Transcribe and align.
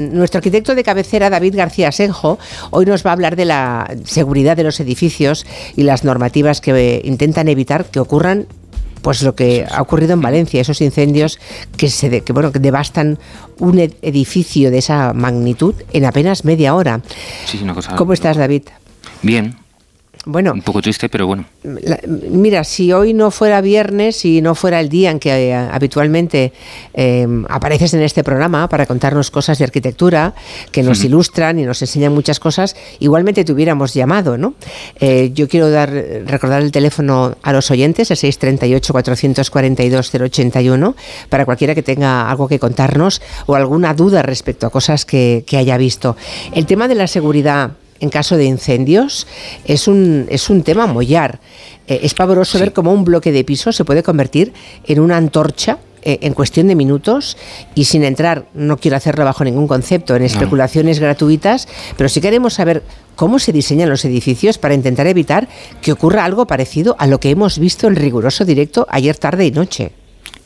Nuestro 0.00 0.38
arquitecto 0.38 0.74
de 0.74 0.82
cabecera, 0.82 1.28
David 1.28 1.56
García 1.56 1.92
Senjo, 1.92 2.38
hoy 2.70 2.86
nos 2.86 3.04
va 3.04 3.10
a 3.10 3.12
hablar 3.12 3.36
de 3.36 3.44
la 3.44 3.94
seguridad 4.04 4.56
de 4.56 4.64
los 4.64 4.80
edificios 4.80 5.44
y 5.76 5.82
las 5.82 6.04
normativas 6.04 6.62
que 6.62 7.02
intentan 7.04 7.48
evitar 7.48 7.84
que 7.84 8.00
ocurran 8.00 8.46
pues 9.02 9.22
lo 9.22 9.34
que 9.34 9.66
ha 9.70 9.82
ocurrido 9.82 10.14
en 10.14 10.22
Valencia, 10.22 10.60
esos 10.62 10.80
incendios 10.80 11.38
que 11.76 11.90
se 11.90 12.22
que, 12.22 12.32
bueno, 12.32 12.50
que 12.50 12.58
devastan 12.58 13.18
un 13.58 13.78
edificio 13.78 14.70
de 14.70 14.78
esa 14.78 15.12
magnitud 15.12 15.74
en 15.92 16.06
apenas 16.06 16.46
media 16.46 16.74
hora. 16.74 17.02
¿Cómo 17.96 18.14
estás, 18.14 18.38
David? 18.38 18.62
Bien, 19.22 19.56
bueno, 20.26 20.52
un 20.52 20.60
poco 20.60 20.82
triste, 20.82 21.08
pero 21.08 21.26
bueno. 21.26 21.46
mira, 22.06 22.62
si 22.64 22.92
hoy 22.92 23.14
no 23.14 23.30
fuera 23.30 23.62
viernes 23.62 24.24
y 24.26 24.42
no 24.42 24.54
fuera 24.54 24.78
el 24.80 24.90
día 24.90 25.10
en 25.10 25.18
que 25.18 25.30
eh, 25.30 25.54
habitualmente 25.54 26.52
em, 26.92 27.46
apareces 27.48 27.94
en 27.94 28.02
este 28.02 28.22
programa 28.22 28.68
para 28.68 28.84
contarnos 28.84 29.30
cosas 29.30 29.58
de 29.58 29.64
arquitectura 29.64 30.34
que 30.72 30.82
nos 30.82 31.02
ilustran 31.04 31.58
y 31.58 31.64
nos 31.64 31.80
enseñan 31.80 32.12
muchas 32.12 32.38
cosas, 32.38 32.76
igualmente 32.98 33.44
te 33.44 33.52
hubiéramos 33.52 33.94
llamado, 33.94 34.36
¿no? 34.36 34.54
Eh, 35.00 35.30
yo 35.32 35.48
quiero 35.48 35.70
dar 35.70 35.90
recordar 36.26 36.60
el 36.60 36.70
teléfono 36.70 37.36
a 37.42 37.52
los 37.54 37.70
oyentes, 37.70 38.10
el 38.10 38.18
638 38.18 38.92
442 38.92 40.10
081, 40.14 40.96
para 41.30 41.46
cualquiera 41.46 41.74
que 41.74 41.82
tenga 41.82 42.30
algo 42.30 42.46
que 42.46 42.58
contarnos 42.58 43.22
o 43.46 43.54
alguna 43.54 43.94
duda 43.94 44.20
respecto 44.22 44.66
a 44.66 44.70
cosas 44.70 45.06
que, 45.06 45.44
que 45.46 45.56
haya 45.56 45.78
visto. 45.78 46.14
El 46.52 46.66
tema 46.66 46.88
de 46.88 46.94
la 46.94 47.06
seguridad 47.06 47.72
en 48.00 48.10
caso 48.10 48.36
de 48.36 48.44
incendios 48.44 49.26
es 49.64 49.88
un, 49.88 50.26
es 50.30 50.50
un 50.50 50.62
tema 50.62 50.86
mollar. 50.86 51.40
Eh, 51.86 52.00
es 52.02 52.14
pavoroso 52.14 52.58
ver 52.58 52.72
cómo 52.72 52.92
un 52.92 53.04
bloque 53.04 53.32
de 53.32 53.44
piso 53.44 53.72
se 53.72 53.84
puede 53.84 54.02
convertir 54.02 54.52
en 54.86 55.00
una 55.00 55.16
antorcha 55.16 55.78
eh, 56.02 56.18
en 56.22 56.32
cuestión 56.32 56.66
de 56.66 56.74
minutos 56.74 57.36
y 57.74 57.84
sin 57.84 58.04
entrar, 58.04 58.46
no 58.54 58.78
quiero 58.78 58.96
hacerlo 58.96 59.24
bajo 59.26 59.44
ningún 59.44 59.68
concepto, 59.68 60.16
en 60.16 60.22
especulaciones 60.22 60.98
gratuitas, 60.98 61.68
pero 61.98 62.08
sí 62.08 62.22
queremos 62.22 62.54
saber 62.54 62.82
cómo 63.16 63.38
se 63.38 63.52
diseñan 63.52 63.90
los 63.90 64.06
edificios 64.06 64.56
para 64.56 64.72
intentar 64.72 65.06
evitar 65.06 65.46
que 65.82 65.92
ocurra 65.92 66.24
algo 66.24 66.46
parecido 66.46 66.96
a 66.98 67.06
lo 67.06 67.20
que 67.20 67.28
hemos 67.28 67.58
visto 67.58 67.86
en 67.86 67.96
riguroso 67.96 68.46
directo 68.46 68.86
ayer 68.88 69.18
tarde 69.18 69.44
y 69.44 69.50
noche. 69.50 69.92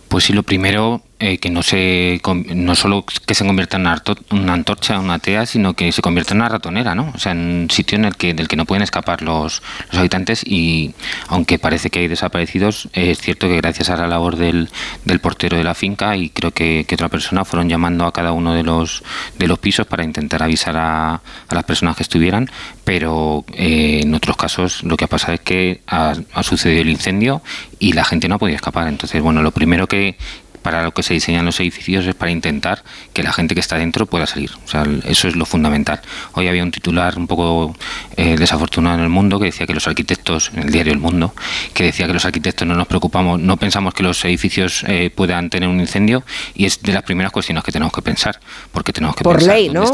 Pues 0.09 0.25
sí, 0.25 0.33
lo 0.33 0.43
primero 0.43 1.03
eh, 1.25 1.39
que 1.39 1.49
no 1.49 1.63
se 1.63 2.21
no 2.55 2.75
solo 2.75 3.03
que 3.25 3.35
se 3.35 3.47
convierta 3.47 3.79
en 3.79 3.87
una, 4.31 4.53
antorcha, 4.53 4.99
una 4.99 5.19
tea, 5.19 5.47
sino 5.47 5.73
que 5.73 5.91
se 5.91 6.03
convierta 6.03 6.35
en 6.35 6.41
una 6.41 6.51
ratonera, 6.51 6.95
¿no? 6.95 7.13
O 7.15 7.19
sea, 7.19 7.33
en 7.33 7.39
un 7.39 7.71
sitio 7.71 7.97
en 7.97 8.05
el 8.05 8.15
que 8.17 8.35
del 8.35 8.47
que 8.47 8.57
no 8.57 8.67
pueden 8.67 8.83
escapar 8.83 9.23
los, 9.23 9.63
los 9.91 9.99
habitantes 9.99 10.43
y 10.45 10.95
aunque 11.29 11.59
parece 11.59 11.89
que 11.89 12.01
hay 12.01 12.09
desaparecidos, 12.09 12.91
es 12.93 13.23
cierto 13.23 13.49
que 13.49 13.57
gracias 13.57 13.89
a 13.89 13.97
la 13.97 14.07
labor 14.07 14.37
del, 14.37 14.69
del 15.07 15.19
portero 15.21 15.57
de 15.57 15.65
la 15.65 15.75
finca 15.75 16.15
y 16.15 16.29
creo 16.29 16.51
que, 16.51 16.85
otra 16.93 17.09
persona 17.09 17.47
fueron 17.47 17.71
llamando 17.71 18.05
a 18.05 18.13
cada 18.13 18.33
uno 18.33 18.53
de 18.53 18.63
los 18.63 19.03
de 19.39 19.49
los 19.49 19.59
pisos 19.59 19.87
para 19.87 20.05
intentar 20.05 20.43
avisar 20.43 20.77
a, 20.77 21.15
a 21.15 21.55
las 21.55 21.65
personas 21.65 21.97
que 21.97 22.03
estuvieran, 22.03 22.51
pero 22.85 23.47
eh, 23.55 24.01
en 24.03 24.15
otros 24.15 24.37
casos 24.37 24.83
lo 24.83 24.99
que 24.99 25.07
ha 25.07 25.09
pasado 25.09 25.33
es 25.33 25.41
que 25.41 25.81
ha, 25.87 26.15
ha 26.35 26.43
sucedido 26.43 26.83
el 26.83 26.91
incendio 26.91 27.41
y 27.79 27.93
la 27.93 28.05
gente 28.05 28.29
no 28.29 28.37
ha 28.37 28.39
podido 28.39 28.57
escapar. 28.57 28.89
Entonces, 28.89 29.21
bueno, 29.23 29.43
lo 29.43 29.51
primero 29.51 29.87
que, 29.87 30.17
para 30.65 30.83
lo 30.83 30.95
que 30.95 31.03
se 31.03 31.13
diseñan 31.13 31.45
los 31.45 31.61
edificios 31.61 32.07
es 32.07 32.15
para 32.15 32.33
intentar 32.33 32.83
que 33.13 33.23
la 33.23 33.35
gente 33.35 33.55
que 33.55 33.61
está 33.61 33.77
dentro 33.77 34.07
pueda 34.07 34.27
salir. 34.27 34.51
O 34.65 34.69
sea, 34.69 34.87
eso 35.05 35.29
es 35.29 35.37
lo 35.37 35.45
fundamental. 35.45 36.01
Hoy 36.33 36.49
había 36.49 36.63
un 36.63 36.71
titular 36.71 37.19
un 37.19 37.27
poco 37.27 37.77
eh, 38.17 38.37
desafortunado 38.39 38.97
en 38.97 39.03
el 39.03 39.11
mundo 39.11 39.39
que 39.39 39.45
decía 39.45 39.67
que 39.67 39.75
los 39.75 39.87
arquitectos, 39.87 40.51
en 40.55 40.63
el 40.63 40.73
diario 40.73 40.95
El 40.95 41.01
Mundo, 41.01 41.35
que 41.75 41.85
decía 41.85 42.07
que 42.07 42.15
los 42.15 42.25
arquitectos 42.25 42.67
no 42.67 42.75
nos 42.75 42.87
preocupamos, 42.87 43.39
no 43.39 43.59
pensamos 43.59 43.93
que 43.93 44.03
los 44.03 44.25
edificios 44.25 44.85
eh, 44.89 45.11
puedan 45.15 45.51
tener 45.51 45.69
un 45.69 45.81
incendio 45.81 46.25
y 46.55 46.65
es 46.65 46.81
de 46.81 46.95
las 46.95 47.03
primeras 47.03 47.31
cuestiones 47.31 47.63
que 47.63 47.71
tenemos 47.71 47.93
que 47.93 48.01
pensar, 48.01 48.41
porque 48.73 48.95
tenemos 48.95 49.17
que 49.17 49.23
por 49.23 49.37
pensar 49.37 49.55
ley, 49.55 49.69
¿no? 49.69 49.85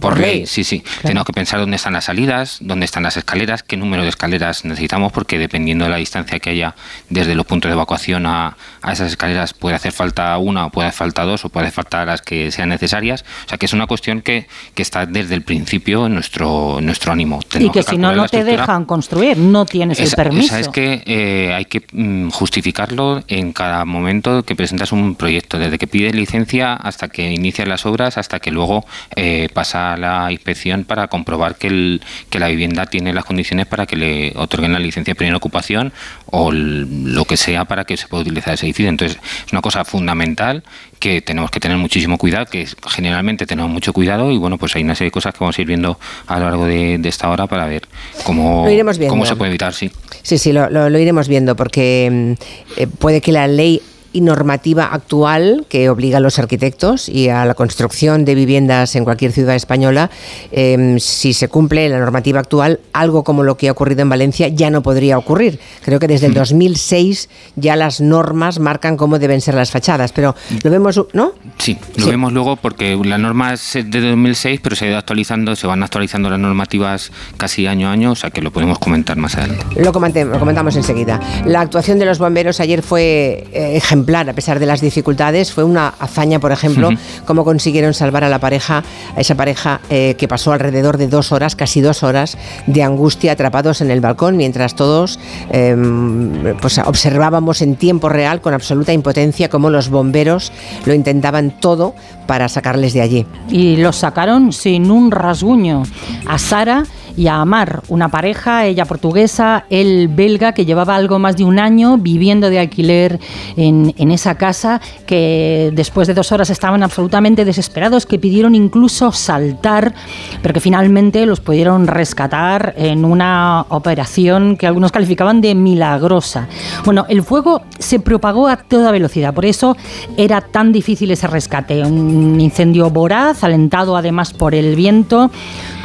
por, 0.00 0.18
ley, 0.18 0.44
sí, 0.46 0.64
sí. 0.64 0.82
Tenemos 1.02 1.24
que 1.24 1.34
pensar 1.34 1.60
dónde 1.60 1.76
están 1.76 1.92
las 1.92 2.06
salidas, 2.06 2.58
dónde 2.60 2.84
están 2.84 3.04
las 3.04 3.16
escaleras, 3.16 3.62
qué 3.62 3.76
número 3.76 4.02
de 4.02 4.08
escaleras 4.08 4.64
necesitamos, 4.64 5.12
porque 5.12 5.38
dependiendo 5.38 5.84
de 5.84 5.92
la 5.92 5.98
distancia 5.98 6.40
que 6.40 6.50
haya 6.50 6.74
desde 7.10 7.36
los 7.36 7.46
puntos 7.46 7.68
de 7.68 7.74
evacuación 7.74 8.26
a, 8.26 8.56
a 8.82 8.92
esas 8.92 9.12
escaleras 9.12 9.54
puede 9.54 9.76
hacer 9.76 9.92
falta 9.92 10.15
una 10.38 10.66
o 10.66 10.70
puede 10.70 10.92
faltar 10.92 11.26
dos 11.26 11.44
o 11.44 11.48
puede 11.48 11.70
faltar 11.70 12.06
las 12.06 12.22
que 12.22 12.50
sean 12.50 12.70
necesarias. 12.70 13.24
O 13.44 13.48
sea 13.48 13.58
que 13.58 13.66
es 13.66 13.72
una 13.72 13.86
cuestión 13.86 14.22
que, 14.22 14.46
que 14.74 14.82
está 14.82 15.06
desde 15.06 15.34
el 15.34 15.42
principio 15.42 16.06
en 16.06 16.14
nuestro, 16.14 16.80
nuestro 16.80 17.12
ánimo. 17.12 17.40
y 17.58 17.70
que, 17.70 17.82
si 17.82 17.98
no, 17.98 18.14
no 18.14 18.26
te 18.28 18.44
dejan 18.44 18.84
construir, 18.84 19.36
no 19.36 19.66
tienes 19.66 20.00
el 20.00 20.10
permiso. 20.10 20.56
es 20.56 20.68
que 20.68 21.02
eh, 21.06 21.52
hay 21.54 21.66
que 21.66 21.84
mm, 21.92 22.30
justificarlo 22.30 23.22
en 23.28 23.52
cada 23.52 23.84
momento 23.84 24.42
que 24.44 24.56
presentas 24.56 24.92
un 24.92 25.14
proyecto, 25.14 25.58
desde 25.58 25.78
que 25.78 25.86
pides 25.86 26.14
licencia 26.14 26.74
hasta 26.74 27.08
que 27.08 27.30
inicias 27.30 27.68
las 27.68 27.86
obras, 27.86 28.18
hasta 28.18 28.40
que 28.40 28.50
luego 28.50 28.84
eh, 29.14 29.48
pasa 29.52 29.96
la 29.96 30.32
inspección 30.32 30.84
para 30.84 31.08
comprobar 31.08 31.56
que, 31.56 31.68
el, 31.68 32.02
que 32.30 32.38
la 32.38 32.48
vivienda 32.48 32.86
tiene 32.86 33.12
las 33.12 33.24
condiciones 33.24 33.66
para 33.66 33.86
que 33.86 33.96
le 33.96 34.32
otorguen 34.36 34.72
la 34.72 34.78
licencia 34.78 35.12
de 35.12 35.16
primera 35.16 35.36
ocupación 35.36 35.92
o 36.26 36.50
lo 36.52 37.24
que 37.24 37.36
sea 37.36 37.64
para 37.64 37.84
que 37.84 37.96
se 37.96 38.08
pueda 38.08 38.22
utilizar 38.22 38.54
ese 38.54 38.66
edificio. 38.66 38.88
Entonces, 38.88 39.18
es 39.46 39.52
una 39.52 39.62
cosa 39.62 39.84
fundamental 39.84 40.05
fundamental 40.06 40.62
que 41.00 41.20
tenemos 41.20 41.50
que 41.50 41.58
tener 41.58 41.76
muchísimo 41.76 42.16
cuidado, 42.16 42.46
que 42.46 42.66
generalmente 42.88 43.44
tenemos 43.44 43.70
mucho 43.70 43.92
cuidado 43.92 44.30
y 44.30 44.38
bueno, 44.38 44.56
pues 44.56 44.76
hay 44.76 44.84
una 44.84 44.94
serie 44.94 45.08
de 45.08 45.12
cosas 45.12 45.34
que 45.34 45.40
vamos 45.40 45.58
a 45.58 45.60
ir 45.60 45.66
viendo 45.66 45.98
a 46.28 46.38
lo 46.38 46.44
largo 46.44 46.64
de, 46.64 47.00
esta 47.04 47.28
hora 47.28 47.48
para 47.48 47.66
ver 47.66 47.82
cómo, 48.24 48.66
cómo 49.08 49.26
se 49.26 49.34
puede 49.34 49.50
evitar, 49.50 49.74
sí. 49.74 49.90
Sí, 50.22 50.38
sí, 50.38 50.52
lo, 50.52 50.68
lo 50.68 50.98
iremos 50.98 51.26
viendo 51.26 51.56
porque 51.56 52.08
mm, 52.10 52.80
eh, 52.80 52.86
puede 52.86 53.20
que 53.20 53.32
la 53.32 53.48
ley 53.48 53.82
y 54.16 54.22
normativa 54.22 54.86
actual 54.86 55.66
que 55.68 55.90
obliga 55.90 56.16
a 56.16 56.20
los 56.20 56.38
arquitectos 56.38 57.06
y 57.06 57.28
a 57.28 57.44
la 57.44 57.52
construcción 57.52 58.24
de 58.24 58.34
viviendas 58.34 58.96
en 58.96 59.04
cualquier 59.04 59.30
ciudad 59.32 59.54
española, 59.54 60.10
em, 60.52 60.98
si 60.98 61.34
se 61.34 61.48
cumple 61.48 61.86
la 61.90 61.98
normativa 61.98 62.40
actual, 62.40 62.80
algo 62.94 63.24
como 63.24 63.42
lo 63.42 63.58
que 63.58 63.68
ha 63.68 63.72
ocurrido 63.72 64.00
en 64.00 64.08
Valencia 64.08 64.48
ya 64.48 64.70
no 64.70 64.82
podría 64.82 65.18
ocurrir. 65.18 65.60
Creo 65.84 65.98
que 65.98 66.08
desde 66.08 66.28
el 66.28 66.32
2006 66.32 67.28
mm. 67.28 67.60
ya 67.60 67.76
las 67.76 68.00
normas 68.00 68.58
marcan 68.58 68.96
cómo 68.96 69.18
deben 69.18 69.42
ser 69.42 69.54
las 69.54 69.70
fachadas, 69.70 70.12
pero 70.12 70.34
lo 70.64 70.70
vemos, 70.70 70.98
¿no? 71.12 71.32
Sí, 71.58 71.76
lo 71.96 72.06
vemos 72.06 72.32
luego 72.32 72.56
porque 72.56 72.98
la 73.04 73.18
norma 73.18 73.52
es 73.52 73.74
de 73.74 74.00
2006, 74.00 74.60
pero 74.62 74.76
se 74.76 74.86
ha 74.86 74.88
ido 74.88 74.96
actualizando, 74.96 75.54
se 75.56 75.66
van 75.66 75.82
actualizando 75.82 76.30
las 76.30 76.40
normativas 76.40 77.12
casi 77.36 77.66
año 77.66 77.88
a 77.88 77.92
año, 77.92 78.12
o 78.12 78.16
sea 78.16 78.30
que 78.30 78.40
lo 78.40 78.50
podemos 78.50 78.78
comentar 78.78 79.18
más 79.18 79.36
adelante. 79.36 79.66
Lo, 79.76 79.92
lo 79.92 80.38
comentamos 80.38 80.74
enseguida. 80.74 81.20
La 81.44 81.60
actuación 81.60 81.98
de 81.98 82.06
los 82.06 82.18
bomberos 82.18 82.60
ayer 82.60 82.82
fue 82.82 83.44
eh, 83.52 83.78
ejemplar 84.06 84.30
a 84.30 84.34
pesar 84.34 84.60
de 84.60 84.66
las 84.66 84.80
dificultades. 84.80 85.52
Fue 85.52 85.64
una 85.64 85.88
hazaña, 85.98 86.38
por 86.38 86.52
ejemplo, 86.52 86.90
cómo 87.24 87.44
consiguieron 87.44 87.92
salvar 87.92 88.22
a 88.22 88.28
la 88.28 88.38
pareja, 88.38 88.84
a 89.16 89.20
esa 89.20 89.34
pareja 89.34 89.80
eh, 89.90 90.14
que 90.16 90.28
pasó 90.28 90.52
alrededor 90.52 90.96
de 90.96 91.08
dos 91.08 91.32
horas, 91.32 91.56
casi 91.56 91.80
dos 91.80 92.04
horas, 92.04 92.38
de 92.68 92.84
angustia 92.84 93.32
atrapados 93.32 93.80
en 93.80 93.90
el 93.90 94.00
balcón, 94.00 94.36
mientras 94.36 94.76
todos 94.76 95.18
em, 95.50 96.56
pues 96.60 96.78
observábamos 96.78 97.62
en 97.62 97.74
tiempo 97.74 98.08
real, 98.08 98.40
con 98.40 98.54
absoluta 98.54 98.92
impotencia, 98.92 99.48
cómo 99.48 99.70
los 99.70 99.88
bomberos 99.88 100.52
lo 100.84 100.94
intentaban 100.94 101.50
todo 101.50 101.94
para 102.26 102.48
sacarles 102.48 102.92
de 102.92 103.02
allí. 103.02 103.26
Y 103.48 103.76
los 103.76 103.96
sacaron 103.96 104.52
sin 104.52 104.90
un 104.90 105.10
rasguño. 105.10 105.84
A 106.26 106.38
Sara 106.38 106.84
y 107.16 107.28
a 107.28 107.40
Amar, 107.40 107.82
una 107.88 108.08
pareja, 108.08 108.66
ella 108.66 108.84
portuguesa, 108.84 109.64
él 109.70 110.08
belga, 110.08 110.52
que 110.52 110.66
llevaba 110.66 110.96
algo 110.96 111.18
más 111.18 111.36
de 111.36 111.44
un 111.44 111.58
año 111.58 111.96
viviendo 111.96 112.50
de 112.50 112.58
alquiler 112.58 113.18
en, 113.56 113.94
en 113.96 114.10
esa 114.10 114.34
casa, 114.34 114.80
que 115.06 115.72
después 115.74 116.06
de 116.08 116.14
dos 116.14 116.30
horas 116.32 116.50
estaban 116.50 116.82
absolutamente 116.82 117.44
desesperados, 117.44 118.04
que 118.04 118.18
pidieron 118.18 118.54
incluso 118.54 119.12
saltar, 119.12 119.94
pero 120.42 120.52
que 120.52 120.60
finalmente 120.60 121.24
los 121.24 121.40
pudieron 121.40 121.86
rescatar 121.86 122.74
en 122.76 123.04
una 123.04 123.64
operación 123.70 124.56
que 124.56 124.66
algunos 124.66 124.92
calificaban 124.92 125.40
de 125.40 125.54
milagrosa. 125.54 126.48
Bueno, 126.84 127.06
el 127.08 127.22
fuego 127.22 127.62
se 127.78 127.98
propagó 127.98 128.46
a 128.48 128.56
toda 128.56 128.90
velocidad, 128.90 129.32
por 129.32 129.46
eso 129.46 129.76
era 130.16 130.40
tan 130.42 130.72
difícil 130.72 131.10
ese 131.10 131.26
rescate. 131.26 131.82
Un 131.82 132.15
incendio 132.40 132.90
voraz, 132.90 133.44
alentado 133.44 133.96
además 133.96 134.32
por 134.32 134.54
el 134.54 134.76
viento, 134.76 135.30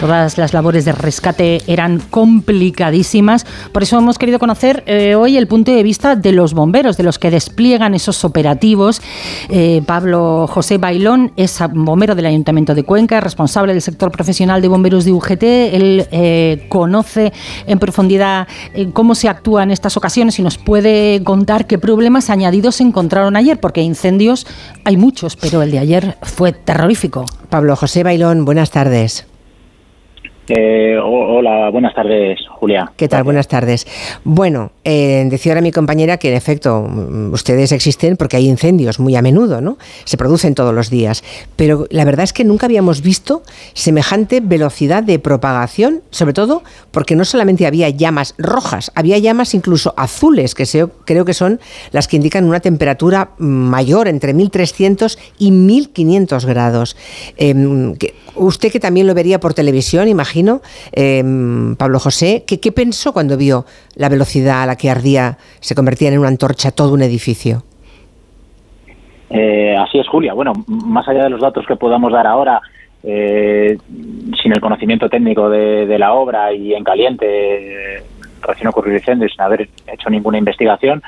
todas 0.02 0.40
las 0.40 0.52
labores 0.52 0.84
de 0.84 0.94
rescate 0.94 1.62
eran 1.68 2.00
complicadísimas. 2.00 3.46
Por 3.72 3.84
eso 3.84 4.00
hemos 4.00 4.18
querido 4.18 4.40
conocer 4.40 4.84
eh, 4.88 5.14
hoy 5.14 5.38
el 5.38 5.46
punto 5.46 5.72
de 5.72 5.84
vista 5.84 6.16
de 6.16 6.32
los 6.32 6.56
bomberos, 6.56 6.98
de 6.98 7.04
los 7.04 7.20
que 7.20 7.30
despliegan 7.30 7.94
esos 7.94 8.26
operativos. 8.26 9.00
Eh, 9.50 9.84
Pablo 9.86 10.48
José 10.50 10.80
Bailón 10.80 11.32
es 11.38 11.60
bombero 11.72 12.16
del 12.16 12.26
Ayuntamiento 12.26 12.74
de 12.74 12.84
Cuenca, 12.84 13.20
responsable 13.22 13.74
del 13.74 13.82
sector 13.84 14.12
profesional 14.12 14.60
de 14.60 14.70
bomberos 14.70 15.06
de 15.06 15.12
UGT. 15.12 15.44
Él 15.44 16.08
eh, 16.12 16.66
conoce 16.68 17.32
en 17.68 17.78
profundidad 17.78 18.48
cómo 18.94 19.14
se 19.14 19.30
actúa 19.30 19.62
en 19.62 19.70
estas 19.70 19.98
ocasiones 19.98 20.40
y 20.40 20.42
nos 20.42 20.58
puede 20.58 21.22
contar 21.24 21.68
qué 21.68 21.78
problemas 21.78 22.32
añadidos 22.32 22.78
se 22.78 22.84
encontraron 22.84 23.36
ayer, 23.36 23.60
porque 23.60 23.84
incendios 23.84 24.48
hay 24.84 24.98
muchos, 24.98 25.36
pero 25.36 25.62
el 25.62 25.70
de 25.70 25.78
ayer 25.78 26.18
fue 26.24 26.54
terrorífico. 26.54 27.24
Pablo 27.50 27.76
José 27.76 28.02
Bailón, 28.02 28.46
buenas 28.46 28.72
tardes. 28.72 29.31
Eh, 30.48 30.98
hola, 31.02 31.70
buenas 31.70 31.94
tardes, 31.94 32.40
Julia. 32.50 32.92
¿Qué 32.98 33.08
tal? 33.08 33.24
Buenas 33.24 33.48
tardes. 33.48 33.86
Bueno, 34.24 34.72
eh, 34.84 35.26
decía 35.30 35.54
ahora 35.54 35.62
mi 35.62 35.72
compañera 35.72 36.18
que 36.18 36.30
en 36.30 36.36
efecto 36.36 36.82
mm, 36.82 37.32
ustedes 37.32 37.72
existen 37.72 38.18
porque 38.18 38.38
hay 38.38 38.50
incendios 38.50 39.00
muy 39.00 39.16
a 39.16 39.22
menudo, 39.22 39.62
¿no? 39.62 39.78
Se 40.04 40.18
producen 40.18 40.56
todos 40.56 40.74
los 40.74 40.90
días. 40.90 41.24
Pero 41.56 41.86
la 41.92 42.06
verdad 42.06 42.24
es 42.24 42.34
que 42.34 42.44
nunca 42.44 42.66
habíamos 42.66 43.02
visto 43.02 43.44
semejante 43.74 44.42
velocidad 44.42 45.04
de 45.04 45.20
propagación, 45.20 46.02
sobre 46.10 46.34
todo 46.34 46.64
porque 46.90 47.16
no 47.16 47.24
solamente 47.24 47.68
había 47.68 47.90
llamas 47.90 48.34
rojas, 48.38 48.92
había 48.96 49.20
llamas 49.20 49.54
incluso 49.54 49.94
azules, 49.96 50.56
que 50.56 50.66
creo 51.06 51.24
que 51.24 51.34
son 51.34 51.60
las 51.92 52.08
que 52.08 52.16
indican 52.16 52.46
una 52.46 52.60
temperatura 52.60 53.32
mayor, 53.38 54.08
entre 54.08 54.34
1300 54.34 55.20
y 55.38 55.52
1500 55.52 56.46
grados. 56.46 56.98
Em, 57.38 57.96
usted 58.36 58.72
que 58.72 58.80
también 58.80 59.08
lo 59.08 59.14
vería 59.14 59.40
por 59.40 59.54
televisión, 59.54 60.08
imagino, 60.08 60.62
em, 60.92 61.76
Pablo 61.76 62.00
José, 62.00 62.44
¿qué, 62.46 62.72
pensó 62.72 63.14
cuando 63.14 63.38
vio 63.38 63.66
la 63.96 64.10
velocidad 64.10 64.64
a 64.64 64.66
la 64.66 64.76
que 64.76 64.90
ardía, 64.90 65.38
se 65.60 65.76
convertía 65.76 66.10
en 66.10 66.20
una 66.20 66.28
antorcha 66.28 66.72
todo 66.72 66.94
un 66.94 67.02
edificio? 67.02 67.64
Eh, 69.30 69.76
así 69.78 70.00
es, 70.00 70.08
Julia. 70.08 70.34
Bueno, 70.34 70.54
más 70.68 71.08
allá 71.08 71.24
de 71.24 71.30
los 71.30 71.42
datos 71.42 71.66
que 71.66 71.76
podamos 71.76 72.12
dar 72.12 72.28
ahora, 72.28 72.62
eh, 73.04 73.78
sin 74.42 74.52
el 74.52 74.62
conocimiento 74.62 75.10
técnico 75.10 75.50
de, 75.50 75.98
la 75.98 76.14
obra 76.14 76.54
y 76.54 76.74
en 76.74 76.84
caliente, 76.84 78.04
recién 78.42 78.68
ocurrido 78.68 78.98
incendio 78.98 79.30
sin 79.30 79.42
haber 79.42 79.70
hecho 79.88 80.10
ninguna 80.10 80.38
investigación, 80.38 81.02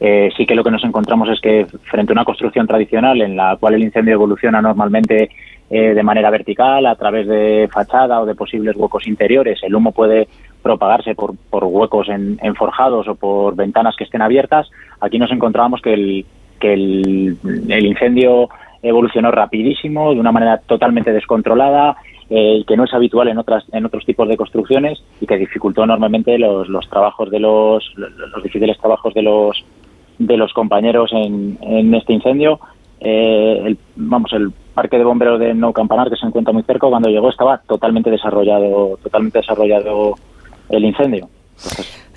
eh, 0.00 0.30
sí 0.34 0.46
que 0.46 0.54
lo 0.54 0.64
que 0.64 0.70
nos 0.70 0.82
encontramos 0.82 1.28
es 1.28 1.40
que 1.40 1.66
frente 1.84 2.12
a 2.12 2.14
una 2.14 2.24
construcción 2.24 2.66
tradicional 2.66 3.20
en 3.20 3.36
la 3.36 3.56
cual 3.60 3.74
el 3.74 3.82
incendio 3.82 4.14
evoluciona 4.14 4.62
normalmente 4.62 5.30
eh, 5.68 5.94
de 5.94 6.02
manera 6.02 6.30
vertical 6.30 6.86
a 6.86 6.94
través 6.94 7.28
de 7.28 7.68
fachada 7.70 8.20
o 8.20 8.26
de 8.26 8.34
posibles 8.34 8.76
huecos 8.76 9.06
interiores. 9.06 9.62
El 9.62 9.74
humo 9.74 9.92
puede 9.92 10.26
propagarse 10.62 11.14
por, 11.14 11.34
por 11.50 11.64
huecos 11.64 12.08
en, 12.08 12.38
forjados 12.54 13.08
o 13.08 13.14
por 13.14 13.54
ventanas 13.56 13.94
que 13.94 14.04
estén 14.04 14.22
abiertas. 14.22 14.70
Aquí 15.00 15.18
nos 15.18 15.30
encontrábamos 15.32 15.82
que 15.82 15.92
el, 15.92 16.26
que 16.58 16.72
el, 16.72 17.86
incendio 17.86 18.48
evolucionó 18.82 19.30
rapidísimo, 19.30 20.14
de 20.14 20.20
una 20.20 20.32
manera 20.32 20.58
totalmente 20.58 21.12
descontrolada, 21.12 21.96
eh, 22.30 22.64
que 22.66 22.76
no 22.76 22.84
es 22.84 22.94
habitual 22.94 23.28
en 23.28 23.38
otras 23.38 23.64
en 23.72 23.84
otros 23.84 24.04
tipos 24.06 24.28
de 24.28 24.36
construcciones 24.36 25.02
y 25.20 25.26
que 25.26 25.36
dificultó 25.36 25.84
enormemente 25.84 26.38
los, 26.38 26.68
los 26.68 26.88
trabajos 26.88 27.30
de 27.30 27.40
los, 27.40 27.92
los 27.96 28.42
difíciles 28.42 28.78
trabajos 28.78 29.12
de 29.14 29.22
los 29.22 29.64
de 30.20 30.36
los 30.36 30.52
compañeros 30.52 31.10
en, 31.12 31.58
en 31.62 31.94
este 31.94 32.12
incendio. 32.12 32.60
Eh, 33.00 33.62
el, 33.64 33.78
vamos, 33.96 34.30
el 34.34 34.52
parque 34.74 34.98
de 34.98 35.04
bomberos 35.04 35.40
de 35.40 35.54
No 35.54 35.72
Campanar, 35.72 36.10
que 36.10 36.16
se 36.16 36.26
encuentra 36.26 36.52
muy 36.52 36.62
cerca, 36.62 36.86
cuando 36.88 37.08
llegó 37.08 37.30
estaba 37.30 37.58
totalmente 37.58 38.10
desarrollado, 38.10 38.98
totalmente 39.02 39.38
desarrollado 39.38 40.14
el 40.68 40.84
incendio. 40.84 41.28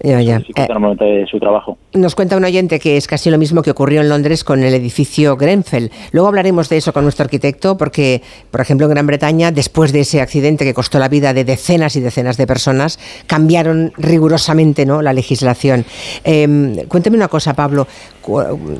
Ya, 0.01 0.21
ya. 0.21 0.41
Eh, 0.55 1.25
su 1.29 1.39
trabajo. 1.39 1.77
Nos 1.93 2.13
cuenta 2.15 2.35
un 2.35 2.43
oyente 2.43 2.79
que 2.79 2.97
es 2.97 3.07
casi 3.07 3.29
lo 3.29 3.37
mismo 3.37 3.61
que 3.61 3.71
ocurrió 3.71 4.01
en 4.01 4.09
Londres 4.09 4.43
con 4.43 4.61
el 4.63 4.73
edificio 4.73 5.37
Grenfell. 5.37 5.91
Luego 6.11 6.27
hablaremos 6.27 6.67
de 6.67 6.77
eso 6.77 6.91
con 6.91 7.03
nuestro 7.03 7.23
arquitecto, 7.23 7.77
porque, 7.77 8.21
por 8.51 8.59
ejemplo, 8.59 8.87
en 8.87 8.91
Gran 8.91 9.07
Bretaña, 9.07 9.51
después 9.51 9.93
de 9.93 10.01
ese 10.01 10.19
accidente 10.19 10.65
que 10.65 10.73
costó 10.73 10.99
la 10.99 11.07
vida 11.07 11.33
de 11.33 11.45
decenas 11.45 11.95
y 11.95 12.01
decenas 12.01 12.35
de 12.35 12.47
personas, 12.47 12.99
cambiaron 13.27 13.93
rigurosamente 13.97 14.85
¿no? 14.85 15.01
la 15.01 15.13
legislación. 15.13 15.85
Eh, 16.25 16.85
cuénteme 16.89 17.15
una 17.15 17.29
cosa, 17.29 17.53
Pablo. 17.53 17.87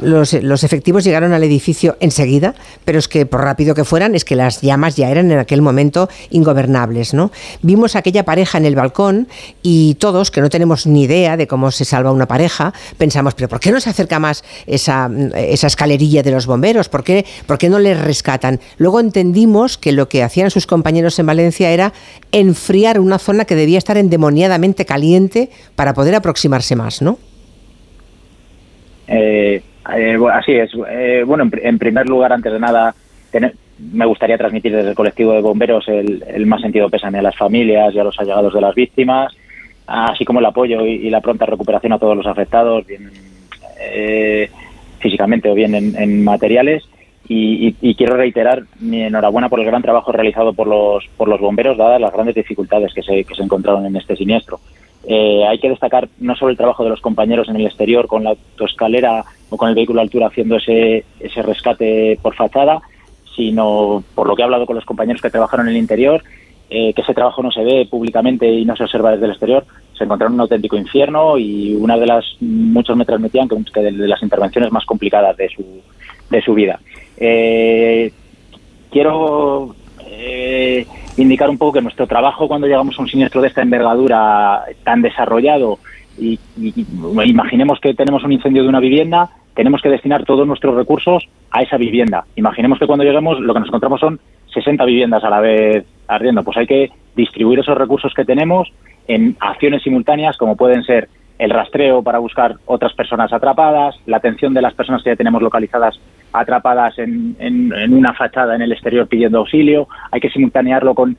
Los, 0.02 0.64
efectivos 0.64 1.04
llegaron 1.04 1.34
al 1.34 1.44
edificio 1.44 1.98
enseguida, 2.00 2.56
pero 2.86 3.00
es 3.00 3.08
que, 3.08 3.26
por 3.26 3.42
rápido 3.42 3.76
que 3.76 3.84
fueran, 3.84 4.16
es 4.16 4.26
que 4.26 4.36
las 4.36 4.62
llamas 4.62 4.96
ya 4.96 5.10
eran 5.10 5.32
en 5.32 5.40
aquel 5.40 5.62
momento 5.62 6.10
ingobernables. 6.30 7.14
¿no? 7.14 7.32
Vimos 7.62 7.96
aquella 7.96 8.24
pareja 8.24 8.58
en 8.58 8.66
el 8.66 8.76
balcón 8.76 9.28
y 9.62 9.96
todos, 9.96 10.32
que 10.32 10.42
no 10.42 10.50
tenemos 10.50 10.88
ni 10.88 11.04
idea 11.04 11.38
de 11.38 11.48
cómo 11.48 11.72
se 11.72 11.86
salva 11.86 12.12
una 12.12 12.28
pareja, 12.28 12.74
pensamos, 12.98 13.34
pero 13.34 13.50
¿por 13.50 13.60
qué 13.60 13.72
no 13.72 13.80
se 13.80 13.90
acerca 13.90 14.20
más 14.20 14.44
esa, 14.66 15.10
esa 15.36 15.68
escalerilla 15.68 16.24
de 16.24 16.32
los 16.32 16.46
bomberos? 16.46 16.90
¿Por 16.90 17.04
qué, 17.04 17.26
¿Por 17.46 17.58
qué 17.58 17.70
no 17.70 17.80
les 17.80 18.00
rescatan? 18.00 18.60
Luego 18.78 19.00
entendimos 19.00 19.78
que 19.78 19.92
lo 19.92 20.08
que 20.08 20.24
hacían 20.24 20.52
sus 20.52 20.68
compañeros 20.68 21.20
en 21.20 21.26
Valencia 21.26 21.72
era 21.72 21.94
enfriar 22.32 23.00
una 23.00 23.20
zona 23.20 23.46
que 23.46 23.56
debía 23.56 23.78
estar 23.78 23.98
endemoniadamente 23.98 24.86
caliente 24.86 25.50
para 25.76 25.94
poder 25.94 26.16
aproximarse 26.16 26.76
más, 26.76 27.02
¿no? 27.02 27.18
Eh, 29.08 29.62
eh, 29.96 30.18
así 30.32 30.54
es. 30.54 30.72
Eh, 30.90 31.24
bueno, 31.26 31.50
en, 31.52 31.80
primer 31.80 32.08
lugar, 32.08 32.34
antes 32.34 32.52
de 32.52 32.60
nada, 32.60 32.96
me 33.80 34.06
gustaría 34.06 34.38
transmitir 34.38 34.76
desde 34.76 34.90
el 34.90 34.96
colectivo 34.96 35.34
de 35.34 35.42
bomberos 35.42 35.88
el, 35.88 36.46
más 36.46 36.62
sentido 36.62 36.90
pésame 36.90 37.20
a 37.20 37.24
las 37.24 37.36
familias 37.36 37.94
y 37.94 38.00
a 38.00 38.04
los 38.04 38.18
allegados 38.20 38.54
de 38.54 38.62
las 38.62 38.76
víctimas 38.76 39.36
así 39.88 40.26
como 40.26 40.40
el 40.40 40.46
apoyo 40.46 40.86
y, 40.86 41.10
la 41.10 41.22
pronta 41.22 41.46
recuperación 41.46 41.94
a 41.94 42.00
todos 42.00 42.16
los 42.16 42.28
afectados, 42.28 42.86
bien 42.86 43.12
eh, 43.80 44.50
físicamente 45.00 45.50
o 45.50 45.54
bien 45.54 45.76
en, 45.76 46.24
materiales. 46.24 46.84
Y, 47.28 47.96
quiero 47.96 48.18
reiterar 48.18 48.64
mi 48.80 49.02
enhorabuena 49.04 49.50
por 49.50 49.60
el 49.60 49.66
gran 49.66 49.82
trabajo 49.82 50.12
realizado 50.12 50.54
por 50.54 50.68
los, 50.68 51.08
por 51.18 51.28
los 51.28 51.40
bomberos, 51.40 51.78
dadas 51.78 52.00
las 52.00 52.14
grandes 52.14 52.36
dificultades 52.36 52.94
que 52.94 53.02
se, 53.02 53.24
que 53.24 53.36
se 53.36 53.44
encontraron 53.44 53.86
en 53.86 53.96
este 53.96 54.16
siniestro. 54.16 54.60
Eh, 55.06 55.46
hay 55.46 55.60
que 55.60 55.70
destacar 55.70 56.08
no 56.20 56.36
solo 56.36 56.52
el 56.52 56.58
trabajo 56.58 56.84
de 56.84 56.90
los 56.90 57.02
compañeros 57.02 57.50
en 57.50 57.58
el 57.58 57.66
exterior 57.66 58.08
con 58.08 58.24
la 58.24 58.32
autoescalera 58.32 59.26
o 59.50 59.58
con 59.58 59.70
el 59.70 59.76
vehículo 59.76 60.00
a 60.00 60.04
altura 60.04 60.28
haciendo 60.28 60.58
ese, 60.58 61.04
ese 61.20 61.42
rescate 61.42 62.18
por 62.22 62.36
fachada, 62.36 62.82
sino 63.36 64.04
por 64.16 64.28
lo 64.28 64.36
que 64.36 64.42
he 64.42 64.46
hablado 64.46 64.66
con 64.66 64.76
los 64.76 64.86
compañeros 64.86 65.22
que 65.22 65.30
trabajaron 65.30 65.68
en 65.68 65.76
el 65.76 65.82
interior, 65.82 66.24
eh, 66.70 66.94
que 66.94 67.02
ese 67.02 67.14
trabajo 67.14 67.44
no 67.44 67.52
se 67.52 67.64
ve 67.64 67.88
públicamente 67.90 68.50
y 68.50 68.66
no 68.66 68.76
se 68.76 68.84
observa 68.84 69.12
desde 69.12 69.26
el 69.26 69.32
exterior, 69.32 69.66
se 69.98 70.06
encontraron 70.06 70.34
un 70.36 70.42
auténtico 70.42 70.78
infierno 70.78 71.38
y 71.38 71.76
una 71.76 71.98
de 71.98 72.08
las, 72.08 72.26
muchos 72.40 72.96
me 72.96 73.06
transmitían 73.06 73.48
que, 73.48 73.80
de, 73.82 73.92
las 73.92 74.24
intervenciones 74.24 74.72
más 74.72 74.86
complicadas 74.86 75.36
de 75.38 75.50
su, 75.50 75.64
de 76.30 76.42
su 76.42 76.54
vida. 76.54 76.80
Eh, 77.18 78.12
quiero 78.90 79.76
eh, 80.16 80.88
indicar 81.18 81.50
un 81.50 81.58
poco 81.58 81.74
que 81.74 81.82
nuestro 81.82 82.08
trabajo 82.08 82.48
cuando 82.48 82.68
llegamos 82.68 82.98
a 82.98 83.02
un 83.02 83.08
siniestro 83.08 83.42
de 83.42 83.48
esta 83.48 83.62
envergadura 83.62 84.64
tan 84.84 85.02
desarrollado 85.02 85.80
y, 86.18 86.40
imaginemos 87.26 87.80
que 87.80 87.94
tenemos 87.94 88.24
un 88.24 88.32
incendio 88.32 88.64
de 88.64 88.70
una 88.70 88.80
vivienda, 88.80 89.30
tenemos 89.56 89.82
que 89.82 89.90
destinar 89.90 90.26
todos 90.26 90.48
nuestros 90.48 90.76
recursos 90.76 91.28
a 91.52 91.64
esa 91.64 91.78
vivienda. 91.78 92.26
Imaginemos 92.36 92.80
que 92.80 92.88
cuando 92.88 93.04
llegamos 93.04 93.40
lo 93.40 93.54
que 93.54 93.60
nos 93.60 93.70
encontramos 93.70 94.00
son 94.00 94.20
60 94.54 94.86
viviendas 94.86 95.24
a 95.24 95.30
la 95.30 95.40
vez 95.40 95.86
ardiendo. 96.08 96.44
Pues 96.44 96.58
hay 96.58 96.68
que 96.68 96.92
distribuir 97.16 97.60
esos 97.60 97.78
recursos 97.78 98.14
que 98.14 98.26
tenemos 98.26 98.72
en 99.08 99.36
acciones 99.40 99.84
simultáneas 99.84 100.38
como 100.38 100.56
pueden 100.56 100.84
ser 100.84 101.10
el 101.40 101.50
rastreo 101.50 102.04
para 102.04 102.20
buscar 102.20 102.56
otras 102.66 102.94
personas 102.94 103.34
atrapadas, 103.34 103.96
la 104.06 104.18
atención 104.18 104.54
de 104.54 104.62
las 104.62 104.74
personas 104.74 105.04
que 105.04 105.10
ya 105.10 105.16
tenemos 105.16 105.42
localizadas 105.42 106.00
atrapadas 106.34 106.98
en, 107.00 107.36
en, 107.40 107.94
una 107.94 108.14
fachada 108.14 108.56
en 108.56 108.62
el 108.64 108.72
exterior 108.72 109.08
pidiendo 109.08 109.40
auxilio, 109.40 109.88
hay 110.12 110.20
que 110.20 110.30
simultanearlo 110.30 110.96
con, 110.96 111.16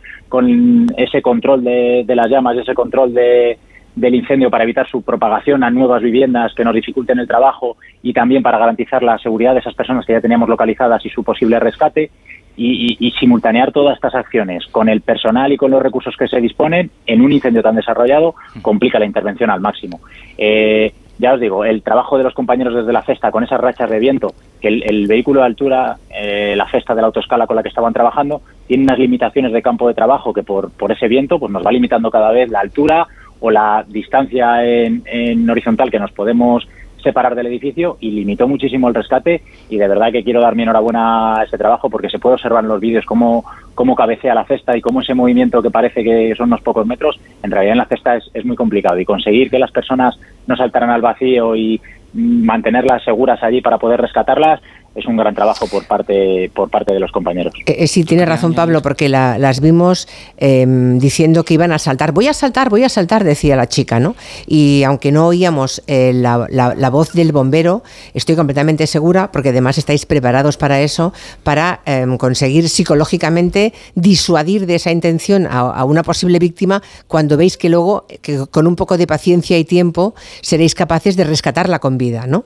ese 0.96 1.22
control 1.22 1.62
de, 1.64 2.04
de 2.06 2.16
las 2.16 2.28
llamas, 2.28 2.56
ese 2.56 2.74
control 2.74 3.14
de, 3.14 3.58
del 3.94 4.14
incendio 4.14 4.50
para 4.50 4.64
evitar 4.64 4.88
su 4.88 5.02
propagación 5.02 5.62
a 5.62 5.70
nuevas 5.70 6.02
viviendas 6.02 6.52
que 6.54 6.64
nos 6.64 6.74
dificulten 6.74 7.18
el 7.18 7.28
trabajo 7.28 7.76
y 8.02 8.12
también 8.12 8.42
para 8.42 8.58
garantizar 8.58 9.02
la 9.02 9.18
seguridad 9.18 9.54
de 9.54 9.60
esas 9.60 9.74
personas 9.74 10.04
que 10.04 10.12
ya 10.12 10.20
teníamos 10.20 10.48
localizadas 10.48 11.04
y 11.06 11.10
su 11.10 11.22
posible 11.22 11.60
rescate 11.60 12.10
y, 12.56 13.12
simultanear 13.18 13.72
todas 13.72 13.96
estas 13.96 14.14
acciones 14.14 14.66
con 14.66 14.88
el 14.88 15.00
personal 15.00 15.52
y 15.52 15.56
con 15.56 15.70
los 15.70 15.82
recursos 15.82 16.16
que 16.16 16.28
se 16.28 16.40
disponen 16.40 16.90
en 17.06 17.20
un 17.20 17.32
incendio 17.32 17.62
tan 17.62 17.74
desarrollado 17.74 18.34
complica 18.62 18.98
la 18.98 19.06
intervención 19.06 19.50
al 19.50 19.60
máximo. 19.60 20.00
Eh, 20.38 20.92
ya 21.18 21.34
os 21.34 21.40
digo, 21.40 21.64
el 21.64 21.82
trabajo 21.82 22.18
de 22.18 22.24
los 22.24 22.34
compañeros 22.34 22.74
desde 22.74 22.92
la 22.92 23.02
cesta 23.02 23.30
con 23.30 23.44
esas 23.44 23.60
rachas 23.60 23.90
de 23.90 23.98
viento, 23.98 24.34
que 24.64 24.68
el, 24.68 25.06
vehículo 25.06 25.40
de 25.40 25.46
altura, 25.46 25.98
eh, 26.08 26.54
la 26.56 26.66
cesta 26.70 26.94
de 26.94 27.02
la 27.02 27.08
autoescala 27.08 27.46
con 27.46 27.54
la 27.54 27.62
que 27.62 27.68
estaban 27.68 27.92
trabajando, 27.92 28.40
tiene 28.66 28.84
unas 28.84 28.98
limitaciones 28.98 29.52
de 29.52 29.60
campo 29.60 29.86
de 29.86 29.92
trabajo 29.92 30.32
que 30.32 30.42
por, 30.42 30.70
por 30.70 30.90
ese 30.90 31.06
viento 31.06 31.38
pues 31.38 31.52
nos 31.52 31.62
va 31.62 31.70
limitando 31.70 32.10
cada 32.10 32.30
vez 32.32 32.48
la 32.48 32.60
altura 32.60 33.06
o 33.40 33.50
la 33.50 33.84
distancia 33.86 34.64
en, 34.64 35.02
en 35.04 35.50
horizontal 35.50 35.90
que 35.90 35.98
nos 35.98 36.12
podemos 36.12 36.66
separar 37.02 37.34
del 37.34 37.48
edificio 37.48 37.98
y 38.00 38.12
limitó 38.12 38.48
muchísimo 38.48 38.88
el 38.88 38.94
rescate. 38.94 39.42
Y 39.68 39.76
de 39.76 39.86
verdad 39.86 40.10
que 40.10 40.24
quiero 40.24 40.40
dar 40.40 40.56
mi 40.56 40.62
enhorabuena 40.62 41.40
a 41.40 41.44
ese 41.44 41.58
trabajo 41.58 41.90
porque 41.90 42.08
se 42.08 42.18
puede 42.18 42.36
observar 42.36 42.64
en 42.64 42.70
los 42.70 42.80
vídeos 42.80 43.04
cómo, 43.04 43.44
cómo 43.74 43.94
cabecea 43.94 44.34
la 44.34 44.46
cesta 44.46 44.74
y 44.74 44.80
cómo 44.80 45.02
ese 45.02 45.12
movimiento 45.12 45.60
que 45.60 45.70
parece 45.70 46.02
que 46.02 46.34
son 46.34 46.46
unos 46.46 46.62
pocos 46.62 46.86
metros, 46.86 47.20
en 47.42 47.50
realidad 47.50 47.72
en 47.72 47.78
la 47.78 47.84
cesta 47.84 48.16
es, 48.16 48.30
es 48.32 48.46
muy 48.46 48.56
complicado. 48.56 48.98
Y 48.98 49.04
conseguir 49.04 49.50
que 49.50 49.58
las 49.58 49.72
personas 49.72 50.18
no 50.46 50.56
saltaran 50.56 50.88
al 50.88 51.02
vacío 51.02 51.54
y 51.54 51.78
mantenerlas 52.14 53.02
seguras 53.04 53.42
allí 53.42 53.60
para 53.60 53.78
poder 53.78 54.00
rescatarlas 54.00 54.60
es 54.94 55.06
un 55.06 55.16
gran 55.16 55.34
trabajo 55.34 55.66
por 55.66 55.86
parte 55.86 56.50
por 56.54 56.70
parte 56.70 56.92
de 56.92 57.00
los 57.00 57.12
compañeros. 57.12 57.52
Eh, 57.66 57.76
eh, 57.78 57.86
sí, 57.86 58.04
tiene 58.04 58.24
razón 58.24 58.54
Pablo, 58.54 58.80
porque. 58.82 58.94
Eh, 58.94 58.94
porque 58.94 59.08
las 59.08 59.60
vimos 59.60 60.06
em, 60.36 61.00
diciendo 61.00 61.44
que 61.44 61.54
iban 61.54 61.72
a 61.72 61.80
saltar. 61.80 62.12
Voy 62.12 62.28
a 62.28 62.32
saltar, 62.32 62.70
voy 62.70 62.84
a 62.84 62.88
saltar, 62.88 63.24
decía 63.24 63.56
la 63.56 63.68
chica, 63.68 63.98
¿no? 63.98 64.14
Y 64.46 64.84
aunque 64.84 65.10
no 65.10 65.26
oíamos 65.26 65.82
la, 65.88 66.90
voz 66.92 67.12
del 67.12 67.32
bombero, 67.32 67.82
estoy 68.14 68.36
completamente 68.36 68.86
segura, 68.86 69.32
porque 69.32 69.48
además 69.48 69.78
estáis 69.78 70.06
preparados 70.06 70.56
para 70.56 70.80
eso, 70.80 71.12
para 71.42 71.80
em, 71.86 72.16
conseguir 72.18 72.68
psicológicamente 72.68 73.72
disuadir 73.96 74.66
de 74.66 74.76
esa 74.76 74.92
intención 74.92 75.48
a, 75.48 75.58
a, 75.58 75.84
una 75.84 76.04
posible 76.04 76.38
víctima 76.38 76.80
cuando 77.08 77.36
veis 77.36 77.56
que 77.56 77.68
luego, 77.68 78.06
que 78.22 78.46
con 78.48 78.68
un 78.68 78.76
poco 78.76 78.96
de 78.96 79.08
paciencia 79.08 79.58
y 79.58 79.64
tiempo, 79.64 80.14
seréis 80.40 80.76
capaces 80.76 81.16
de 81.16 81.24
rescatarla 81.24 81.80
con 81.80 81.98
vida, 81.98 82.28
¿no? 82.28 82.44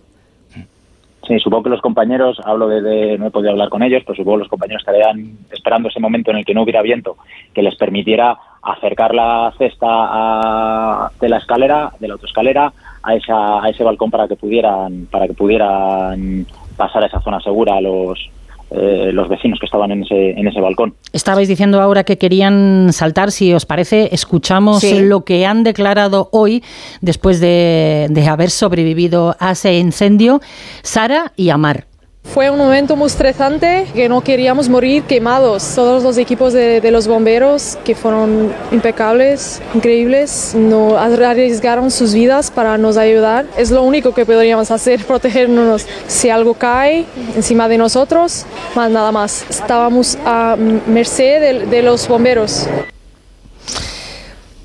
Sí, 1.28 1.38
supongo 1.40 1.64
que 1.64 1.70
los 1.70 1.82
compañeros, 1.82 2.40
hablo 2.42 2.68
de, 2.68 3.18
no 3.18 3.26
he 3.26 3.30
podido 3.30 3.50
hablar 3.50 3.68
con 3.68 3.82
ellos, 3.82 4.02
pero 4.06 4.16
supongo 4.16 4.38
que 4.38 4.44
los 4.44 4.48
compañeros 4.48 4.80
estarían 4.80 5.36
esperando 5.50 5.90
ese 5.90 6.00
momento 6.00 6.30
en 6.30 6.38
el 6.38 6.44
que 6.46 6.54
no 6.54 6.62
hubiera 6.62 6.80
viento, 6.80 7.18
que 7.52 7.62
les 7.62 7.76
permitiera 7.76 8.38
acercar 8.62 9.14
la 9.14 9.52
cesta 9.58 11.10
de 11.20 11.28
la 11.28 11.36
escalera, 11.36 11.92
de 12.00 12.08
la 12.08 12.14
autoescalera, 12.14 12.72
a, 13.02 13.14
esa, 13.14 13.62
a 13.62 13.68
ese 13.68 13.84
balcón 13.84 14.10
para 14.10 14.26
que 14.26 14.36
pudieran, 14.36 15.06
para 15.10 15.26
que 15.26 15.34
pudieran 15.34 16.46
pasar 16.78 17.02
a 17.02 17.06
esa 17.06 17.20
zona 17.20 17.40
segura 17.40 17.76
a 17.76 17.82
los, 17.82 18.30
eh, 18.70 19.10
los 19.12 19.28
vecinos 19.28 19.58
que 19.58 19.66
estaban 19.66 19.90
en 19.90 20.02
ese, 20.02 20.30
en 20.30 20.46
ese 20.46 20.60
balcón. 20.60 20.94
Estabais 21.12 21.48
diciendo 21.48 21.80
ahora 21.80 22.04
que 22.04 22.18
querían 22.18 22.92
saltar, 22.92 23.32
si 23.32 23.52
os 23.52 23.66
parece, 23.66 24.10
escuchamos 24.12 24.84
lo 24.84 25.24
que 25.24 25.46
han 25.46 25.64
declarado 25.64 26.28
hoy 26.32 26.62
después 27.00 27.40
de, 27.40 28.08
de 28.10 28.28
haber 28.28 28.50
sobrevivido 28.50 29.36
a 29.40 29.52
ese 29.52 29.78
incendio 29.78 30.40
Sara 30.82 31.32
y 31.36 31.50
Amar. 31.50 31.87
Fue 32.34 32.50
un 32.50 32.58
momento 32.58 32.94
muy 32.94 33.06
estresante, 33.06 33.86
que 33.94 34.06
no 34.08 34.20
queríamos 34.20 34.68
morir 34.68 35.02
quemados. 35.04 35.74
Todos 35.74 36.02
los 36.02 36.18
equipos 36.18 36.52
de, 36.52 36.90
los 36.90 37.08
bomberos, 37.08 37.78
que 37.84 37.94
fueron 37.94 38.52
impecables, 38.70 39.62
increíbles, 39.74 40.54
no 40.54 40.98
arriesgaron 40.98 41.90
sus 41.90 42.12
vidas 42.12 42.50
para 42.50 42.76
nos 42.76 42.98
ayudar. 42.98 43.46
Es 43.56 43.70
lo 43.70 43.82
único 43.82 44.12
que 44.12 44.26
podríamos 44.26 44.70
hacer, 44.70 45.04
protegernos. 45.06 45.86
Si 46.06 46.28
algo 46.28 46.52
cae 46.52 47.06
encima 47.34 47.66
de 47.66 47.78
nosotros, 47.78 48.44
más 48.74 48.90
nada 48.90 49.10
más. 49.10 49.46
Estábamos 49.48 50.18
a 50.26 50.56
merced 50.86 51.66
de 51.66 51.82
los 51.82 52.06
bomberos. 52.08 52.68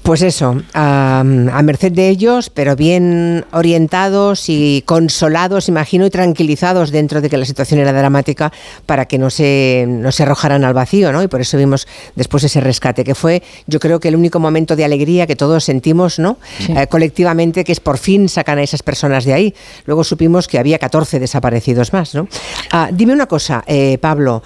Pues 0.03 0.21
eso, 0.21 0.61
a, 0.73 1.23
merced 1.23 1.93
de 1.93 2.09
ellos, 2.09 2.49
pero 2.49 2.75
bien 2.75 3.45
orientados 3.53 4.49
y 4.49 4.83
consolados, 4.85 5.69
imagino, 5.69 6.05
y 6.05 6.09
tranquilizados 6.09 6.91
dentro 6.91 7.21
de 7.21 7.29
que 7.29 7.37
la 7.37 7.45
situación 7.45 7.79
era 7.79 7.93
dramática 7.93 8.51
para 8.85 9.05
que 9.05 9.17
no 9.17 9.29
se, 9.29 9.85
no 9.87 10.11
se 10.11 10.23
arrojaran 10.23 10.65
al 10.65 10.73
vacío, 10.73 11.13
¿no? 11.13 11.23
Y 11.23 11.29
por 11.29 11.39
eso 11.39 11.57
vimos 11.57 11.87
después 12.17 12.43
ese 12.43 12.59
rescate, 12.59 13.05
que 13.05 13.15
fue, 13.15 13.43
yo 13.65 13.79
creo 13.79 14.01
que 14.01 14.09
el 14.09 14.17
único 14.17 14.41
momento 14.41 14.75
de 14.75 14.83
alegría 14.83 15.25
que 15.25 15.37
todos 15.37 15.63
sentimos, 15.63 16.19
¿no? 16.19 16.37
Eh, 16.67 16.85
colectivamente, 16.87 17.63
que 17.63 17.71
es 17.71 17.79
por 17.79 17.97
fin 17.97 18.27
sacan 18.27 18.57
a 18.57 18.63
esas 18.63 18.83
personas 18.83 19.23
de 19.23 19.31
ahí. 19.31 19.55
Luego 19.85 20.03
supimos 20.03 20.49
que 20.49 20.59
había 20.59 20.79
14 20.79 21.17
desaparecidos 21.21 21.93
más, 21.93 22.13
¿no? 22.13 22.27
Ah, 22.71 22.89
dime 22.91 23.13
una 23.13 23.27
cosa, 23.27 23.63
eh, 23.67 23.97
Pablo. 23.99 24.43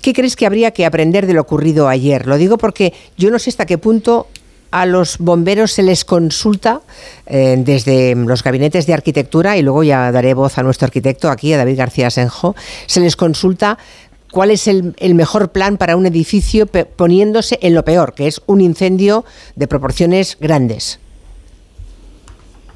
¿Qué 0.00 0.12
crees 0.12 0.36
que 0.36 0.46
habría 0.46 0.70
que 0.70 0.86
aprender 0.86 1.26
de 1.26 1.34
lo 1.34 1.40
ocurrido 1.40 1.88
ayer? 1.88 2.26
Lo 2.26 2.38
digo 2.38 2.58
porque 2.58 2.94
yo 3.16 3.30
no 3.30 3.38
sé 3.38 3.50
hasta 3.50 3.66
qué 3.66 3.76
punto 3.76 4.28
a 4.70 4.86
los 4.86 5.18
bomberos 5.18 5.72
se 5.72 5.82
les 5.82 6.04
consulta 6.04 6.80
eh, 7.26 7.56
desde 7.58 8.14
los 8.14 8.42
gabinetes 8.42 8.86
de 8.86 8.94
arquitectura, 8.94 9.56
y 9.56 9.62
luego 9.62 9.82
ya 9.82 10.10
daré 10.12 10.34
voz 10.34 10.58
a 10.58 10.62
nuestro 10.62 10.86
arquitecto 10.86 11.30
aquí, 11.30 11.52
a 11.52 11.58
David 11.58 11.78
García 11.78 12.10
Senjo, 12.10 12.54
se 12.86 13.00
les 13.00 13.16
consulta 13.16 13.78
cuál 14.30 14.50
es 14.50 14.68
el, 14.68 14.94
mejor 15.14 15.50
plan 15.50 15.76
para 15.76 15.96
un 15.96 16.06
edificio 16.06 16.66
poniéndose 16.66 17.58
en 17.62 17.74
lo 17.74 17.84
peor, 17.84 18.14
que 18.14 18.26
es 18.26 18.42
un 18.46 18.60
incendio 18.60 19.24
de 19.54 19.66
proporciones 19.66 20.36
grandes. 20.40 21.00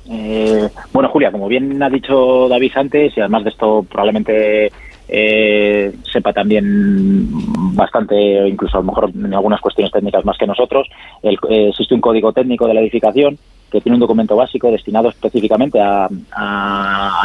Eh, 0.09 0.69
bueno, 0.93 1.09
Julia, 1.11 1.31
como 1.31 1.49
bien 1.49 1.83
ha 1.83 1.91
dicho 1.91 2.49
David 2.49 2.73
antes, 2.75 3.17
y 3.17 3.21
además 3.21 3.45
de 3.45 3.51
esto 3.51 3.85
probablemente 3.89 4.73
eh, 5.13 5.93
sepa 6.13 6.33
también 6.33 7.27
bastante, 7.75 8.49
incluso 8.49 8.79
a 8.79 8.81
lo 8.81 8.87
mejor 8.87 9.11
en 9.13 9.35
algunas 9.35 9.61
cuestiones 9.61 9.93
técnicas 9.93 10.25
más 10.25 10.39
que 10.39 10.47
nosotros. 10.47 10.89
Eh, 11.23 11.37
existe 11.69 11.95
un 11.95 12.01
código 12.01 12.33
técnico 12.33 12.69
de 12.69 12.75
la 12.75 12.81
edificación 12.81 13.37
que 13.73 13.81
tiene 13.81 13.97
un 13.97 14.01
documento 14.01 14.37
básico 14.37 14.71
destinado 14.71 15.09
específicamente 15.09 15.81
a, 15.81 16.09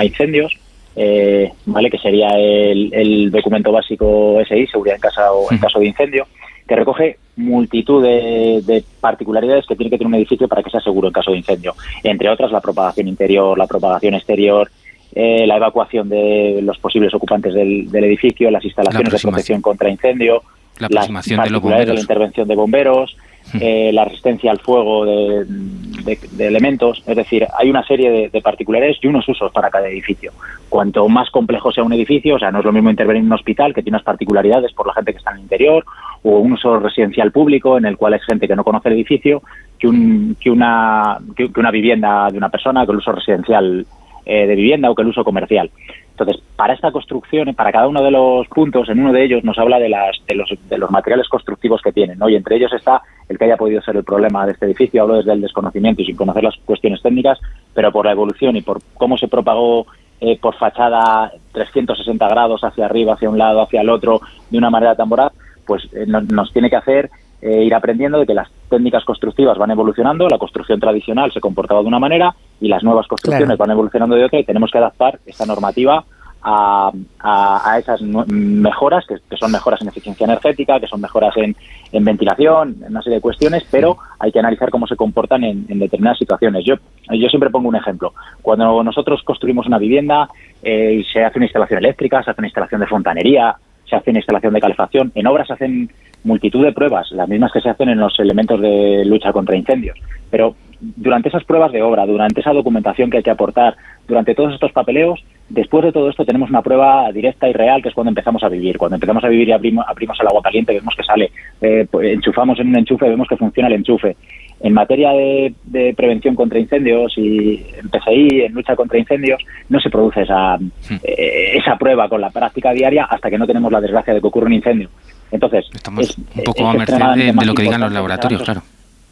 incendios, 0.03 0.53
eh, 0.95 1.51
¿vale? 1.67 1.91
que 1.91 1.99
sería 1.99 2.29
el, 2.29 3.29
documento 3.31 3.71
básico 3.71 4.39
SI, 4.47 4.65
seguridad 4.67 4.95
en 4.95 5.01
casa 5.01 5.31
o 5.31 5.51
en 5.51 5.59
caso 5.59 5.79
de 5.79 5.87
incendio, 5.87 6.25
que 6.67 6.75
recoge 6.75 7.17
multitud 7.35 8.01
de, 8.01 8.61
de, 8.65 8.83
particularidades 8.99 9.65
que 9.67 9.75
tiene 9.75 9.91
que 9.91 9.97
tener 9.97 10.07
un 10.07 10.15
edificio 10.15 10.47
para 10.47 10.63
que 10.63 10.71
sea 10.71 10.79
seguro 10.79 11.07
en 11.07 11.13
caso 11.13 11.31
de 11.31 11.37
incendio. 11.37 11.75
Entre 12.03 12.29
otras, 12.29 12.51
la 12.51 12.61
propagación 12.61 13.07
interior, 13.07 13.57
la 13.57 13.67
propagación 13.67 14.15
exterior, 14.15 14.69
eh, 15.17 15.47
la 15.47 15.55
evacuación 15.55 16.09
de 16.09 16.59
los 16.61 16.77
posibles 16.77 17.13
ocupantes 17.13 17.53
del, 17.53 17.87
edificio, 17.93 18.51
las 18.51 18.65
instalaciones 18.65 19.13
de 19.13 19.19
protección 19.19 19.61
contra 19.61 19.89
incendio, 19.89 20.43
la 20.77 20.89
las 20.89 21.07
particularidades 21.07 21.87
de, 21.87 21.93
la 21.93 22.01
intervención 22.01 22.45
de 22.49 22.55
bomberos, 22.55 23.15
hmm. 23.53 23.57
eh, 23.61 23.91
la 23.93 24.03
resistencia 24.03 24.51
al 24.51 24.59
fuego 24.59 25.05
de, 25.05 26.19
elementos. 26.37 27.01
Es 27.07 27.15
decir, 27.15 27.47
hay 27.57 27.69
una 27.69 27.87
serie 27.87 28.29
de, 28.29 28.41
particularidades 28.41 28.97
y 29.01 29.07
unos 29.07 29.25
usos 29.29 29.53
para 29.53 29.69
cada 29.69 29.87
edificio. 29.87 30.33
Cuanto 30.67 31.07
más 31.07 31.29
complejo 31.29 31.71
sea 31.71 31.85
un 31.85 31.93
edificio, 31.93 32.35
o 32.35 32.39
sea, 32.39 32.51
no 32.51 32.59
es 32.59 32.65
lo 32.65 32.73
mismo 32.73 32.89
intervenir 32.89 33.21
en 33.21 33.27
un 33.27 33.33
hospital 33.33 33.73
que 33.73 33.83
tiene 33.83 33.95
unas 33.95 34.05
particularidades 34.05 34.73
por 34.73 34.85
la 34.85 34.95
gente 34.95 35.13
que 35.13 35.19
está 35.19 35.31
en 35.31 35.37
el 35.37 35.43
interior, 35.43 35.85
o 36.23 36.39
un 36.39 36.51
uso 36.51 36.77
residencial 36.77 37.31
público 37.31 37.77
en 37.77 37.85
el 37.85 37.95
cual 37.95 38.15
hay 38.15 38.19
gente 38.19 38.49
que 38.49 38.55
no 38.57 38.65
conoce 38.65 38.89
el 38.89 38.95
edificio, 38.95 39.41
que, 39.79 39.87
un, 39.87 40.35
que, 40.41 40.51
una, 40.51 41.19
que 41.37 41.49
una 41.55 41.71
vivienda 41.71 42.27
de 42.29 42.37
una 42.37 42.49
persona, 42.49 42.85
que 42.85 42.91
el 42.91 42.97
uso 42.97 43.13
residencial 43.13 43.85
eh, 44.25 44.47
de 44.47 44.55
vivienda 44.55 44.89
o 44.89 44.95
que 44.95 45.01
el 45.01 45.09
uso 45.09 45.23
comercial. 45.23 45.69
Entonces, 46.11 46.41
para 46.55 46.73
esta 46.73 46.91
construcción, 46.91 47.53
para 47.55 47.71
cada 47.71 47.87
uno 47.87 48.01
de 48.01 48.11
los 48.11 48.47
puntos, 48.47 48.87
en 48.89 48.99
uno 48.99 49.11
de 49.11 49.25
ellos 49.25 49.43
nos 49.43 49.57
habla 49.59 49.79
de, 49.79 49.89
las, 49.89 50.15
de, 50.27 50.35
los, 50.35 50.49
de 50.69 50.77
los 50.77 50.89
materiales 50.89 51.27
constructivos 51.27 51.81
que 51.81 51.91
tienen, 51.91 52.17
¿no? 52.17 52.29
y 52.29 52.35
entre 52.35 52.55
ellos 52.55 52.71
está 52.73 53.01
el 53.27 53.37
que 53.37 53.45
haya 53.45 53.57
podido 53.57 53.81
ser 53.81 53.97
el 53.97 54.03
problema 54.03 54.45
de 54.45 54.53
este 54.53 54.65
edificio, 54.65 55.01
hablo 55.01 55.17
desde 55.17 55.33
el 55.33 55.41
desconocimiento 55.41 56.01
y 56.01 56.05
sin 56.05 56.15
conocer 56.15 56.43
las 56.43 56.55
cuestiones 56.65 57.01
técnicas, 57.01 57.39
pero 57.73 57.91
por 57.91 58.05
la 58.05 58.13
evolución 58.13 58.55
y 58.55 58.61
por 58.61 58.79
cómo 58.93 59.17
se 59.17 59.27
propagó 59.27 59.87
eh, 60.21 60.39
por 60.39 60.55
fachada 60.55 61.31
360 61.51 62.27
grados 62.29 62.63
hacia 62.63 62.85
arriba, 62.85 63.13
hacia 63.13 63.29
un 63.29 63.37
lado, 63.37 63.61
hacia 63.61 63.81
el 63.81 63.89
otro, 63.89 64.21
de 64.49 64.57
una 64.57 64.69
manera 64.69 64.95
tan 64.95 65.09
voraz, 65.09 65.33
pues 65.67 65.83
eh, 65.93 66.05
nos 66.07 66.53
tiene 66.53 66.69
que 66.69 66.77
hacer 66.77 67.09
eh, 67.45 67.63
ir 67.63 67.75
aprendiendo 67.75 68.17
de 68.17 68.25
que 68.25 68.33
las 68.33 68.49
técnicas 68.71 69.05
constructivas 69.05 69.55
van 69.59 69.69
evolucionando, 69.69 70.27
la 70.27 70.39
construcción 70.39 70.79
tradicional 70.79 71.31
se 71.31 71.39
comportaba 71.39 71.81
de 71.81 71.87
una 71.87 71.99
manera 71.99 72.35
y 72.59 72.67
las 72.67 72.83
nuevas 72.83 73.05
construcciones 73.05 73.55
van 73.55 73.69
evolucionando 73.69 74.15
de 74.15 74.25
otra 74.25 74.39
y 74.39 74.43
tenemos 74.43 74.71
que 74.71 74.79
adaptar 74.79 75.19
esta 75.27 75.45
normativa 75.45 76.03
a, 76.41 76.91
a, 77.19 77.77
esas 77.77 78.01
mejoras, 78.01 79.05
que, 79.05 79.17
son 79.37 79.51
mejoras 79.51 79.79
en 79.83 79.89
eficiencia 79.89 80.23
energética, 80.23 80.79
que 80.79 80.87
son 80.87 81.01
mejoras 81.01 81.35
en, 81.37 81.55
ventilación, 82.03 82.77
en 82.81 82.89
una 82.89 83.03
serie 83.03 83.17
de 83.17 83.21
cuestiones, 83.21 83.63
pero 83.69 83.95
hay 84.17 84.31
que 84.31 84.39
analizar 84.39 84.71
cómo 84.71 84.87
se 84.87 84.95
comportan 84.95 85.43
en, 85.43 85.67
determinadas 85.67 86.17
situaciones. 86.17 86.65
Yo, 86.65 86.77
yo 87.11 87.29
siempre 87.29 87.51
pongo 87.51 87.69
un 87.69 87.75
ejemplo. 87.75 88.13
Cuando 88.41 88.83
nosotros 88.83 89.21
construimos 89.23 89.67
una 89.67 89.77
vivienda, 89.77 90.29
eh, 90.63 91.03
se 91.13 91.23
hace 91.23 91.37
una 91.37 91.45
instalación 91.45 91.77
eléctrica, 91.77 92.23
se 92.23 92.31
hace 92.31 92.41
una 92.41 92.47
instalación 92.47 92.81
de 92.81 92.87
fontanería, 92.87 93.55
se 93.89 93.95
hace 93.95 94.09
una 94.09 94.19
instalación 94.19 94.53
de 94.53 94.61
calefacción. 94.61 95.11
En 95.15 95.27
obras 95.27 95.47
se 95.47 95.53
hacen 95.53 95.89
multitud 96.23 96.63
de 96.63 96.73
pruebas, 96.73 97.11
las 97.11 97.29
mismas 97.29 97.51
que 97.51 97.61
se 97.61 97.69
hacen 97.69 97.89
en 97.89 97.99
los 97.99 98.19
elementos 98.19 98.59
de 98.59 99.03
lucha 99.05 99.31
contra 99.31 99.55
incendios. 99.55 99.97
Pero 100.29 100.55
durante 100.79 101.29
esas 101.29 101.43
pruebas 101.43 101.71
de 101.71 101.81
obra, 101.81 102.05
durante 102.05 102.41
esa 102.41 102.51
documentación 102.51 103.09
que 103.09 103.17
hay 103.17 103.23
que 103.23 103.31
aportar, 103.31 103.75
durante 104.07 104.35
todos 104.35 104.53
estos 104.53 104.71
papeleos, 104.71 105.23
después 105.49 105.83
de 105.85 105.91
todo 105.91 106.09
esto 106.09 106.25
tenemos 106.25 106.49
una 106.49 106.61
prueba 106.61 107.11
directa 107.11 107.47
y 107.47 107.53
real 107.53 107.81
que 107.81 107.89
es 107.89 107.95
cuando 107.95 108.09
empezamos 108.09 108.43
a 108.43 108.49
vivir. 108.49 108.77
Cuando 108.77 108.95
empezamos 108.95 109.23
a 109.23 109.27
vivir 109.27 109.49
y 109.49 109.51
abrimos, 109.51 109.85
abrimos 109.87 110.17
el 110.19 110.27
agua 110.27 110.41
caliente, 110.41 110.73
vemos 110.73 110.95
que 110.95 111.03
sale, 111.03 111.31
eh, 111.61 111.87
pues, 111.89 112.13
enchufamos 112.13 112.59
en 112.59 112.69
un 112.69 112.77
enchufe, 112.77 113.07
vemos 113.07 113.27
que 113.27 113.37
funciona 113.37 113.67
el 113.67 113.75
enchufe. 113.75 114.15
En 114.61 114.73
materia 114.73 115.11
de, 115.11 115.93
prevención 115.95 116.33
contra 116.33 116.57
incendios 116.57 117.13
y 117.17 117.63
en 117.77 117.89
PCI, 117.89 118.41
en 118.45 118.53
lucha 118.53 118.75
contra 118.75 118.97
incendios, 118.97 119.41
no 119.69 119.79
se 119.79 119.89
produce 119.89 120.21
esa, 120.21 120.57
hmm. 120.57 120.95
eh, 121.03 121.57
esa 121.57 121.77
prueba 121.77 122.07
con 122.07 122.21
la 122.21 122.29
práctica 122.29 122.71
diaria 122.71 123.05
hasta 123.05 123.29
que 123.29 123.37
no 123.37 123.45
tenemos 123.45 123.71
la 123.71 123.81
desgracia 123.81 124.13
de 124.13 124.21
que 124.21 124.27
ocurra 124.27 124.47
un 124.47 124.53
incendio. 124.53 124.89
Entonces, 125.31 125.65
estamos 125.73 126.17
un 126.17 126.43
poco 126.43 126.67
a 126.67 126.73
merced 126.73 126.97
de, 126.97 127.45
lo 127.45 127.53
que 127.53 127.63
digan 127.63 127.81
los 127.81 127.91
laboratorios, 127.91 128.43
claro. 128.43 128.61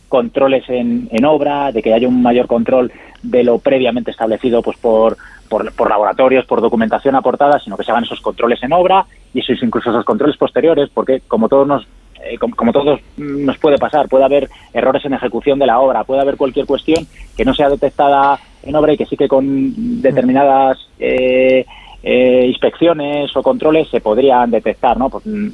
Controles 0.07 0.63
en, 0.69 1.09
en 1.11 1.25
obra, 1.25 1.71
de 1.71 1.81
que 1.81 1.93
haya 1.93 2.07
un 2.07 2.21
mayor 2.21 2.45
control 2.45 2.91
de 3.23 3.43
lo 3.43 3.57
previamente 3.57 4.11
establecido 4.11 4.61
pues 4.61 4.77
por, 4.77 5.17
por, 5.75 5.89
laboratorios, 5.89 6.45
por 6.45 6.61
documentación 6.61 7.15
aportada, 7.15 7.59
sino 7.59 7.77
que 7.77 7.83
se 7.83 7.91
hagan 7.91 8.03
esos 8.03 8.21
controles 8.21 8.61
en 8.63 8.73
obra 8.73 9.05
y 9.33 9.39
esos, 9.39 9.61
incluso 9.61 9.91
esos 9.91 10.05
controles 10.05 10.37
posteriores, 10.37 10.89
porque 10.93 11.21
como 11.27 11.47
todos 11.47 11.67
nos 11.67 11.87
eh, 12.23 12.37
como, 12.37 12.71
todos 12.71 13.01
nos 13.17 13.57
puede 13.57 13.77
pasar, 13.77 14.07
puede 14.07 14.23
haber 14.23 14.49
errores 14.73 15.03
en 15.05 15.13
ejecución 15.13 15.59
de 15.59 15.67
la 15.67 15.79
obra, 15.79 16.05
puede 16.05 16.21
haber 16.21 16.37
cualquier 16.37 16.65
cuestión 16.65 17.05
que 17.35 17.43
no 17.43 17.53
sea 17.53 17.69
detectada 17.69 18.39
en 18.63 18.75
obra 18.75 18.93
y 18.93 18.97
que 18.97 19.05
sí 19.05 19.17
que 19.17 19.27
con 19.27 20.01
determinadas 20.01 20.77
eh, 20.99 21.65
inspecciones 22.01 23.35
o 23.35 23.43
controles 23.43 23.89
se 23.89 23.99
podrían 23.99 24.51
detectar, 24.51 24.97
¿no? 24.97 25.09
Pues, 25.09 25.25
mm, 25.25 25.49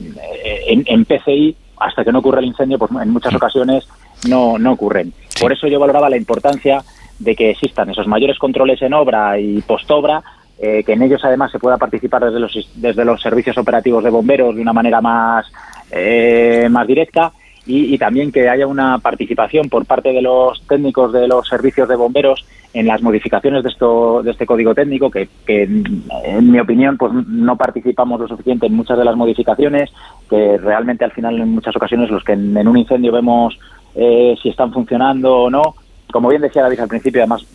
en, 0.68 0.84
en, 0.86 1.06
PCI, 1.06 1.56
hasta 1.79 2.03
que 2.03 2.12
no 2.12 2.20
ocurre 2.20 2.39
el 2.39 2.46
incendio, 2.46 2.77
pues 2.77 2.91
en 2.91 3.10
muchas 3.10 3.34
ocasiones 3.34 3.88
no, 4.27 4.58
no 4.60 4.74
ocurren. 4.74 5.12
Por 5.41 5.51
eso 5.51 5.68
yo 5.68 5.79
valoraba 5.79 6.10
la 6.10 6.18
importancia 6.18 6.84
de 7.19 7.35
que 7.35 7.51
existan 7.51 7.89
esos 7.89 8.07
mayores 8.07 8.38
controles 8.39 8.81
en 8.81 8.93
obra 8.93 9.38
y 9.39 9.61
postobra, 9.61 10.23
eh, 10.61 10.83
que 10.83 10.93
en 10.93 11.03
ellos 11.03 11.21
además 11.23 11.51
se 11.51 11.59
pueda 11.59 11.77
participar 11.77 12.25
desde 12.25 12.39
los, 12.39 12.69
desde 12.75 13.05
los 13.05 13.21
servicios 13.21 13.57
operativos 13.57 14.03
de 14.03 14.09
bomberos 14.09 14.55
de 14.55 14.61
una 14.61 14.73
manera 14.73 14.99
más, 14.99 15.45
eh, 15.91 16.67
más 16.69 16.88
directa 16.88 17.31
y, 17.65 17.97
también 17.99 18.31
que 18.31 18.49
haya 18.49 18.65
una 18.65 18.97
participación 18.97 19.69
por 19.69 19.85
parte 19.85 20.11
de 20.11 20.23
los 20.23 20.59
técnicos 20.67 21.13
de 21.13 21.27
los 21.27 21.47
servicios 21.47 21.88
de 21.88 21.95
bomberos 21.95 22.43
en 22.73 22.88
las 22.88 23.01
modificaciones 23.03 23.63
de, 23.63 23.69
esto, 23.69 24.23
de 24.23 24.31
este 24.31 24.47
código 24.47 24.73
técnico, 24.73 25.11
que, 25.11 25.29
en 25.47 26.51
mi 26.51 26.59
opinión 26.59 26.97
pues 26.97 27.13
no 27.13 27.55
participamos 27.57 28.19
lo 28.21 28.27
suficiente 28.27 28.65
en 28.65 28.73
muchas 28.73 28.97
de 28.97 29.05
las 29.05 29.15
modificaciones, 29.15 29.91
que 30.29 30.57
realmente 30.57 31.05
al 31.05 31.11
final 31.11 31.39
en 31.39 31.49
muchas 31.49 31.75
ocasiones 31.75 32.09
los 32.09 32.23
que 32.23 32.33
en, 32.33 32.67
un 32.67 32.77
incendio 32.77 33.11
vemos 33.11 33.59
eh, 33.93 34.35
si 34.41 34.49
están 34.49 34.73
funcionando 34.73 35.43
o 35.43 35.49
no, 35.51 35.75
como 36.12 36.30
bien 36.30 36.42
decía 36.42 36.63
David 36.63 36.80
al 36.80 36.88
principio, 36.88 37.22
además 37.22 37.46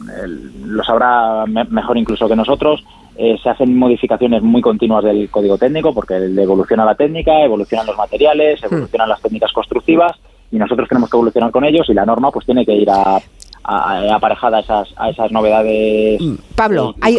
lo 0.65 0.85
sabrá 0.85 1.45
mejor 1.47 1.99
incluso 1.99 2.29
que 2.29 2.37
nosotros, 2.37 2.85
eh, 3.17 3.37
se 3.43 3.49
hacen 3.49 3.77
modificaciones 3.77 4.43
muy 4.43 4.61
continuas 4.61 5.05
del 5.05 5.31
código 5.31 5.57
técnico 5.57 5.95
porque 5.95 6.17
evoluciona 6.17 6.85
la 6.85 6.97
técnica, 6.97 7.45
evolucionan 7.45 7.87
los 7.87 7.97
materiales, 7.97 8.61
hmm. 8.61 8.67
evolucionan 8.67 9.09
las 9.09 9.21
técnicas 9.21 9.53
constructivas 9.53 10.13
y 10.51 10.57
nosotros 10.57 10.89
tenemos 10.89 11.11
que 11.11 11.17
evolucionar 11.17 11.51
con 11.51 11.65
ellos 11.65 11.89
y 11.89 11.95
la 11.95 12.07
norma 12.07 12.31
pues 12.31 12.45
tiene 12.47 12.65
que 12.67 12.75
ir 12.75 12.91
a, 12.91 13.21
aparejada 13.63 14.59
a 14.59 14.61
esas, 14.61 14.89
a 14.97 15.11
esas 15.11 15.31
novedades. 15.31 16.21
Hmm. 16.21 16.35
Pablo, 16.57 16.95
hay, 17.01 17.19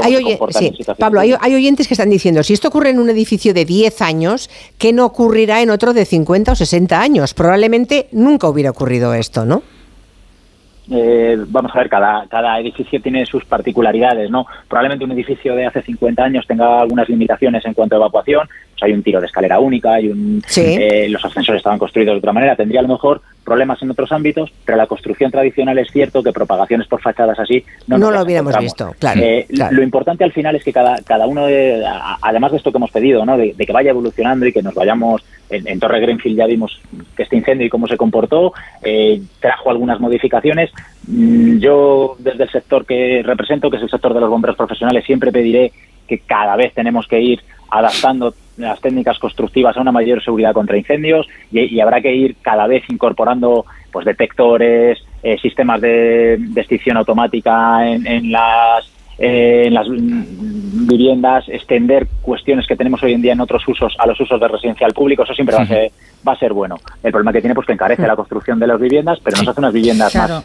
Pablo 1.00 1.20
hay, 1.20 1.34
hay, 1.39 1.56
oyentes 1.56 1.88
que 1.88 1.94
están 1.94 2.10
diciendo, 2.10 2.44
si 2.44 2.54
esto 2.54 2.68
ocurre 2.68 2.89
en 2.89 3.00
un 3.00 3.10
edificio 3.10 3.54
de 3.54 3.65
10 3.65 4.01
años, 4.01 4.50
¿qué 4.77 4.92
no 4.92 5.06
ocurrirá 5.06 5.62
en 5.62 5.70
otro 5.70 5.94
de 5.94 6.06
50 6.06 6.51
o 6.51 6.56
60 6.56 7.00
años? 7.00 7.34
Probablemente 7.34 8.08
nunca 8.12 8.48
hubiera 8.48 8.70
ocurrido 8.70 9.13
esto, 9.13 9.46
¿no? 9.46 9.63
Eh, 10.92 11.38
vamos 11.48 11.72
a 11.74 11.80
ver, 11.80 11.89
cada, 11.89 12.27
cada 12.27 12.60
edificio 12.60 13.01
tiene 13.01 13.25
sus 13.25 13.44
particularidades, 13.46 14.30
¿no? 14.30 14.46
Probablemente 14.68 15.06
un 15.06 15.12
edificio 15.12 15.56
de 15.56 15.65
hace 15.65 15.82
50 15.82 16.24
años 16.24 16.46
tenga 16.48 16.82
algunas 16.82 17.10
limitaciones 17.10 17.65
en 17.65 17.74
cuanto 17.74 17.96
a 17.96 17.98
evacuación, 17.98 18.48
pues 18.48 18.84
hay 18.84 18.92
un 18.92 19.04
tiro 19.04 19.20
de 19.20 19.27
escalera 19.27 19.60
única, 19.60 19.94
hay 19.94 20.10
un, 20.10 20.44
eh, 20.58 21.08
los 21.10 21.24
ascensores 21.24 21.60
estaban 21.60 21.80
construidos 21.80 22.15
de 22.15 22.20
otra 22.20 22.34
manera, 22.34 22.56
tendría 22.56 22.82
a 22.82 22.84
lo 22.84 22.89
mejor 22.89 23.22
problemas 23.46 23.82
en 23.82 23.92
otros 23.92 24.12
ámbitos, 24.12 24.51
pero 24.65 24.77
la 24.77 24.88
construcción 24.88 25.32
tradicional 25.32 25.77
es 25.77 25.89
cierto 25.92 26.22
que 26.22 26.34
propagaciones 26.34 26.88
por 26.88 27.00
fachadas 27.00 27.39
así 27.39 27.63
no, 27.88 27.98
no 27.98 28.12
lo 28.12 28.24
hubiéramos 28.24 28.58
visto. 28.58 28.94
Eh, 29.15 29.46
claro, 29.48 29.75
Lo 29.75 29.84
importante 29.84 30.24
al 30.24 30.34
final 30.34 30.56
es 30.56 30.63
que 30.63 30.74
cada, 30.74 30.98
cada 31.04 31.27
uno, 31.27 31.46
de, 31.46 31.86
además 32.22 32.51
de 32.51 32.58
esto 32.58 32.72
que 32.72 32.77
hemos 32.77 32.92
pedido, 32.92 33.24
¿no? 33.24 33.38
de, 33.38 33.54
que 33.54 33.72
vaya 33.72 33.92
evolucionando 33.92 34.46
y 34.46 34.51
que 34.51 34.62
nos 34.62 34.74
vayamos, 34.74 35.24
en, 35.50 35.80
Torre 35.80 36.01
Greenfield 36.01 36.38
ya 36.38 36.48
vimos 36.48 36.82
que 37.15 37.24
este 37.24 37.38
incendio 37.38 37.68
y 37.68 37.70
cómo 37.70 37.88
se 37.88 37.98
comportó, 37.98 38.54
eh, 38.84 39.22
trajo 39.39 39.70
algunas 39.70 40.00
modificaciones. 40.00 40.72
Mm, 41.08 41.58
yo 41.60 42.15
desde 42.20 42.44
el 42.44 42.50
sector 42.50 42.86
que 42.86 43.22
represento, 43.24 43.70
que 43.70 43.77
es 43.77 43.84
el 43.84 43.89
sector 43.89 44.13
de 44.13 44.20
los 44.20 44.29
bomberos 44.29 44.58
profesionales, 44.58 45.05
siempre 45.05 45.32
pediré 45.32 45.72
que 46.08 46.20
cada 46.20 46.55
vez 46.55 46.74
tenemos 46.74 47.08
que 47.08 47.20
ir 47.20 47.41
adaptando 47.70 48.34
las 48.58 48.79
técnicas 48.79 49.20
constructivas 49.20 49.75
a 49.75 49.82
una 49.82 49.91
mayor 49.91 50.24
seguridad 50.24 50.53
contra 50.53 50.77
incendios 50.77 51.27
y, 51.51 51.79
habrá 51.79 52.00
que 52.01 52.15
ir 52.15 52.36
cada 52.41 52.67
vez 52.67 52.84
incorporando 52.89 53.65
pues 53.91 54.05
detectores, 54.05 55.03
eh, 55.24 55.38
sistemas 55.41 55.82
de, 55.82 56.36
extinción 56.55 56.98
automática 56.98 57.88
en, 57.88 58.32
las 58.32 58.89
en 59.17 59.74
las 59.74 59.88
viviendas, 59.89 61.48
extender 61.48 62.07
cuestiones 62.22 62.67
que 62.67 62.75
tenemos 62.75 63.01
hoy 63.03 63.13
en 63.13 63.22
día 63.22 63.34
en 63.34 63.41
otros 63.41 63.65
usos 63.67 63.95
a 63.98 64.07
los 64.07 64.19
usos 64.19 64.39
de 64.39 64.48
residencial 64.48 64.93
público, 64.93 65.24
eso 65.24 65.34
siempre 65.34 65.55
va 65.55 65.63
a 65.63 65.67
ser 65.67 65.91
va 66.27 66.34
a 66.34 66.39
ser 66.39 66.53
bueno. 66.53 66.77
El 67.03 67.12
problema 67.12 67.31
que 67.31 67.41
tiene 67.41 67.55
pues 67.55 67.67
que 67.67 67.74
encarece 67.74 68.07
la 68.07 68.15
construcción 68.15 68.60
de 68.60 68.67
las 68.67 68.79
viviendas, 68.79 69.19
pero 69.24 69.38
nos 69.38 69.48
hace 69.48 69.60
unas 69.60 69.74
viviendas 69.74 70.15
más 70.15 70.43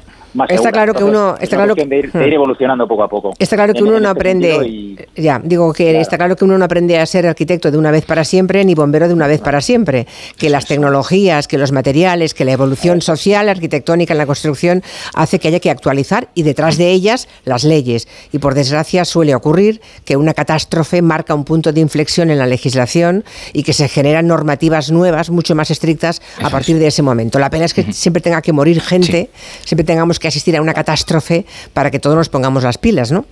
está 0.48 0.72
claro 0.72 0.94
que 0.94 1.04
uno 1.04 1.34
está 1.40 1.56
claro 1.56 1.74
que, 1.74 1.84
de 1.84 1.98
ir, 1.98 2.10
hmm. 2.14 2.20
evolucionando 2.22 2.86
poco 2.86 3.02
a 3.02 3.08
poco. 3.08 3.32
Está 3.38 3.56
claro 3.56 3.72
que 3.74 3.82
uno 3.82 3.92
no 3.92 3.98
este 3.98 4.08
aprende 4.08 5.08
ya 5.16 5.40
digo 5.42 5.72
que 5.72 6.00
está 6.00 6.16
claro 6.16 6.36
que 6.36 6.44
uno 6.44 6.58
no 6.58 6.64
aprende 6.64 6.98
a 6.98 7.06
ser 7.06 7.26
arquitecto 7.26 7.70
de 7.70 7.78
una 7.78 7.90
vez 7.90 8.04
para 8.04 8.24
siempre 8.24 8.64
ni 8.64 8.74
bombero 8.74 9.08
de 9.08 9.14
una 9.14 9.26
vez 9.26 9.40
para 9.40 9.60
siempre. 9.60 10.06
Que 10.38 10.50
las 10.50 10.66
tecnologías, 10.66 11.48
que 11.48 11.58
los 11.58 11.72
materiales, 11.72 12.34
que 12.34 12.44
la 12.44 12.52
evolución 12.52 13.02
social, 13.02 13.48
arquitectónica 13.48 14.14
en 14.14 14.18
la 14.18 14.26
construcción 14.26 14.82
hace 15.14 15.38
que 15.38 15.48
haya 15.48 15.60
que 15.60 15.70
actualizar 15.70 16.28
y 16.34 16.42
detrás 16.42 16.76
de 16.76 16.90
ellas 16.90 17.28
las 17.44 17.64
leyes. 17.64 18.08
Y 18.32 18.38
por 18.38 18.54
desgracia 18.54 19.04
suele 19.04 19.34
ocurrir 19.34 19.80
que 20.04 20.16
una 20.16 20.34
catástrofe 20.34 21.02
marca 21.02 21.34
un 21.34 21.44
punto 21.44 21.72
de 21.72 21.80
inflexión 21.80 22.30
en 22.30 22.38
la 22.38 22.46
legislación 22.46 23.24
y 23.52 23.62
que 23.62 23.72
se 23.72 23.88
generan 23.88 24.26
normativas 24.26 24.90
nuevas 24.90 25.30
mucho 25.30 25.54
más 25.54 25.70
estrictas 25.70 26.22
a 26.40 26.50
partir 26.50 26.78
de 26.78 26.86
ese 26.86 27.02
momento. 27.02 27.38
La 27.38 27.50
pena 27.50 27.64
es 27.64 27.74
que 27.74 27.92
siempre 27.92 28.22
tenga 28.22 28.42
que 28.42 28.52
morir 28.52 28.80
gente, 28.80 29.30
siempre 29.64 29.84
tengamos 29.84 30.19
que 30.20 30.28
asistir 30.28 30.56
a 30.56 30.62
una 30.62 30.74
catástrofe 30.74 31.44
para 31.72 31.90
que 31.90 31.98
todos 31.98 32.16
nos 32.16 32.28
pongamos 32.28 32.62
las 32.62 32.78
pilas, 32.78 33.10
¿no? 33.10 33.26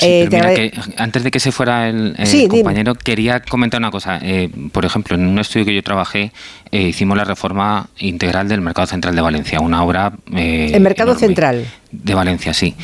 Eh, 0.00 0.70
antes 0.96 1.24
de 1.24 1.30
que 1.30 1.40
se 1.40 1.50
fuera 1.50 1.88
el, 1.88 2.16
compañero, 2.48 2.94
quería 2.94 3.40
comentar 3.40 3.80
una 3.80 3.90
cosa. 3.90 4.20
Eh, 4.22 4.48
por 4.72 4.84
ejemplo, 4.84 5.16
en 5.16 5.26
un 5.26 5.38
estudio 5.38 5.66
que 5.66 5.74
yo 5.74 5.82
trabajé, 5.82 6.32
eh, 6.70 6.82
hicimos 6.82 7.16
la 7.16 7.24
reforma 7.24 7.88
integral 7.98 8.48
del 8.48 8.60
Mercado 8.60 8.86
Central 8.86 9.14
de 9.16 9.22
Valencia, 9.22 9.60
una 9.60 9.82
obra... 9.82 10.12
¿El 10.32 10.80
Mercado 10.80 11.14
Central? 11.16 11.66
De 11.90 12.14
Valencia, 12.14 12.54
sí 12.54 12.74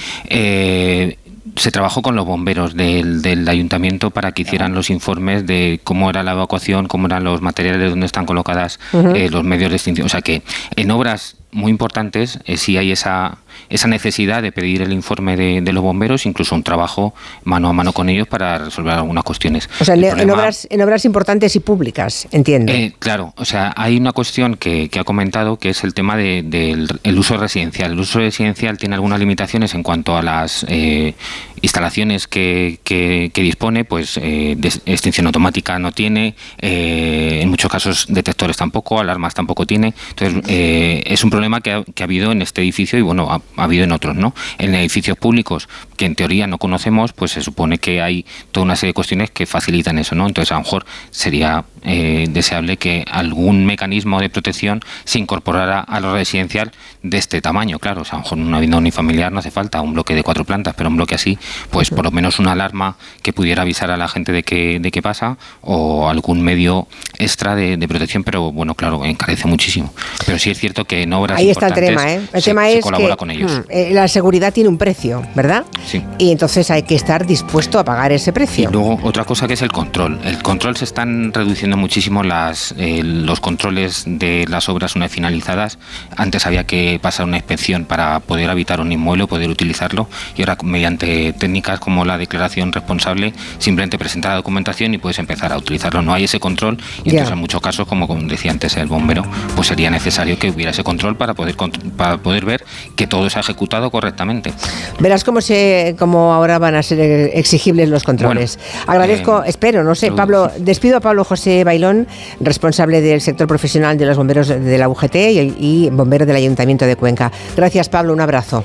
se 1.56 1.72
trabajó 1.72 2.00
con 2.02 2.14
los 2.14 2.24
bomberos 2.26 2.76
del, 2.76 3.22
del, 3.22 3.48
ayuntamiento 3.48 4.10
para 4.10 4.32
que 4.32 4.42
hicieran 4.42 4.74
los 4.74 4.88
informes 4.88 5.46
de 5.46 5.80
cómo 5.82 6.08
era 6.08 6.22
la 6.22 6.32
evacuación, 6.32 6.86
cómo 6.86 7.06
eran 7.06 7.24
los 7.24 7.40
materiales, 7.40 7.90
dónde 7.90 8.06
están 8.06 8.24
colocadas 8.26 8.78
los 8.92 9.44
medios 9.44 9.70
de 9.70 9.76
extinción. 9.76 10.06
O 10.06 10.08
sea 10.08 10.22
que 10.22 10.42
en 10.76 10.90
obras 10.90 11.39
muy 11.52 11.70
importantes 11.70 12.38
eh, 12.44 12.56
si 12.56 12.76
hay 12.76 12.92
esa, 12.92 13.38
esa 13.68 13.88
necesidad 13.88 14.42
de 14.42 14.52
pedir 14.52 14.82
el 14.82 14.92
informe 14.92 15.36
de, 15.36 15.72
los 15.72 15.82
bomberos, 15.82 16.26
incluso 16.26 16.54
un 16.54 16.62
trabajo 16.62 17.14
mano 17.44 17.68
a 17.68 17.72
mano 17.72 17.92
con 17.92 18.08
ellos 18.08 18.26
para 18.26 18.58
resolver 18.58 18.94
algunas 18.94 19.22
cuestiones. 19.24 19.68
O 19.80 19.84
sea, 19.84 19.94
en, 19.94 20.30
obras, 20.30 20.66
en 20.70 20.82
obras 20.82 21.04
importantes 21.04 21.54
y 21.54 21.60
públicas, 21.60 22.26
entiendo. 22.32 22.72
Eh, 22.72 22.94
claro, 22.98 23.32
o 23.36 23.44
sea, 23.44 23.72
hay 23.76 23.96
una 23.96 24.12
cuestión 24.12 24.56
que, 24.56 24.88
que 24.88 24.98
ha 24.98 25.04
comentado 25.04 25.58
que 25.58 25.70
es 25.70 25.84
el 25.84 25.94
tema 25.94 26.16
del 26.16 26.50
de, 26.50 27.14
uso 27.16 27.36
residencial. 27.36 27.92
El 27.92 28.00
uso 28.00 28.18
residencial 28.18 28.78
tiene 28.78 28.94
algunas 28.94 29.20
limitaciones 29.20 29.74
en 29.74 29.82
cuanto 29.82 30.16
a 30.16 30.22
las 30.22 30.66
eh, 30.68 31.14
instalaciones 31.62 32.26
que, 32.26 32.80
que, 32.84 33.30
dispone, 33.34 33.84
pues 33.84 34.18
eh, 34.22 34.56
extinción 34.86 35.26
automática 35.26 35.78
no 35.78 35.92
tiene, 35.92 36.34
en 36.58 37.48
muchos 37.48 37.70
casos 37.70 38.06
detectores 38.08 38.56
tampoco, 38.56 39.00
alarmas 39.00 39.34
tampoco 39.34 39.66
tiene. 39.66 39.94
Entonces, 40.10 40.42
es 40.46 41.24
un 41.24 41.30
problema 41.30 41.60
que 41.60 41.72
ha, 41.72 41.84
que 41.84 42.02
ha 42.02 42.04
habido 42.04 42.32
en 42.32 42.42
este 42.42 42.60
edificio 42.60 42.98
y 42.98 43.02
bueno, 43.02 43.30
ha, 43.30 43.40
ha 43.56 43.64
habido 43.64 43.84
en 43.84 43.92
otros, 43.92 44.16
¿no? 44.16 44.34
En 44.58 44.74
edificios 44.74 45.16
públicos 45.16 45.68
que 45.96 46.06
en 46.06 46.14
teoría 46.14 46.46
no 46.46 46.58
conocemos, 46.58 47.12
pues 47.12 47.32
se 47.32 47.42
supone 47.42 47.78
que 47.78 48.02
hay 48.02 48.24
toda 48.52 48.64
una 48.64 48.76
serie 48.76 48.90
de 48.90 48.94
cuestiones 48.94 49.30
que 49.30 49.46
facilitan 49.46 49.98
eso, 49.98 50.14
¿no? 50.14 50.26
Entonces 50.26 50.52
a 50.52 50.54
lo 50.54 50.62
mejor 50.62 50.86
sería 51.10 51.64
eh, 51.82 52.26
deseable 52.30 52.76
que 52.76 53.04
algún 53.10 53.66
mecanismo 53.66 54.20
de 54.20 54.28
protección 54.28 54.80
se 55.04 55.18
incorporara 55.18 55.80
a 55.80 56.00
lo 56.00 56.12
residencial 56.12 56.72
de 57.02 57.18
este 57.18 57.40
tamaño, 57.40 57.78
claro, 57.78 58.02
o 58.02 58.04
sea, 58.04 58.14
a 58.14 58.18
lo 58.18 58.22
mejor 58.24 58.38
una 58.38 58.58
vivienda 58.58 58.78
unifamiliar 58.78 59.32
no 59.32 59.38
hace 59.38 59.50
falta 59.50 59.80
un 59.80 59.94
bloque 59.94 60.14
de 60.14 60.22
cuatro 60.22 60.44
plantas, 60.44 60.74
pero 60.76 60.90
un 60.90 60.96
bloque 60.96 61.14
así, 61.14 61.38
pues 61.70 61.90
por 61.90 62.04
lo 62.04 62.10
menos 62.10 62.38
una 62.38 62.52
alarma 62.52 62.96
que 63.22 63.32
pudiera 63.32 63.62
avisar 63.62 63.90
a 63.90 63.96
la 63.96 64.08
gente 64.08 64.32
de 64.32 64.42
qué 64.42 64.78
de 64.80 64.90
qué 64.90 65.02
pasa 65.02 65.36
o 65.60 66.08
algún 66.08 66.42
medio 66.42 66.86
extra 67.18 67.54
de, 67.54 67.88
protección, 67.88 68.24
pero 68.24 68.52
bueno, 68.52 68.74
claro, 68.74 69.04
encarece 69.04 69.48
muchísimo. 69.48 69.92
Pero 70.24 70.38
sí 70.38 70.50
es 70.50 70.58
cierto 70.58 70.84
que 70.84 71.02
en 71.02 71.12
obras 71.12 71.38
Ahí 71.38 71.50
está 71.50 71.68
el 71.68 71.74
tema, 71.74 72.12
¿eh? 72.12 72.20
El 72.32 72.42
tema 72.42 72.68
es 72.68 72.82
colabora 72.82 73.16
con 73.16 73.30
ellos. 73.30 73.50
Mm, 73.50 73.62
eh, 73.70 73.90
la 73.92 74.08
seguridad 74.08 74.52
tiene 74.52 74.68
un 74.68 74.78
precio, 74.78 75.22
¿verdad? 75.34 75.64
Sí. 75.86 76.02
Y 76.18 76.30
entonces 76.30 76.70
hay 76.70 76.82
que 76.84 76.94
estar 76.94 77.26
dispuesto 77.26 77.78
a 77.78 77.84
pagar 77.84 78.12
ese 78.12 78.32
precio. 78.32 78.70
Y 78.70 78.72
luego 78.72 78.98
otra 79.02 79.24
cosa 79.24 79.46
que 79.46 79.54
es 79.54 79.62
el 79.62 79.72
control. 79.72 80.20
El 80.24 80.42
control 80.42 80.76
se 80.76 80.84
están 80.84 81.32
reduciendo 81.32 81.76
muchísimo 81.76 82.22
las, 82.22 82.74
eh, 82.78 83.02
los 83.02 83.40
controles 83.40 84.04
de 84.06 84.46
las 84.48 84.68
obras 84.68 84.94
una 84.96 85.06
vez 85.06 85.12
finalizadas. 85.12 85.78
Antes 86.16 86.46
había 86.46 86.64
que 86.64 86.98
pasar 87.02 87.26
una 87.26 87.36
inspección 87.36 87.84
para 87.84 88.20
poder 88.20 88.50
habitar 88.50 88.80
un 88.80 88.92
inmueble, 88.92 89.26
poder 89.26 89.50
utilizarlo 89.50 90.08
y 90.36 90.42
ahora 90.42 90.56
mediante 90.62 91.32
técnicas 91.40 91.80
como 91.80 92.04
la 92.04 92.16
declaración 92.16 92.72
responsable 92.72 93.32
simplemente 93.58 93.98
presentar 93.98 94.30
la 94.30 94.36
documentación 94.36 94.94
y 94.94 94.98
puedes 94.98 95.18
empezar 95.18 95.52
a 95.52 95.56
utilizarlo. 95.56 96.02
No 96.02 96.14
hay 96.14 96.24
ese 96.24 96.38
control 96.38 96.78
y 97.02 97.10
entonces 97.10 97.32
en 97.32 97.38
muchos 97.38 97.60
casos, 97.60 97.88
como 97.88 98.06
decía 98.28 98.52
antes 98.52 98.76
el 98.76 98.86
bombero, 98.86 99.24
pues 99.56 99.66
sería 99.66 99.90
necesario 99.90 100.38
que 100.38 100.50
hubiera 100.50 100.70
ese 100.70 100.84
control 100.84 101.16
para 101.16 101.34
poder, 101.34 101.56
para 101.96 102.18
poder 102.18 102.44
ver 102.44 102.64
que 102.94 103.08
todo 103.08 103.28
se 103.28 103.38
ha 103.38 103.40
ejecutado 103.40 103.90
correctamente. 103.90 104.52
Verás 105.00 105.24
cómo, 105.24 105.40
se, 105.40 105.96
cómo 105.98 106.32
ahora 106.32 106.58
van 106.58 106.76
a 106.76 106.82
ser 106.82 107.00
exigibles 107.34 107.88
los 107.88 108.04
controles. 108.04 108.58
Agradezco, 108.86 109.42
eh, 109.42 109.48
espero, 109.48 109.82
no 109.82 109.94
sé, 109.94 110.12
Pablo, 110.12 110.50
despido 110.58 110.98
a 110.98 111.00
Pablo 111.00 111.24
José 111.24 111.64
Bailón, 111.64 112.06
responsable 112.40 113.00
del 113.00 113.20
sector 113.20 113.48
profesional 113.48 113.96
de 113.96 114.06
los 114.06 114.16
bomberos 114.16 114.48
de 114.48 114.78
la 114.78 114.88
UGT 114.88 115.16
y, 115.16 115.88
bombero 115.90 116.26
del 116.26 116.36
Ayuntamiento 116.36 116.86
de 116.86 116.96
Cuenca. 116.96 117.32
Gracias, 117.56 117.88
Pablo, 117.88 118.12
un 118.12 118.20
abrazo. 118.20 118.64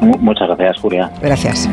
Muchas 0.00 0.48
gracias, 0.48 0.78
Julia. 0.80 1.10
Gracias. 1.20 1.68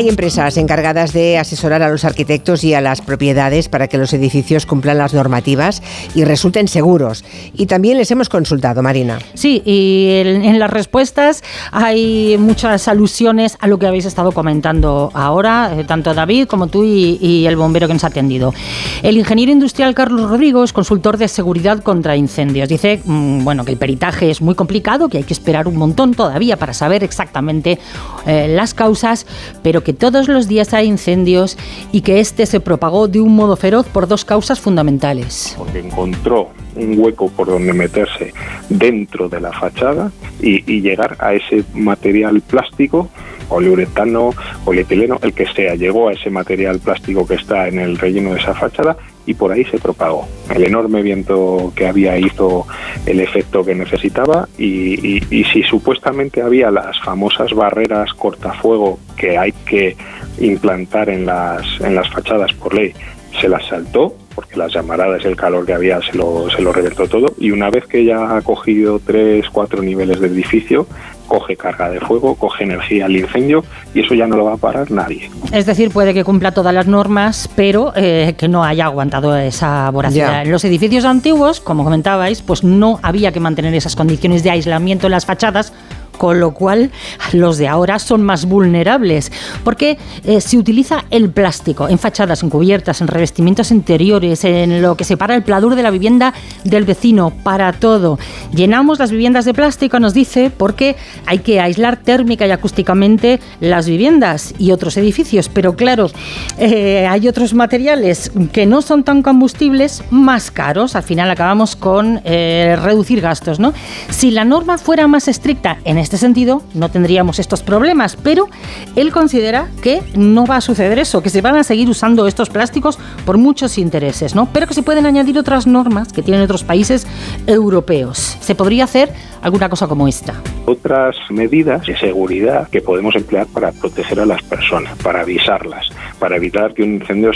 Hay 0.00 0.08
empresas 0.08 0.56
encargadas 0.56 1.12
de 1.12 1.36
asesorar 1.36 1.82
a 1.82 1.90
los 1.90 2.06
arquitectos 2.06 2.64
y 2.64 2.72
a 2.72 2.80
las 2.80 3.02
propiedades 3.02 3.68
para 3.68 3.86
que 3.86 3.98
los 3.98 4.14
edificios 4.14 4.64
cumplan 4.64 4.96
las 4.96 5.12
normativas 5.12 5.82
y 6.14 6.24
resulten 6.24 6.68
seguros. 6.68 7.22
Y 7.52 7.66
también 7.66 7.98
les 7.98 8.10
hemos 8.10 8.30
consultado, 8.30 8.82
Marina. 8.82 9.18
Sí, 9.34 9.60
y 9.62 10.22
en, 10.24 10.58
las 10.58 10.70
respuestas 10.70 11.42
hay 11.70 12.38
muchas 12.38 12.88
alusiones 12.88 13.58
a 13.60 13.66
lo 13.66 13.78
que 13.78 13.88
habéis 13.88 14.06
estado 14.06 14.32
comentando 14.32 15.10
ahora, 15.12 15.74
eh, 15.76 15.84
tanto 15.84 16.14
David 16.14 16.46
como 16.46 16.68
tú 16.68 16.82
y, 16.82 17.44
el 17.46 17.56
bombero 17.56 17.86
que 17.86 17.92
nos 17.92 18.04
ha 18.04 18.06
atendido. 18.06 18.54
El 19.02 19.18
ingeniero 19.18 19.52
industrial 19.52 19.94
Carlos 19.94 20.30
Rodrigo 20.30 20.64
es 20.64 20.72
consultor 20.72 21.18
de 21.18 21.28
seguridad 21.28 21.82
contra 21.82 22.16
incendios. 22.16 22.70
Dice, 22.70 23.02
mm, 23.04 23.44
bueno, 23.44 23.66
que 23.66 23.72
el 23.72 23.76
peritaje 23.76 24.30
es 24.30 24.40
muy 24.40 24.54
complicado, 24.54 25.10
que 25.10 25.18
hay 25.18 25.24
que 25.24 25.34
esperar 25.34 25.68
un 25.68 25.76
montón 25.76 26.14
todavía 26.14 26.56
para 26.56 26.72
saber 26.72 27.04
exactamente 27.04 27.78
eh, 28.26 28.48
las 28.48 28.72
causas, 28.72 29.26
pero 29.62 29.84
que 29.84 29.89
todos 29.92 30.28
los 30.28 30.48
días 30.48 30.74
hay 30.74 30.86
incendios 30.86 31.56
y 31.92 32.02
que 32.02 32.20
este 32.20 32.46
se 32.46 32.60
propagó 32.60 33.08
de 33.08 33.20
un 33.20 33.34
modo 33.34 33.56
feroz 33.56 33.86
por 33.86 34.06
dos 34.08 34.24
causas 34.24 34.60
fundamentales. 34.60 35.54
Porque 35.58 35.80
encontró 35.80 36.50
un 36.76 36.98
hueco 36.98 37.28
por 37.30 37.48
donde 37.48 37.72
meterse 37.72 38.32
dentro 38.68 39.28
de 39.28 39.40
la 39.40 39.52
fachada 39.52 40.12
y, 40.40 40.70
y 40.72 40.80
llegar 40.80 41.16
a 41.18 41.34
ese 41.34 41.64
material 41.74 42.40
plástico 42.40 43.08
poliuretano, 43.50 44.30
polietileno, 44.64 45.18
el 45.22 45.34
que 45.34 45.46
sea, 45.46 45.74
llegó 45.74 46.08
a 46.08 46.12
ese 46.12 46.30
material 46.30 46.78
plástico 46.78 47.26
que 47.26 47.34
está 47.34 47.66
en 47.66 47.80
el 47.80 47.98
relleno 47.98 48.32
de 48.32 48.38
esa 48.38 48.54
fachada 48.54 48.96
y 49.30 49.34
por 49.34 49.52
ahí 49.52 49.64
se 49.66 49.78
propagó. 49.78 50.26
El 50.52 50.64
enorme 50.64 51.02
viento 51.02 51.72
que 51.76 51.86
había 51.86 52.18
hizo 52.18 52.66
el 53.06 53.20
efecto 53.20 53.64
que 53.64 53.76
necesitaba 53.76 54.48
y, 54.58 55.20
si 55.52 55.62
supuestamente 55.62 56.42
había 56.42 56.72
las 56.72 56.98
famosas 57.00 57.54
barreras 57.54 58.12
cortafuego 58.14 58.98
que 59.16 59.38
hay 59.38 59.52
que 59.52 59.96
implantar 60.40 61.10
en 61.10 61.26
las, 61.26 61.62
en 61.80 61.94
las 61.94 62.10
fachadas 62.10 62.52
por 62.54 62.74
ley, 62.74 62.92
se 63.40 63.48
las 63.48 63.64
saltó 63.68 64.16
porque 64.34 64.56
las 64.56 64.72
llamaradas, 64.72 65.24
el 65.24 65.36
calor 65.36 65.64
que 65.64 65.74
había 65.74 66.00
se 66.02 66.16
lo, 66.16 66.50
se 66.50 66.60
lo 66.60 66.72
reventó 66.72 67.06
todo 67.06 67.32
y 67.38 67.52
una 67.52 67.70
vez 67.70 67.86
que 67.86 68.04
ya 68.04 68.36
ha 68.36 68.42
cogido 68.42 69.00
tres, 69.04 69.48
cuatro 69.52 69.80
niveles 69.80 70.18
del 70.20 70.32
edificio, 70.32 70.88
coge 71.30 71.56
carga 71.56 71.88
de 71.88 72.00
fuego, 72.00 72.34
coge 72.34 72.64
energía 72.64 73.04
al 73.06 73.16
incendio 73.16 73.64
y 73.94 74.00
eso 74.00 74.14
ya 74.14 74.26
no 74.26 74.36
lo 74.36 74.46
va 74.46 74.54
a 74.54 74.56
parar 74.56 74.90
nadie. 74.90 75.30
Es 75.52 75.64
decir, 75.64 75.92
puede 75.92 76.12
que 76.12 76.24
cumpla 76.24 76.50
todas 76.50 76.74
las 76.74 76.88
normas, 76.88 77.48
pero 77.54 77.92
eh, 77.94 78.34
que 78.36 78.48
no 78.48 78.64
haya 78.64 78.86
aguantado 78.86 79.36
esa 79.36 79.88
voracidad. 79.90 80.42
En 80.42 80.50
los 80.50 80.64
edificios 80.64 81.04
antiguos, 81.04 81.60
como 81.60 81.84
comentabais, 81.84 82.42
pues 82.42 82.64
no 82.64 82.98
había 83.02 83.30
que 83.30 83.38
mantener 83.38 83.72
esas 83.74 83.94
condiciones 83.94 84.42
de 84.42 84.50
aislamiento 84.50 85.06
en 85.06 85.12
las 85.12 85.24
fachadas 85.24 85.72
con 86.20 86.38
lo 86.38 86.50
cual 86.50 86.90
los 87.32 87.56
de 87.56 87.66
ahora 87.66 87.98
son 87.98 88.22
más 88.22 88.44
vulnerables, 88.44 89.32
porque 89.64 89.96
eh, 90.22 90.42
se 90.42 90.58
utiliza 90.58 91.06
el 91.08 91.30
plástico 91.30 91.88
en 91.88 91.98
fachadas, 91.98 92.42
en 92.42 92.50
cubiertas, 92.50 93.00
en 93.00 93.08
revestimientos 93.08 93.70
interiores, 93.70 94.44
en 94.44 94.82
lo 94.82 94.98
que 94.98 95.04
separa 95.04 95.34
el 95.34 95.42
pladur 95.42 95.76
de 95.76 95.82
la 95.82 95.90
vivienda 95.90 96.34
del 96.62 96.84
vecino, 96.84 97.32
para 97.42 97.72
todo. 97.72 98.18
Llenamos 98.52 98.98
las 98.98 99.10
viviendas 99.10 99.46
de 99.46 99.54
plástico, 99.54 99.98
nos 99.98 100.12
dice, 100.12 100.52
porque 100.54 100.94
hay 101.24 101.38
que 101.38 101.58
aislar 101.58 101.96
térmica 101.96 102.46
y 102.46 102.50
acústicamente 102.50 103.40
las 103.60 103.86
viviendas 103.86 104.52
y 104.58 104.72
otros 104.72 104.98
edificios, 104.98 105.48
pero 105.48 105.74
claro, 105.74 106.10
eh, 106.58 107.06
hay 107.08 107.28
otros 107.28 107.54
materiales 107.54 108.30
que 108.52 108.66
no 108.66 108.82
son 108.82 109.04
tan 109.04 109.22
combustibles, 109.22 110.02
más 110.10 110.50
caros, 110.50 110.96
al 110.96 111.02
final 111.02 111.30
acabamos 111.30 111.76
con 111.76 112.20
eh, 112.26 112.76
reducir 112.82 113.22
gastos, 113.22 113.58
¿no? 113.58 113.72
Si 114.10 114.30
la 114.30 114.44
norma 114.44 114.76
fuera 114.76 115.06
más 115.06 115.26
estricta 115.26 115.78
en 115.86 115.96
este 115.96 116.09
sentido 116.18 116.62
no 116.74 116.90
tendríamos 116.90 117.38
estos 117.38 117.62
problemas, 117.62 118.16
pero 118.16 118.48
él 118.96 119.12
considera 119.12 119.68
que 119.82 120.02
no 120.14 120.46
va 120.46 120.56
a 120.56 120.60
suceder 120.60 120.98
eso, 120.98 121.22
que 121.22 121.30
se 121.30 121.40
van 121.40 121.56
a 121.56 121.64
seguir 121.64 121.88
usando 121.88 122.26
estos 122.26 122.50
plásticos 122.50 122.98
por 123.24 123.38
muchos 123.38 123.78
intereses, 123.78 124.34
¿no? 124.34 124.48
Pero 124.52 124.66
que 124.66 124.74
se 124.74 124.82
pueden 124.82 125.06
añadir 125.06 125.38
otras 125.38 125.66
normas 125.66 126.12
que 126.12 126.22
tienen 126.22 126.42
otros 126.42 126.64
países 126.64 127.06
europeos. 127.46 128.36
Se 128.40 128.54
podría 128.54 128.84
hacer 128.84 129.12
alguna 129.42 129.68
cosa 129.68 129.86
como 129.86 130.08
esta. 130.08 130.34
Otras 130.66 131.16
medidas 131.30 131.86
de 131.86 131.96
seguridad 131.96 132.68
que 132.68 132.80
podemos 132.80 133.14
emplear 133.16 133.46
para 133.46 133.72
proteger 133.72 134.20
a 134.20 134.26
las 134.26 134.42
personas, 134.42 134.96
para 134.98 135.20
avisarlas, 135.22 135.88
para 136.18 136.36
evitar 136.36 136.74
que 136.74 136.82
un 136.82 136.94
incendio 136.94 137.30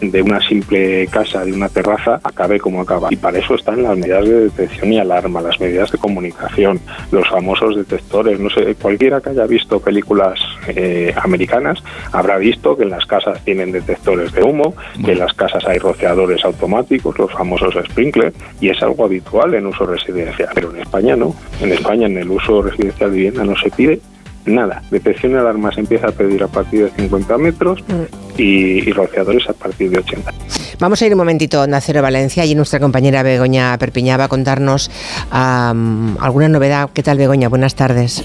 de 0.00 0.22
una 0.22 0.40
simple 0.40 1.06
casa, 1.08 1.44
de 1.44 1.52
una 1.52 1.68
terraza, 1.68 2.20
acabe 2.22 2.58
como 2.58 2.80
acaba. 2.80 3.08
Y 3.10 3.16
para 3.16 3.38
eso 3.38 3.54
están 3.54 3.82
las 3.82 3.96
medidas 3.96 4.24
de 4.24 4.40
detección 4.44 4.92
y 4.92 4.98
alarma, 4.98 5.40
las 5.40 5.60
medidas 5.60 5.90
de 5.92 5.98
comunicación, 5.98 6.80
los 7.10 7.28
famosos 7.28 7.76
detectores 7.88 8.38
no 8.38 8.50
sé, 8.50 8.74
cualquiera 8.74 9.20
que 9.20 9.30
haya 9.30 9.46
visto 9.46 9.80
películas 9.80 10.38
eh, 10.68 11.12
americanas 11.16 11.82
habrá 12.12 12.36
visto 12.36 12.76
que 12.76 12.82
en 12.84 12.90
las 12.90 13.06
casas 13.06 13.42
tienen 13.44 13.72
detectores 13.72 14.32
de 14.32 14.42
humo, 14.42 14.74
que 15.04 15.12
en 15.12 15.18
las 15.18 15.32
casas 15.32 15.64
hay 15.66 15.78
rociadores 15.78 16.44
automáticos, 16.44 17.18
los 17.18 17.32
famosos 17.32 17.74
sprinklers, 17.90 18.34
y 18.60 18.68
es 18.68 18.82
algo 18.82 19.04
habitual 19.04 19.54
en 19.54 19.66
uso 19.66 19.86
residencial. 19.86 20.50
Pero 20.54 20.70
en 20.70 20.80
España 20.80 21.16
no. 21.16 21.34
En 21.60 21.72
España 21.72 22.06
en 22.06 22.18
el 22.18 22.30
uso 22.30 22.62
residencial 22.62 23.10
de 23.10 23.16
vivienda 23.16 23.44
no 23.44 23.56
se 23.56 23.70
pide 23.70 24.00
nada. 24.48 24.82
Detección 24.90 25.32
de 25.32 25.38
alarma 25.38 25.72
se 25.72 25.80
empieza 25.80 26.08
a 26.08 26.12
pedir 26.12 26.42
a 26.42 26.48
partir 26.48 26.84
de 26.84 26.90
50 26.90 27.38
metros 27.38 27.82
mm. 27.86 28.40
y, 28.40 28.88
y 28.88 28.92
rociadores 28.92 29.48
a 29.48 29.52
partir 29.52 29.90
de 29.90 29.98
80. 29.98 30.32
Vamos 30.80 31.02
a 31.02 31.06
ir 31.06 31.12
un 31.12 31.18
momentito 31.18 31.60
a 31.60 31.66
Nacero 31.66 32.02
Valencia 32.02 32.44
y 32.44 32.54
nuestra 32.54 32.78
compañera 32.78 33.24
Begoña 33.24 33.76
Perpiñá 33.78 34.16
va 34.16 34.24
a 34.24 34.28
contarnos 34.28 34.90
alguna 35.30 36.48
novedad. 36.48 36.90
¿Qué 36.92 37.02
tal, 37.02 37.18
Begoña? 37.18 37.48
Buenas 37.48 37.74
tardes. 37.74 38.22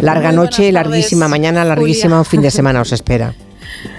Larga 0.00 0.30
noche, 0.30 0.70
larguísima 0.72 1.26
mañana, 1.26 1.64
larguísima 1.64 2.22
fin 2.24 2.42
de 2.42 2.50
semana 2.58 2.82
os 2.82 2.92
espera. 2.92 3.34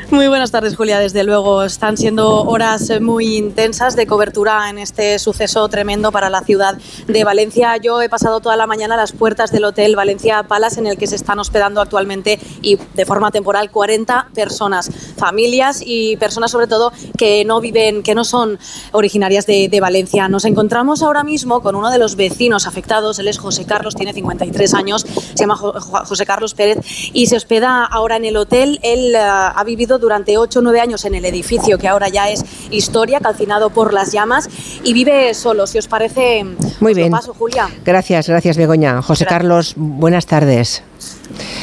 Muy 0.10 0.30
buenas 0.30 0.52
tardes, 0.52 0.78
Julia. 0.78 1.00
Desde 1.00 1.26
luego, 1.26 1.64
están 1.64 1.98
siendo 1.98 2.44
horas 2.44 2.90
muy 3.02 3.36
intensas 3.36 3.98
de 3.98 4.08
cobertura 4.08 4.70
en 4.70 4.78
este 4.78 5.20
suceso 5.20 5.68
tremendo 5.68 6.14
para 6.14 6.30
la 6.30 6.40
ciudad 6.44 6.78
de 7.08 7.24
Valencia. 7.26 7.76
Yo 7.76 8.02
he 8.02 8.08
pasado 8.08 8.40
toda 8.40 8.56
la 8.56 8.68
mañana 8.68 8.94
a 8.94 8.98
las 8.98 9.12
puertas 9.12 9.52
del 9.52 9.66
Hotel 9.66 9.98
Valencia 9.98 10.44
Palace, 10.44 10.80
en 10.80 10.88
el 10.88 10.98
que 10.98 11.08
se 11.08 11.18
están 11.18 11.40
hospedando 11.40 11.82
actualmente 11.82 12.40
y 12.62 12.78
de 12.94 13.06
forma 13.06 13.32
temporal 13.32 13.70
40 13.70 14.30
personas, 14.34 14.90
familias 15.18 15.84
y 15.86 16.16
personas 16.16 16.52
sobre 16.52 16.68
todo 16.68 16.94
que 17.18 17.44
no 17.44 17.60
viven, 17.60 18.02
que 18.02 18.16
no 18.16 18.24
son 18.24 18.60
originarias 18.94 19.46
de, 19.46 19.78
Valencia. 19.82 20.30
Nos 20.30 20.46
encontramos 20.46 21.04
ahora 21.04 21.26
mismo 21.26 21.62
con 21.62 21.76
uno 21.76 21.92
de 21.92 22.00
los 22.00 22.16
vecinos 22.16 22.66
afectados. 22.66 23.20
Él 23.20 23.28
es 23.28 23.40
José 23.40 23.66
Carlos, 23.66 23.94
tiene 23.94 24.14
53 24.14 24.74
años, 24.74 25.06
se 25.34 25.36
llama 25.36 25.58
José 25.58 26.26
Carlos 26.26 26.54
Pérez 26.54 26.78
y 27.12 27.28
se 27.28 27.36
hospeda 27.36 27.84
ahora 27.84 28.16
en 28.16 28.24
el 28.24 28.38
hotel. 28.38 28.80
Él 28.82 29.14
uh, 29.14 29.52
ha 29.54 29.64
vivido 29.66 29.97
durante 30.00 30.38
8 30.38 30.60
o 30.60 30.62
9 30.62 30.80
años 30.80 31.06
en 31.06 31.16
el 31.16 31.26
edificio 31.26 31.78
que 31.78 31.88
ahora 31.88 32.10
ya 32.10 32.30
es 32.30 32.44
historia, 32.72 33.20
calcinado 33.20 33.70
por 33.70 33.94
las 33.94 34.12
llamas, 34.12 34.50
y 34.84 34.94
vive 34.94 35.34
solo. 35.34 35.68
Si 35.68 35.78
os 35.78 35.88
parece, 35.88 36.46
muy 36.80 36.94
bien. 36.94 37.12
Paso, 37.12 37.34
Julia. 37.34 37.70
Gracias, 37.86 38.28
gracias 38.28 38.58
Begoña. 38.58 39.02
José 39.02 39.26
Carlos, 39.26 39.74
buenas 39.76 40.26
tardes. 40.26 40.84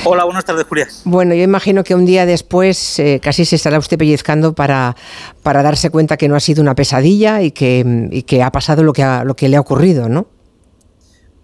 Hola, 0.05 0.25
buenas 0.25 0.45
tardes, 0.45 0.65
Julia. 0.69 0.89
Bueno, 1.05 1.35
yo 1.35 1.43
imagino 1.43 1.83
que 1.83 1.95
un 1.95 2.05
día 2.05 2.27
después 2.27 2.99
eh, 2.99 3.21
casi 3.23 3.45
se 3.45 3.57
estará 3.57 3.79
usted 3.79 3.99
pellizcando 3.99 4.55
para, 4.55 4.97
para 5.43 5.63
darse 5.63 5.91
cuenta 5.91 6.17
que 6.17 6.29
no 6.29 6.37
ha 6.37 6.41
sido 6.41 6.63
una 6.63 6.75
pesadilla 6.75 7.43
y 7.43 7.51
que, 7.51 8.09
y 8.11 8.23
que 8.23 8.43
ha 8.43 8.53
pasado 8.53 8.83
lo 8.83 8.93
que, 8.93 9.03
ha, 9.03 9.25
lo 9.25 9.35
que 9.35 9.49
le 9.49 9.57
ha 9.57 9.61
ocurrido, 9.61 10.09
¿no? 10.09 10.27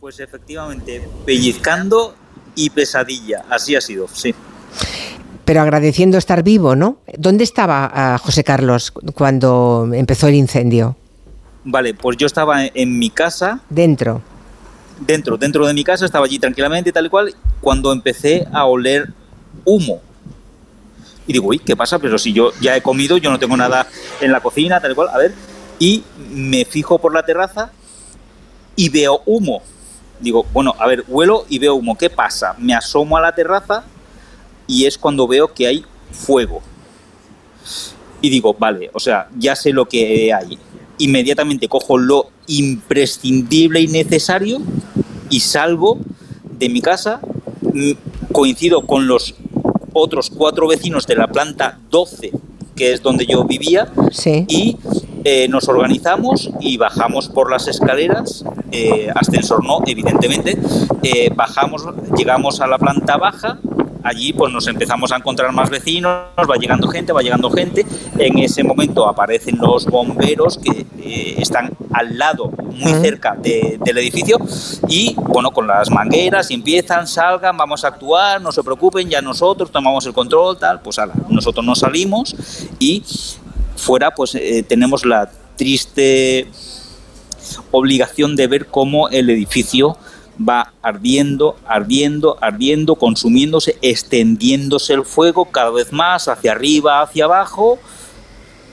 Pues 0.01 0.21
efectivamente, 0.21 1.07
pellizcando 1.25 2.15
y 2.55 2.71
pesadilla, 2.71 3.45
así 3.49 3.77
ha 3.77 3.81
sido, 3.81 4.09
sí 4.09 4.35
pero 5.51 5.63
agradeciendo 5.63 6.17
estar 6.17 6.45
vivo, 6.45 6.77
¿no? 6.77 6.99
¿Dónde 7.19 7.43
estaba 7.43 7.91
ah, 7.93 8.19
José 8.19 8.45
Carlos 8.45 8.93
cuando 9.15 9.91
empezó 9.93 10.29
el 10.29 10.37
incendio? 10.37 10.95
Vale, 11.65 11.93
pues 11.93 12.17
yo 12.19 12.29
estaba 12.29 12.67
en 12.67 13.01
mi 13.01 13.11
casa. 13.11 13.59
Dentro. 13.69 14.23
Dentro, 15.01 15.37
dentro 15.37 15.67
de 15.67 15.75
mi 15.75 15.83
casa, 15.83 16.07
estaba 16.07 16.27
allí 16.27 16.39
tranquilamente, 16.39 16.93
tal 16.93 17.07
y 17.07 17.09
cual, 17.09 17.35
cuando 17.61 17.93
empecé 17.93 18.47
a 18.53 18.67
oler 18.67 19.13
humo. 19.65 20.01
Y 21.27 21.33
digo, 21.33 21.49
uy, 21.49 21.59
¿qué 21.59 21.75
pasa? 21.75 21.99
Pero 21.99 22.17
si 22.17 22.33
yo 22.33 22.53
ya 22.61 22.77
he 22.77 22.81
comido, 22.81 23.17
yo 23.17 23.29
no 23.29 23.41
tengo 23.41 23.57
nada 23.57 23.89
en 24.21 24.31
la 24.31 24.39
cocina, 24.41 24.79
tal 24.79 24.93
y 24.93 24.95
cual, 24.95 25.09
a 25.09 25.19
ver. 25.19 25.35
Y 25.81 26.05
me 26.31 26.65
fijo 26.65 27.01
por 27.01 27.13
la 27.13 27.25
terraza 27.25 27.73
y 28.77 28.89
veo 28.89 29.23
humo. 29.27 29.63
Digo, 30.21 30.47
bueno, 30.53 30.77
a 30.79 30.87
ver, 30.87 31.05
huelo 31.09 31.45
y 31.49 31.59
veo 31.59 31.75
humo. 31.75 31.99
¿Qué 31.99 32.09
pasa? 32.09 32.55
Me 32.57 32.73
asomo 32.73 33.17
a 33.17 33.21
la 33.21 33.35
terraza 33.35 33.83
y 34.71 34.87
es 34.87 34.97
cuando 34.97 35.27
veo 35.27 35.53
que 35.53 35.67
hay 35.67 35.85
fuego. 36.13 36.63
Y 38.21 38.31
digo, 38.31 38.55
vale, 38.55 38.89
o 38.95 39.01
sea, 39.01 39.29
ya 39.37 39.57
sé 39.57 39.73
lo 39.73 39.87
que 39.87 40.33
hay. 40.33 40.57
Inmediatamente 40.99 41.69
cojo 41.69 41.99
lo 41.99 42.29
imprescindible 42.47 43.81
y 43.81 43.89
necesario 43.89 44.59
y 45.29 45.41
salgo 45.41 45.99
de 46.59 46.69
mi 46.69 46.81
casa. 46.81 47.21
Mm, 47.63 47.93
coincido 48.31 48.87
con 48.87 49.09
los 49.09 49.35
otros 49.93 50.31
cuatro 50.31 50.69
vecinos 50.69 51.05
de 51.09 51.17
la 51.17 51.27
planta 51.27 51.81
12, 51.91 52.31
que 52.77 52.93
es 52.93 53.03
donde 53.03 53.27
yo 53.27 53.45
vivía, 53.45 53.93
y 54.47 54.77
eh, 55.25 55.49
nos 55.49 55.69
organizamos 55.69 56.49
y 56.61 56.77
bajamos 56.77 57.29
por 57.29 57.51
las 57.51 57.67
escaleras, 57.67 58.45
eh, 58.71 59.09
ascensor 59.17 59.65
no, 59.65 59.81
evidentemente, 59.85 60.57
eh, 61.03 61.31
bajamos, 61.35 61.85
llegamos 62.17 62.61
a 62.61 62.69
la 62.69 62.79
planta 62.79 63.17
baja 63.17 63.59
allí 64.03 64.33
pues 64.33 64.53
nos 64.53 64.67
empezamos 64.67 65.13
a 65.13 65.17
encontrar 65.17 65.53
más 65.53 65.71
vecinos, 65.71 66.23
va 66.39 66.57
llegando 66.57 66.89
gente, 66.89 67.13
va 67.13 67.23
llegando 67.23 67.51
gente. 67.51 67.85
En 68.19 68.39
ese 68.39 68.63
momento 68.65 69.09
aparecen 69.09 69.59
los 69.59 69.87
bomberos 69.87 70.59
que 70.59 70.87
eh, 70.99 71.35
están 71.39 71.71
al 71.93 72.19
lado, 72.19 72.53
muy 72.73 72.93
cerca 73.03 73.37
del 73.37 73.99
edificio, 73.99 74.39
y 74.89 75.15
bueno, 75.17 75.51
con 75.51 75.67
las 75.67 75.91
mangueras 75.91 76.51
empiezan, 76.51 77.07
salgan, 77.07 77.57
vamos 77.57 77.85
a 77.85 77.89
actuar, 77.89 78.41
no 78.41 78.53
se 78.53 78.63
preocupen, 78.63 79.09
ya 79.09 79.21
nosotros 79.21 79.71
tomamos 79.71 80.07
el 80.07 80.13
control, 80.13 80.59
tal, 80.59 80.81
pues 80.81 80.99
ala, 80.99 81.15
nosotros 81.29 81.65
nos 81.65 81.81
salimos 81.81 82.35
y 82.79 83.03
fuera 83.77 84.11
pues 84.13 84.35
eh, 84.35 84.65
tenemos 84.67 85.05
la 85.05 85.31
triste 85.57 86.49
obligación 87.71 88.37
de 88.37 88.47
ver 88.47 88.67
cómo 88.67 89.09
el 89.09 89.31
edificio 89.31 89.97
va 90.49 90.73
ardiendo, 90.83 91.57
ardiendo, 91.67 92.39
ardiendo, 92.41 92.95
consumiéndose, 92.97 93.77
extendiéndose 93.83 94.95
el 94.95 95.05
fuego 95.05 95.47
cada 95.47 95.71
vez 95.71 95.93
más 95.93 96.29
hacia 96.29 96.53
arriba, 96.53 97.03
hacia 97.03 97.25
abajo 97.25 97.79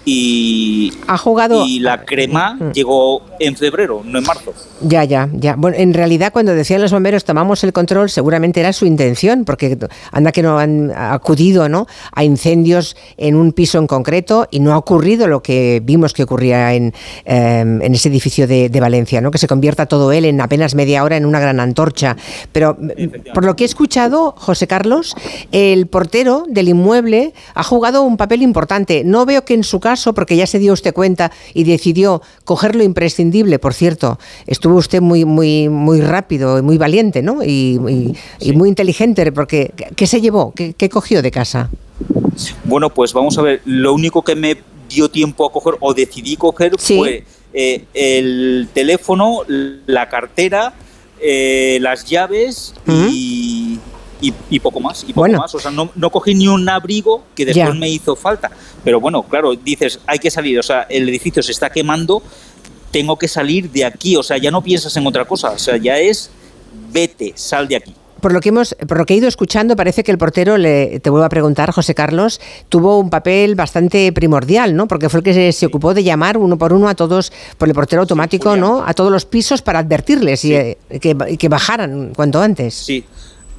y, 0.10 0.94
ha 1.06 1.18
jugado 1.18 1.66
y 1.66 1.80
la 1.80 2.06
crema 2.06 2.54
mm. 2.54 2.72
llegó 2.72 3.22
en 3.40 3.58
febrero, 3.58 4.02
no 4.06 4.20
en 4.20 4.24
marzo. 4.24 4.54
Ya, 4.80 5.04
ya, 5.04 5.28
ya. 5.34 5.56
Bueno, 5.58 5.76
en 5.78 5.94
realidad 5.94 6.32
cuando 6.32 6.56
decían 6.56 6.82
los 6.82 6.94
bomberos 6.94 7.26
tomamos 7.26 7.64
el 7.66 7.74
control, 7.74 8.10
seguramente 8.10 8.62
era 8.62 8.72
su 8.72 8.86
intención, 8.86 9.44
porque 9.44 9.78
anda 10.12 10.32
que 10.32 10.42
no 10.42 10.60
han 10.60 10.94
acudido 10.96 11.68
¿no? 11.68 11.88
a 12.14 12.24
incendios 12.24 12.96
en 13.18 13.36
un 13.36 13.52
piso 13.52 13.80
en 13.80 13.88
concreto 13.88 14.48
y 14.50 14.62
no 14.62 14.74
ha 14.74 14.78
ocurrido 14.78 15.28
lo 15.28 15.44
que 15.44 15.82
vimos 15.84 16.14
que 16.14 16.24
ocurría 16.24 16.74
en, 16.74 16.94
em, 17.26 17.82
en 17.82 17.94
ese 17.94 18.08
edificio 18.08 18.48
de, 18.48 18.70
de, 18.70 18.80
Valencia, 18.80 19.20
¿no? 19.20 19.30
que 19.30 19.40
se 19.40 19.48
convierta 19.48 19.88
todo 19.88 20.14
él 20.14 20.24
en 20.24 20.40
apenas 20.40 20.74
media 20.74 21.04
hora 21.04 21.18
en 21.18 21.26
una 21.26 21.42
gran 21.42 21.60
antorcha. 21.60 22.16
Pero 22.54 22.78
por 23.34 23.44
lo 23.44 23.58
que 23.58 23.66
he 23.66 23.68
escuchado, 23.68 24.34
José 24.38 24.68
Carlos, 24.68 25.16
el 25.52 25.88
portero 25.88 26.46
del 26.48 26.70
inmueble 26.70 27.34
ha 27.56 27.64
jugado 27.64 28.04
un 28.04 28.16
papel 28.16 28.42
importante. 28.42 29.04
No 29.04 29.26
veo 29.26 29.44
que 29.44 29.54
en 29.54 29.66
su 29.66 29.82
caso 29.82 29.97
porque 30.14 30.36
ya 30.36 30.48
se 30.48 30.60
dio 30.60 30.74
usted 30.74 30.94
cuenta 30.94 31.32
y 31.54 31.64
decidió 31.64 32.22
coger 32.46 32.76
lo 32.76 32.84
imprescindible, 32.84 33.60
por 33.60 33.74
cierto, 33.74 34.20
estuvo 34.46 34.78
usted 34.78 35.02
muy, 35.02 35.26
muy, 35.26 35.70
muy 35.70 36.02
rápido 36.02 36.60
y 36.60 36.62
muy 36.62 36.78
valiente, 36.78 37.22
¿no? 37.22 37.44
Y, 37.44 37.80
muy 37.80 38.70
inteligente, 38.70 39.32
porque 39.32 39.74
¿qué 39.96 40.08
se 40.08 40.22
llevó? 40.22 40.54
¿Qué, 40.54 40.90
cogió 40.90 41.22
de 41.22 41.32
casa? 41.32 41.70
Bueno, 42.64 42.90
pues 42.90 43.14
vamos 43.14 43.38
a 43.38 43.42
ver, 43.42 43.62
lo 43.66 43.94
único 43.94 44.22
que 44.24 44.36
me 44.36 44.58
dio 44.90 45.10
tiempo 45.10 45.46
a 45.46 45.52
coger 45.52 45.76
o 45.80 45.94
decidí 45.94 46.38
coger 46.38 46.74
fue 46.78 47.24
eh, 47.54 47.84
el 47.94 48.70
teléfono, 48.74 49.42
la 49.48 50.10
cartera, 50.10 50.74
eh, 51.20 51.80
las 51.82 52.06
llaves 52.06 52.74
y 52.88 53.57
y, 54.22 54.60
poco 54.60 54.80
más, 54.80 55.04
y 55.08 55.14
poco 55.14 55.30
más. 55.30 55.54
O 55.54 55.60
sea, 55.60 55.72
no, 55.72 55.90
no, 55.96 56.10
cogí 56.10 56.34
ni 56.34 56.48
un 56.48 56.68
abrigo 56.68 57.24
que 57.36 57.46
después 57.46 57.76
me 57.76 57.90
hizo 57.90 58.16
falta. 58.16 58.52
Pero 58.84 59.00
bueno, 59.00 59.24
claro, 59.24 59.56
dices, 59.56 60.00
hay 60.08 60.20
que 60.20 60.32
salir, 60.32 60.60
o 60.60 60.64
sea, 60.64 60.84
el 60.90 61.08
edificio 61.10 61.44
se 61.44 61.52
está 61.52 61.70
quemando, 61.70 62.22
tengo 62.92 63.18
que 63.18 63.28
salir 63.28 63.70
de 63.72 63.86
aquí, 63.86 64.16
o 64.16 64.24
sea, 64.24 64.38
ya 64.38 64.52
no 64.52 64.62
piensas 64.64 64.96
en 64.98 65.06
otra 65.06 65.26
cosa, 65.26 65.52
o 65.52 65.60
sea, 65.60 65.78
ya 65.78 65.98
es, 66.00 66.30
vete, 66.92 67.34
sal 67.36 67.68
de 67.68 67.76
aquí. 67.76 67.94
Por 68.22 68.34
lo 68.34 68.40
que 68.40 68.50
hemos, 68.50 68.76
por 68.88 68.98
lo 68.98 69.06
que 69.06 69.14
he 69.14 69.18
ido 69.18 69.28
escuchando, 69.28 69.76
parece 69.76 70.04
que 70.04 70.12
el 70.12 70.18
portero, 70.18 70.58
le, 70.58 71.00
te 71.00 71.10
vuelvo 71.10 71.26
a 71.26 71.30
preguntar, 71.30 71.72
José 71.72 71.94
Carlos, 71.94 72.42
tuvo 72.68 73.00
un 73.00 73.12
papel 73.12 73.54
bastante 73.54 74.12
primordial, 74.12 74.76
¿no? 74.76 74.88
Porque 74.88 75.10
fue 75.10 75.20
el 75.20 75.24
que 75.24 75.52
se, 75.52 75.66
ocupó 75.66 75.94
de 75.94 76.04
llamar 76.04 76.38
uno 76.38 76.58
por 76.58 76.74
uno 76.74 76.90
a 76.90 76.96
todos, 76.96 77.32
por 77.58 77.68
el 77.68 77.76
portero 77.76 78.02
automático, 78.02 78.58
¿no? 78.58 78.84
A 78.86 78.94
todos 78.94 79.12
los 79.12 79.26
pisos 79.26 79.62
para 79.62 79.80
advertirles 79.80 80.44
y, 80.46 80.56
eh, 80.56 80.78
que, 81.00 81.16
que, 81.38 81.50
bajaran 81.50 82.14
cuanto 82.16 82.42
antes. 82.42 82.74
Sí, 82.74 83.06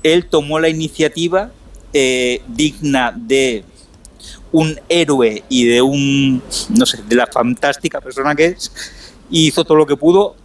él 0.03 0.27
tomó 0.27 0.59
la 0.59 0.69
iniciativa 0.69 1.51
eh, 1.93 2.43
digna 2.49 3.13
de 3.17 3.65
un 4.53 4.79
héroe 4.89 5.43
y 5.49 5.67
de 5.67 5.83
un, 5.83 6.43
no 6.71 6.87
sé, 6.87 7.03
de 7.07 7.17
la 7.17 7.27
fantástica 7.27 8.01
persona 8.01 8.35
que 8.35 8.47
es, 8.47 8.73
y 9.31 9.49
hizo 9.49 9.65
todo 9.65 9.77
lo 9.77 9.87
que 9.87 9.97
pudo 9.97 10.37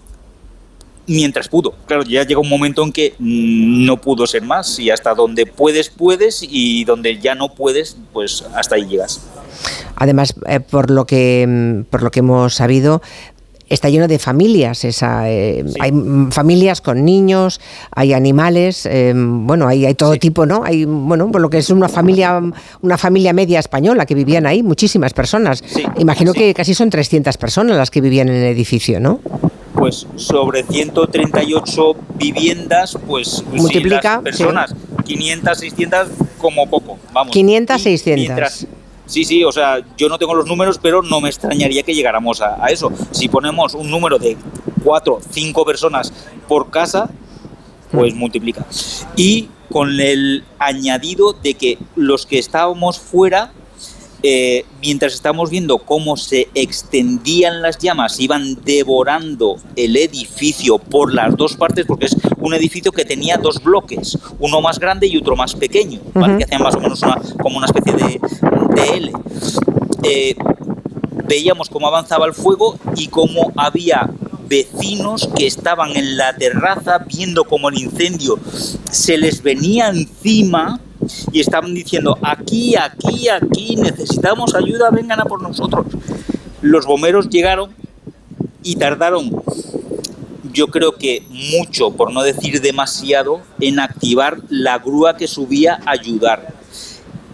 mientras 1.07 1.47
pudo. 1.47 1.73
Claro, 1.85 2.03
ya 2.03 2.23
llega 2.23 2.39
un 2.39 2.49
momento 2.49 2.83
en 2.83 2.91
que 2.91 3.15
no 3.19 3.99
pudo 3.99 4.25
ser 4.27 4.43
más 4.43 4.79
y 4.79 4.89
hasta 4.89 5.13
donde 5.13 5.45
puedes, 5.45 5.89
puedes 5.89 6.41
y 6.41 6.85
donde 6.85 7.19
ya 7.19 7.35
no 7.35 7.53
puedes, 7.53 7.97
pues 8.11 8.43
hasta 8.55 8.75
ahí 8.75 8.85
llegas. 8.85 9.21
Además, 9.95 10.33
eh, 10.47 10.59
por 10.59 10.89
lo 10.89 11.05
que 11.05 11.45
mm, 11.47 11.83
por 11.89 12.03
lo 12.03 12.11
que 12.11 12.19
hemos 12.19 12.55
sabido, 12.55 13.01
está 13.73 13.89
lleno 13.89 14.07
de 14.07 14.19
familias. 14.19 14.83
Esa, 14.85 15.29
eh, 15.29 15.65
Hay 15.79 15.91
familias 16.31 16.81
con 16.81 17.03
niños, 17.03 17.59
hay 17.91 18.13
animales, 18.13 18.85
eh, 18.85 19.13
bueno, 19.15 19.67
hay, 19.67 19.85
hay 19.85 19.95
todo 19.95 20.15
tipo, 20.17 20.45
¿no? 20.45 20.63
Hay, 20.63 20.85
bueno, 20.85 21.31
por 21.31 21.41
lo 21.41 21.49
que 21.49 21.57
es 21.57 21.69
una 21.69 21.89
familia, 21.89 22.41
una 22.81 22.97
familia 22.97 23.33
media 23.33 23.59
española 23.59 24.05
que 24.05 24.15
vivían 24.15 24.45
ahí, 24.45 24.63
muchísimas 24.63 25.13
personas. 25.13 25.63
Imagino 25.97 26.33
que 26.33 26.53
casi 26.53 26.73
son 26.73 26.89
300 26.89 27.37
personas 27.37 27.77
las 27.77 27.91
que 27.91 28.01
vivían 28.01 28.29
en 28.29 28.35
el 28.35 28.43
edificio, 28.45 28.99
¿no? 28.99 29.19
Pues 29.75 30.07
sobre 30.15 30.63
138 30.63 31.95
viviendas, 32.15 32.97
pues 33.07 33.43
multiplica 33.51 34.21
personas, 34.21 34.73
500, 35.03 35.57
600 35.57 36.07
como 36.37 36.69
poco, 36.69 36.97
vamos. 37.11 37.33
500, 37.33 37.81
600. 37.81 38.67
Sí, 39.05 39.25
sí, 39.25 39.43
o 39.43 39.51
sea, 39.51 39.79
yo 39.97 40.07
no 40.07 40.17
tengo 40.17 40.33
los 40.33 40.45
números, 40.45 40.79
pero 40.81 41.01
no 41.01 41.19
me 41.19 41.29
extrañaría 41.29 41.83
que 41.83 41.93
llegáramos 41.93 42.41
a, 42.41 42.65
eso. 42.67 42.91
Si 43.11 43.27
ponemos 43.27 43.73
un 43.73 43.89
número 43.89 44.17
de 44.17 44.37
cuatro, 44.83 45.19
cinco 45.31 45.65
personas 45.65 46.13
por 46.47 46.69
casa, 46.69 47.09
pues 47.91 48.15
multiplica. 48.15 48.65
Y 49.15 49.49
con 49.69 49.99
el 49.99 50.45
añadido 50.59 51.33
de 51.33 51.55
que 51.55 51.77
los 51.95 52.25
que 52.25 52.39
estábamos 52.39 52.99
fuera 52.99 53.51
eh, 54.25 54.65
mientras 54.81 55.13
estamos 55.13 55.49
viendo 55.49 55.79
cómo 55.79 56.15
se 56.15 56.47
extendían 56.55 57.61
las 57.61 57.77
llamas, 57.77 58.21
iban 58.21 58.55
devorando 58.63 59.57
el 59.75 59.97
edificio 59.97 60.79
por 60.79 61.13
las 61.13 61.35
dos 61.35 61.57
partes, 61.57 61.85
porque 61.85 62.05
es 62.05 62.15
un 62.37 62.53
edificio 62.53 62.93
que 62.93 63.03
tenía 63.03 63.35
dos 63.35 63.61
bloques, 63.61 64.17
uno 64.39 64.61
más 64.61 64.79
grande 64.79 65.07
y 65.07 65.17
otro 65.17 65.35
más 65.35 65.55
pequeño, 65.55 65.99
que 66.13 66.43
hacían 66.45 66.63
más 66.63 66.75
o 66.75 66.79
menos 66.79 67.01
una, 67.01 67.21
como 67.41 67.57
una 67.57 67.65
especie 67.65 67.93
de, 67.93 68.19
L. 68.95 69.11
Eh, 70.03 70.35
veíamos 71.27 71.69
cómo 71.69 71.87
avanzaba 71.87 72.25
el 72.25 72.33
fuego 72.33 72.77
y 72.95 73.07
cómo 73.07 73.51
había 73.57 74.09
vecinos 74.47 75.29
que 75.35 75.47
estaban 75.47 75.97
en 75.97 76.15
la 76.15 76.33
terraza 76.35 76.99
viendo 76.99 77.43
cómo 77.43 77.69
el 77.69 77.77
incendio 77.77 78.39
se 78.89 79.17
les 79.17 79.41
venía 79.41 79.89
encima 79.89 80.79
y 81.31 81.39
estaban 81.39 81.73
diciendo, 81.73 82.17
aquí, 82.21 82.75
aquí, 82.75 83.29
aquí, 83.29 83.75
necesitamos 83.75 84.55
ayuda, 84.55 84.89
vengan 84.89 85.21
a 85.21 85.25
por 85.25 85.41
nosotros. 85.41 85.85
Los 86.61 86.85
bomberos 86.85 87.29
llegaron 87.29 87.71
y 88.61 88.75
tardaron, 88.75 89.31
yo 90.53 90.67
creo 90.67 90.95
que 90.95 91.23
mucho, 91.29 91.91
por 91.91 92.13
no 92.13 92.23
decir 92.23 92.61
demasiado, 92.61 93.41
en 93.59 93.79
activar 93.79 94.37
la 94.49 94.79
grúa 94.79 95.17
que 95.17 95.27
subía 95.27 95.79
a 95.85 95.91
ayudar. 95.91 96.53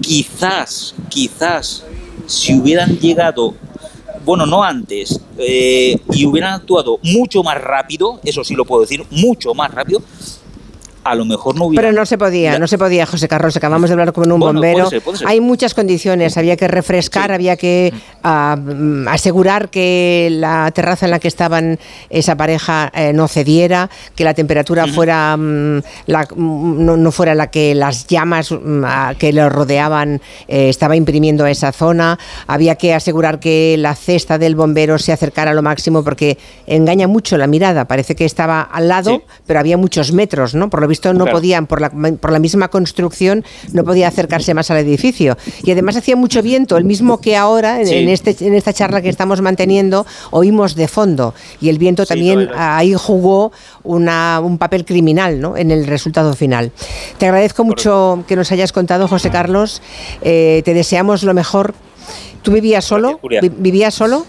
Quizás, 0.01 0.95
quizás, 1.09 1.83
si 2.25 2.57
hubieran 2.57 2.97
llegado 2.97 3.55
bueno, 4.25 4.45
no 4.45 4.63
antes, 4.63 5.19
eh, 5.37 5.97
y 6.11 6.25
hubieran 6.25 6.53
actuado 6.53 6.99
mucho 7.01 7.41
más 7.43 7.59
rápido, 7.59 8.19
eso 8.23 8.43
sí 8.43 8.53
lo 8.53 8.65
puedo 8.65 8.81
decir, 8.81 9.03
mucho 9.09 9.53
más 9.53 9.71
rápido, 9.71 10.01
a 11.03 11.15
lo 11.15 11.25
mejor 11.25 11.55
no 11.55 11.65
hubiera... 11.65 11.81
Pero 11.81 11.93
no 11.97 12.05
se 12.05 12.17
podía, 12.17 12.59
no 12.59 12.67
se 12.67 12.77
podía, 12.77 13.05
José 13.05 13.27
Carlos, 13.27 13.55
acabamos 13.55 13.89
de 13.89 13.93
hablar 13.93 14.13
con 14.13 14.31
un 14.31 14.39
bombero. 14.39 14.89
Hay 15.25 15.39
muchas 15.39 15.73
condiciones, 15.73 16.37
había 16.37 16.57
que 16.57 16.67
refrescar, 16.67 17.31
había 17.31 17.57
que 17.57 17.93
ah, 18.23 18.57
mm, 18.59 19.07
asegurar 19.07 19.69
que 19.69 20.29
la 20.31 20.69
terraza 20.71 21.05
en 21.05 21.11
la 21.11 21.19
que 21.19 21.27
estaban 21.27 21.79
esa 22.09 22.35
pareja 22.35 22.91
eh, 22.93 23.13
no 23.13 23.27
cediera, 23.27 23.89
que 24.15 24.23
la 24.23 24.33
temperatura 24.33 24.87
fuera 24.87 25.37
mm, 25.37 25.81
la, 26.07 26.27
mm, 26.35 27.01
no, 27.01 27.11
fuera 27.11 27.35
la 27.35 27.47
que 27.47 27.75
las 27.75 28.07
llamas 28.07 28.53
que 29.17 29.33
lo 29.33 29.49
rodeaban 29.49 30.21
eh, 30.47 30.69
estaba 30.69 30.95
imprimiendo 30.95 31.45
a 31.45 31.51
esa 31.51 31.71
zona, 31.71 32.19
había 32.47 32.75
que 32.75 32.93
asegurar 32.93 33.39
que 33.39 33.75
la 33.77 33.95
cesta 33.95 34.37
del 34.37 34.55
bombero 34.55 34.97
se 34.97 35.13
acercara 35.13 35.51
a 35.51 35.53
lo 35.53 35.61
máximo 35.61 36.03
porque 36.03 36.37
engaña 36.67 37.07
mucho 37.07 37.37
la 37.37 37.47
mirada, 37.47 37.85
parece 37.85 38.15
que 38.15 38.25
estaba 38.25 38.61
al 38.61 38.87
lado, 38.87 39.23
pero 39.47 39.59
había 39.59 39.77
muchos 39.77 40.11
metros, 40.11 40.55
¿no? 40.55 40.69
Por 40.69 40.81
lo 40.81 40.87
visto 40.87 40.98
no 41.13 41.25
podían, 41.25 41.67
por 41.67 41.81
la, 41.81 41.89
por 41.89 42.31
la 42.31 42.39
misma 42.39 42.69
construcción, 42.69 43.43
no 43.71 43.83
podía 43.83 44.07
acercarse 44.07 44.53
más 44.53 44.71
al 44.71 44.77
edificio. 44.77 45.37
Y 45.63 45.71
además 45.71 45.97
hacía 45.97 46.15
mucho 46.15 46.41
viento, 46.41 46.77
el 46.77 46.85
mismo 46.85 47.19
que 47.19 47.35
ahora, 47.35 47.81
en, 47.81 48.09
este, 48.09 48.35
en 48.45 48.53
esta 48.53 48.73
charla 48.73 49.01
que 49.01 49.09
estamos 49.09 49.41
manteniendo, 49.41 50.05
oímos 50.31 50.75
de 50.75 50.87
fondo. 50.87 51.33
Y 51.61 51.69
el 51.69 51.77
viento 51.77 52.05
también 52.05 52.49
ahí 52.55 52.93
jugó 52.93 53.51
una, 53.83 54.39
un 54.43 54.57
papel 54.57 54.85
criminal 54.85 55.39
¿no? 55.39 55.57
en 55.57 55.71
el 55.71 55.87
resultado 55.87 56.33
final. 56.33 56.71
Te 57.17 57.25
agradezco 57.25 57.63
mucho 57.63 58.23
que 58.27 58.35
nos 58.35 58.51
hayas 58.51 58.71
contado, 58.71 59.07
José 59.07 59.29
Carlos. 59.29 59.81
Eh, 60.21 60.61
te 60.65 60.73
deseamos 60.73 61.23
lo 61.23 61.33
mejor. 61.33 61.73
¿Tú 62.41 62.51
vivías 62.51 62.85
solo? 62.85 63.19
¿Vivías 63.57 63.93
solo? 63.93 64.25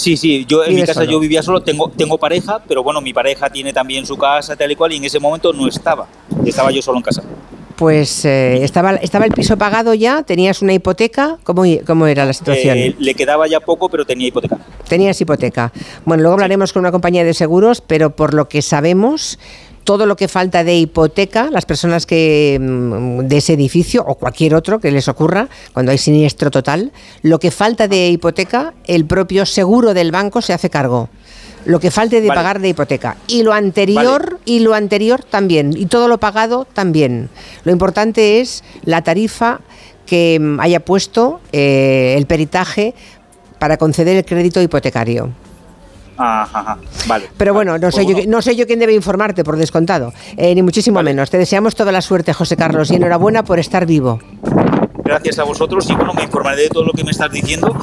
Sí, 0.00 0.16
sí, 0.16 0.46
yo 0.48 0.64
en 0.64 0.74
mi 0.74 0.82
casa 0.82 1.04
yo 1.04 1.20
vivía 1.20 1.42
solo, 1.42 1.60
tengo, 1.60 1.90
tengo 1.90 2.16
pareja, 2.16 2.62
pero 2.66 2.82
bueno, 2.82 3.02
mi 3.02 3.12
pareja 3.12 3.50
tiene 3.50 3.70
también 3.70 4.06
su 4.06 4.16
casa 4.16 4.56
tal 4.56 4.70
y 4.72 4.74
cual 4.74 4.92
y 4.94 4.96
en 4.96 5.04
ese 5.04 5.20
momento 5.20 5.52
no 5.52 5.68
estaba, 5.68 6.06
estaba 6.46 6.70
yo 6.70 6.80
solo 6.80 6.96
en 6.96 7.02
casa. 7.02 7.22
pues 7.76 8.24
eh, 8.24 8.62
estaba, 8.64 8.94
estaba 8.96 9.26
el 9.26 9.32
piso 9.32 9.58
pagado 9.58 9.92
ya, 9.92 10.22
tenías 10.22 10.62
una 10.62 10.72
hipoteca, 10.72 11.36
¿cómo, 11.44 11.64
cómo 11.86 12.06
era 12.06 12.24
la 12.24 12.32
situación? 12.32 12.78
Eh, 12.78 12.94
le 12.98 13.14
quedaba 13.14 13.46
ya 13.46 13.60
poco, 13.60 13.90
pero 13.90 14.06
tenía 14.06 14.28
hipoteca. 14.28 14.56
Tenías 14.88 15.20
hipoteca. 15.20 15.70
Bueno, 16.06 16.22
luego 16.22 16.34
hablaremos 16.34 16.72
con 16.72 16.80
una 16.80 16.92
compañía 16.92 17.22
de 17.22 17.34
seguros, 17.34 17.82
pero 17.82 18.16
por 18.16 18.32
lo 18.32 18.48
que 18.48 18.62
sabemos, 18.62 19.38
todo 19.84 20.06
lo 20.06 20.16
que 20.16 20.28
falta 20.28 20.64
de 20.64 20.76
hipoteca, 20.76 21.50
las 21.50 21.66
personas 21.66 22.06
que 22.06 22.58
mm, 22.60 23.20
de 23.20 23.36
ese 23.36 23.54
edificio 23.54 24.04
o 24.06 24.14
cualquier 24.14 24.54
otro 24.54 24.80
que 24.80 24.90
les 24.90 25.08
ocurra, 25.08 25.48
cuando 25.72 25.92
hay 25.92 25.98
siniestro 25.98 26.50
total, 26.50 26.92
lo 27.22 27.38
que 27.38 27.50
falta 27.50 27.88
de 27.88 28.08
hipoteca, 28.08 28.74
el 28.86 29.04
propio 29.04 29.46
seguro 29.46 29.94
del 29.94 30.12
banco 30.12 30.42
se 30.42 30.52
hace 30.52 30.70
cargo. 30.70 31.08
Lo 31.66 31.78
que 31.78 31.90
falte 31.90 32.22
de 32.22 32.28
Vale. 32.28 32.38
pagar 32.38 32.60
de 32.60 32.68
hipoteca. 32.68 33.16
Y 33.26 33.42
lo 33.42 33.52
anterior, 33.52 34.38
y 34.46 34.60
lo 34.60 34.74
anterior 34.74 35.22
también. 35.22 35.74
Y 35.76 35.86
todo 35.86 36.08
lo 36.08 36.18
pagado 36.18 36.66
también. 36.72 37.28
Lo 37.64 37.72
importante 37.72 38.40
es 38.40 38.64
la 38.84 39.02
tarifa 39.02 39.60
que 40.06 40.38
mm, 40.40 40.60
haya 40.60 40.80
puesto 40.80 41.40
eh, 41.52 42.14
el 42.16 42.26
peritaje 42.26 42.94
para 43.58 43.76
conceder 43.76 44.16
el 44.16 44.24
crédito 44.24 44.62
hipotecario. 44.62 45.30
Ajá, 46.22 46.50
ajá, 46.52 46.78
vale. 47.06 47.30
Pero 47.38 47.54
bueno, 47.54 47.78
no 47.78 47.90
sé, 47.90 48.02
Pues 48.04 48.16
yo, 48.24 48.30
no 48.30 48.42
sé 48.42 48.54
yo 48.54 48.66
quién 48.66 48.78
debe 48.78 48.92
informarte, 48.92 49.42
por 49.42 49.56
descontado, 49.56 50.12
eh, 50.36 50.54
ni 50.54 50.62
muchísimo 50.62 51.02
menos. 51.02 51.30
Te 51.30 51.38
deseamos 51.38 51.74
toda 51.74 51.92
la 51.92 52.02
suerte, 52.02 52.34
José 52.34 52.56
Carlos, 52.56 52.90
y 52.90 52.96
enhorabuena 52.96 53.42
por 53.42 53.58
estar 53.58 53.86
vivo. 53.86 54.20
Gracias 55.02 55.38
a 55.38 55.44
vosotros 55.44 55.88
y 55.88 55.94
bueno, 55.94 56.12
me 56.14 56.22
informaré 56.24 56.62
de 56.62 56.68
todo 56.68 56.84
lo 56.84 56.92
que 56.92 57.02
me 57.04 57.10
estás 57.10 57.32
diciendo 57.32 57.74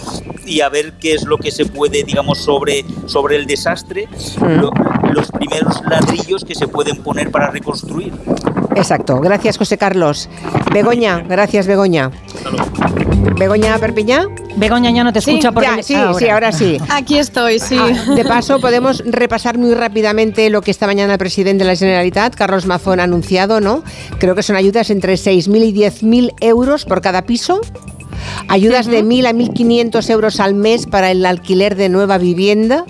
y 0.46 0.62
a 0.62 0.70
ver 0.70 0.94
qué 1.00 1.14
es 1.14 1.26
lo 1.26 1.38
que 1.38 1.52
se 1.52 1.66
puede, 1.66 2.04
digamos, 2.04 2.38
sobre, 2.38 2.86
sobre 3.08 3.36
el 3.38 3.46
desastre, 3.48 4.08
lo- 4.40 4.72
los 5.12 5.32
primeros 5.32 5.82
ladrillos 5.90 6.46
que 6.46 6.54
se 6.56 6.68
pueden 6.68 6.98
poner 7.04 7.32
para 7.32 7.50
reconstruir. 7.50 8.14
Exacto. 8.78 9.20
Gracias, 9.20 9.58
José 9.58 9.78
Carlos. 9.78 10.30
Begoña, 10.72 11.24
gracias, 11.28 11.68
Begoña. 11.68 12.12
Begoña 13.38 13.78
Perpiñá. 13.78 14.28
Begoña 14.56 14.90
ya 14.92 15.04
no 15.04 15.14
te 15.14 15.22
Sí, 15.22 15.32
escucha 15.32 15.52
porque 15.52 15.68
Ya, 15.68 15.84
sí, 15.84 15.96
sí, 16.18 16.30
ahora 16.30 16.52
sí. 16.52 16.78
Aquí 16.90 17.18
estoy, 17.20 17.60
sí. 17.60 17.78
Ah, 17.80 18.14
de 18.16 18.26
paso, 18.26 18.60
podemos 18.60 19.04
repasar 19.06 19.58
muy 19.58 19.74
rápidamente 19.74 20.50
lo 20.50 20.62
que 20.62 20.72
esta 20.72 20.88
mañana 20.88 21.14
el 21.14 21.20
presidente 21.20 21.64
de 21.64 21.70
la 21.72 21.76
Generalitat, 21.76 22.34
Carlos 22.36 22.66
Mazón, 22.66 23.00
ha 23.00 23.04
anunciado, 23.04 23.60
¿no? 23.60 23.84
Creo 24.20 24.34
que 24.34 24.44
son 24.44 24.56
ayudas 24.56 24.90
entre 24.90 25.14
6.000 25.14 25.64
y 25.64 25.74
10.000 25.74 26.34
euros 26.42 26.86
por 26.86 27.02
cada 27.02 27.24
piso. 27.24 27.62
Ayudas 28.48 28.86
de 28.88 29.04
1.000 29.04 29.28
a 29.28 29.34
1.500 29.34 30.10
euros 30.10 30.40
al 30.40 30.54
mes 30.56 30.86
para 30.86 31.12
el 31.12 31.26
alquiler 31.26 31.76
de 31.76 31.90
nueva 31.90 32.18
vivienda. 32.18 32.86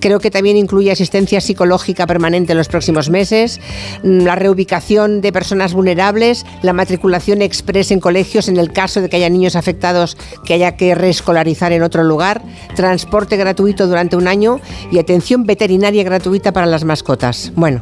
Creo 0.00 0.20
que 0.20 0.30
también 0.30 0.56
incluye 0.56 0.90
asistencia 0.90 1.40
psicológica 1.40 2.06
permanente 2.06 2.52
en 2.52 2.58
los 2.58 2.68
próximos 2.68 3.08
meses, 3.10 3.60
mm, 4.02 4.20
la 4.20 4.34
reubicación 4.34 5.20
de 5.20 5.32
personas 5.32 5.72
vulnerables, 5.72 6.44
la 6.62 6.72
matriculación 6.72 7.40
express 7.42 7.90
en 7.90 8.00
colegios 8.00 8.48
en 8.48 8.56
el 8.58 8.72
caso 8.72 9.00
de 9.00 9.08
que 9.08 9.16
haya 9.16 9.28
niños 9.30 9.56
afectados 9.56 10.16
que 10.44 10.54
haya 10.54 10.76
que 10.76 10.94
reescolarizar 10.94 11.72
en 11.72 11.82
otro 11.82 12.02
lugar, 12.04 12.42
transporte 12.74 13.36
gratuito 13.36 13.86
durante 13.86 14.16
un 14.16 14.28
año 14.28 14.60
y 14.90 14.98
atención 14.98 15.44
veterinaria 15.46 16.02
gratuita 16.04 16.52
para 16.52 16.66
las 16.66 16.84
mascotas. 16.84 17.52
Bueno, 17.56 17.80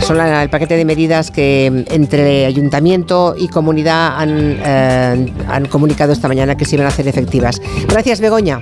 son 0.00 0.18
la- 0.18 0.42
el 0.42 0.50
paquete 0.50 0.76
de 0.76 0.84
medidas 0.84 1.30
que 1.30 1.84
mm, 1.88 1.92
entre 1.92 2.46
ayuntamiento 2.46 3.34
y 3.36 3.48
comunidad 3.48 4.18
han, 4.20 4.58
eh, 4.64 5.32
han 5.48 5.66
comunicado 5.66 6.12
esta 6.12 6.28
mañana 6.28 6.33
que 6.56 6.64
se 6.64 6.76
iban 6.76 6.86
a 6.86 6.90
hacer 6.90 7.08
efectivas. 7.08 7.60
Gracias, 7.88 8.20
Begoña. 8.20 8.60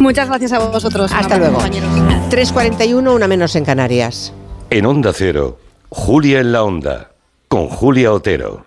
Muchas 0.00 0.28
gracias 0.28 0.52
a 0.52 0.58
vosotros. 0.58 1.12
Hasta 1.12 1.38
luego. 1.38 1.54
compañeros. 1.54 1.90
3.41, 2.30 3.14
una 3.14 3.28
menos 3.28 3.54
en 3.56 3.64
Canarias. 3.64 4.32
En 4.70 4.86
Onda 4.86 5.12
Cero, 5.14 5.58
Julia 5.90 6.40
en 6.40 6.52
la 6.52 6.64
Onda, 6.64 7.10
con 7.48 7.68
Julia 7.68 8.12
Otero. 8.12 8.66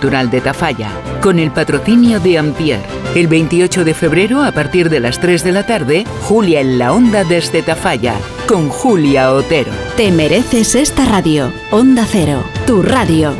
de 0.00 0.40
Tafalla, 0.40 0.90
con 1.22 1.38
el 1.38 1.50
patrocinio 1.50 2.20
de 2.20 2.36
Ampier. 2.36 2.80
El 3.14 3.26
28 3.28 3.84
de 3.84 3.94
febrero, 3.94 4.42
a 4.42 4.52
partir 4.52 4.90
de 4.90 5.00
las 5.00 5.20
3 5.20 5.44
de 5.44 5.52
la 5.52 5.66
tarde, 5.66 6.04
Julia 6.22 6.60
en 6.60 6.78
la 6.78 6.92
Onda 6.92 7.24
desde 7.24 7.62
Tafalla, 7.62 8.14
con 8.46 8.68
Julia 8.68 9.32
Otero. 9.32 9.70
Te 9.96 10.10
mereces 10.10 10.74
esta 10.74 11.04
radio. 11.06 11.50
Onda 11.70 12.04
Cero, 12.06 12.42
tu 12.66 12.82
radio. 12.82 13.32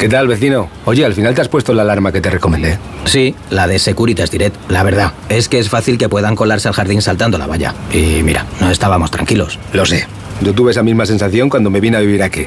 ¿Qué 0.00 0.08
tal, 0.08 0.28
vecino? 0.28 0.68
Oye, 0.84 1.04
al 1.04 1.14
final 1.14 1.34
te 1.34 1.40
has 1.40 1.48
puesto 1.48 1.72
la 1.72 1.82
alarma 1.82 2.12
que 2.12 2.20
te 2.20 2.30
recomendé. 2.30 2.78
Sí, 3.04 3.34
la 3.50 3.66
de 3.66 3.78
Securitas 3.78 4.30
Direct. 4.30 4.56
La 4.68 4.82
verdad, 4.82 5.12
es 5.28 5.48
que 5.48 5.58
es 5.58 5.68
fácil 5.70 5.96
que 5.96 6.08
puedan 6.08 6.36
colarse 6.36 6.68
al 6.68 6.74
jardín 6.74 7.02
saltando 7.02 7.38
la 7.38 7.46
valla. 7.46 7.74
Y 7.92 8.22
mira, 8.22 8.46
no 8.60 8.70
estábamos 8.70 9.10
tranquilos. 9.10 9.58
Lo 9.72 9.86
sé. 9.86 10.06
Yo 10.40 10.52
tuve 10.52 10.72
esa 10.72 10.82
misma 10.82 11.06
sensación 11.06 11.48
cuando 11.48 11.70
me 11.70 11.80
vine 11.80 11.96
a 11.96 12.00
vivir 12.00 12.22
aquí. 12.22 12.46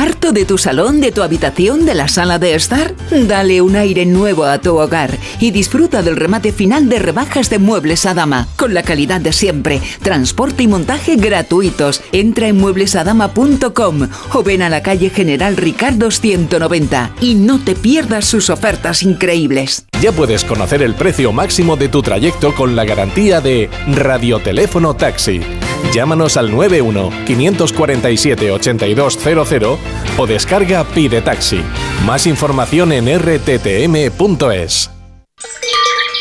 ¿Harto 0.00 0.32
de 0.32 0.46
tu 0.46 0.56
salón, 0.56 1.02
de 1.02 1.12
tu 1.12 1.22
habitación, 1.22 1.84
de 1.84 1.94
la 1.94 2.08
sala 2.08 2.38
de 2.38 2.54
estar? 2.54 2.94
Dale 3.10 3.60
un 3.60 3.76
aire 3.76 4.06
nuevo 4.06 4.44
a 4.44 4.56
tu 4.56 4.78
hogar 4.78 5.10
y 5.40 5.50
disfruta 5.50 6.00
del 6.00 6.16
remate 6.16 6.52
final 6.52 6.88
de 6.88 6.98
rebajas 6.98 7.50
de 7.50 7.58
muebles 7.58 8.06
a 8.06 8.14
dama, 8.14 8.48
con 8.56 8.72
la 8.72 8.82
calidad 8.82 9.20
de 9.20 9.34
siempre, 9.34 9.82
transporte 10.00 10.62
y 10.62 10.68
montaje 10.68 11.16
gratuitos. 11.16 12.00
Entra 12.12 12.48
en 12.48 12.56
mueblesadama.com 12.56 14.08
o 14.32 14.42
ven 14.42 14.62
a 14.62 14.70
la 14.70 14.82
calle 14.82 15.10
General 15.10 15.54
Ricardo 15.58 16.10
190 16.10 17.10
y 17.20 17.34
no 17.34 17.62
te 17.62 17.74
pierdas 17.74 18.24
sus 18.24 18.48
ofertas 18.48 19.02
increíbles. 19.02 19.84
Ya 20.00 20.12
puedes 20.12 20.44
conocer 20.44 20.82
el 20.82 20.94
precio 20.94 21.30
máximo 21.30 21.76
de 21.76 21.90
tu 21.90 22.00
trayecto 22.00 22.54
con 22.54 22.74
la 22.74 22.86
garantía 22.86 23.42
de 23.42 23.68
Radioteléfono 23.86 24.96
Taxi. 24.96 25.42
Llámanos 25.92 26.36
al 26.36 26.52
91 26.52 27.10
547 27.26 28.52
8200 28.52 29.78
o 30.18 30.26
descarga 30.26 30.84
Pide 30.84 31.20
Taxi. 31.20 31.62
Más 32.06 32.28
información 32.28 32.92
en 32.92 33.06
rttm.es. 33.06 34.90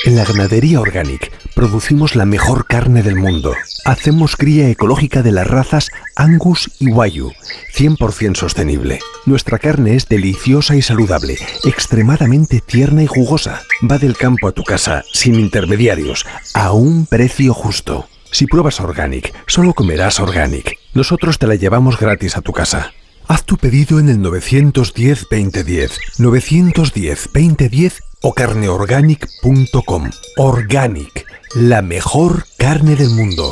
En 0.05 0.15
la 0.15 0.26
ganadería 0.26 0.80
Organic 0.80 1.32
producimos 1.53 2.15
la 2.15 2.26
mejor 2.26 2.65
carne 2.65 3.03
del 3.03 3.15
mundo. 3.15 3.53
Hacemos 3.86 4.36
cría 4.38 4.70
ecológica 4.70 5.22
de 5.22 5.32
las 5.32 5.45
razas 5.45 5.91
Angus 6.15 6.72
y 6.80 6.89
Wayu, 6.89 7.32
100% 7.76 8.38
sostenible. 8.38 9.01
Nuestra 9.26 9.59
carne 9.59 9.95
es 9.95 10.07
deliciosa 10.07 10.78
y 10.78 10.82
saludable, 10.82 11.38
extremadamente 11.65 12.59
tierna 12.61 13.03
y 13.03 13.07
jugosa. 13.07 13.61
Va 13.89 13.99
del 13.99 14.17
campo 14.17 14.47
a 14.47 14.51
tu 14.51 14.63
casa, 14.63 15.03
sin 15.13 15.36
intermediarios, 15.36 16.26
a 16.55 16.72
un 16.72 17.05
precio 17.05 17.53
justo. 17.53 18.07
Si 18.32 18.45
pruebas 18.45 18.80
Organic, 18.80 19.34
solo 19.47 19.73
comerás 19.73 20.19
Organic. 20.19 20.77
Nosotros 20.93 21.39
te 21.39 21.47
la 21.47 21.55
llevamos 21.55 21.99
gratis 21.99 22.38
a 22.38 22.41
tu 22.41 22.51
casa. 22.51 22.93
Haz 23.27 23.43
tu 23.45 23.57
pedido 23.57 23.99
en 23.99 24.09
el 24.09 24.19
910-2010, 24.19 25.91
910-2010 26.17 27.93
o 28.21 28.34
carneorganic.com. 28.34 30.09
Organic, 30.38 31.25
la 31.55 31.82
mejor 31.82 32.45
carne 32.57 32.95
del 32.95 33.09
mundo. 33.09 33.51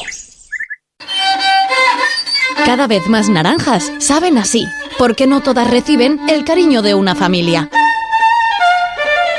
Cada 2.65 2.87
vez 2.87 3.07
más 3.07 3.29
naranjas 3.29 3.91
saben 3.99 4.37
así, 4.37 4.65
porque 4.97 5.27
no 5.27 5.41
todas 5.41 5.69
reciben 5.69 6.19
el 6.27 6.43
cariño 6.43 6.81
de 6.81 6.95
una 6.95 7.15
familia. 7.15 7.69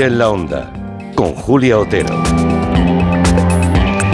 En 0.00 0.16
la 0.16 0.30
Onda, 0.30 0.72
con 1.16 1.34
Julia 1.34 1.76
Otero. 1.76 2.22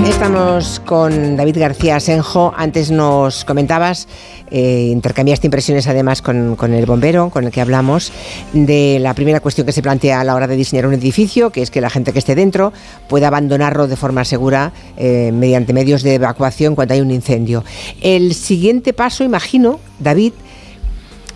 Estamos 0.09 0.80
con 0.80 1.37
David 1.37 1.59
García 1.59 2.01
Senjo. 2.01 2.55
Antes 2.57 2.91
nos 2.91 3.45
comentabas, 3.45 4.09
eh, 4.51 4.89
intercambiaste 4.91 5.47
impresiones 5.47 5.87
además 5.87 6.22
con, 6.22 6.57
con 6.57 6.72
el 6.72 6.87
bombero 6.87 7.28
con 7.28 7.45
el 7.45 7.51
que 7.51 7.61
hablamos, 7.61 8.12
de 8.55 8.97
la 8.99 9.12
primera 9.12 9.41
cuestión 9.41 9.66
que 9.66 9.72
se 9.72 9.82
plantea 9.82 10.22
a 10.22 10.24
la 10.24 10.35
hora 10.35 10.47
de 10.47 10.57
diseñar 10.57 10.87
un 10.87 10.95
edificio, 10.95 11.51
que 11.51 11.61
es 11.61 11.70
que 11.70 11.82
la 11.82 11.91
gente 11.91 12.14
que 12.14 12.18
esté 12.18 12.35
dentro 12.35 12.72
pueda 13.07 13.28
abandonarlo 13.28 13.87
de 13.87 13.97
forma 13.97 14.24
segura 14.24 14.72
eh, 14.97 15.32
mediante 15.35 15.74
medios 15.74 16.03
de 16.03 16.14
evacuación 16.14 16.74
cuando 16.74 16.95
hay 16.95 17.03
un 17.03 17.11
incendio. 17.11 17.62
El 18.01 18.32
siguiente 18.32 18.95
paso, 18.95 19.22
imagino, 19.22 19.78
David, 20.01 20.32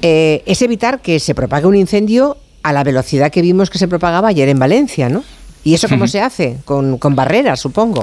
eh, 0.00 0.42
es 0.46 0.62
evitar 0.62 1.00
que 1.00 1.20
se 1.20 1.34
propague 1.34 1.66
un 1.66 1.76
incendio 1.76 2.38
a 2.68 2.72
la 2.72 2.84
velocidad 2.84 3.30
que 3.30 3.42
vimos 3.42 3.70
que 3.70 3.78
se 3.78 3.88
propagaba 3.88 4.28
ayer 4.28 4.48
en 4.48 4.58
Valencia, 4.58 5.08
¿no? 5.08 5.24
¿Y 5.64 5.74
eso 5.74 5.88
cómo 5.88 6.06
se 6.06 6.20
hace? 6.20 6.58
Con, 6.64 6.98
con 6.98 7.14
barreras, 7.16 7.60
supongo. 7.60 8.02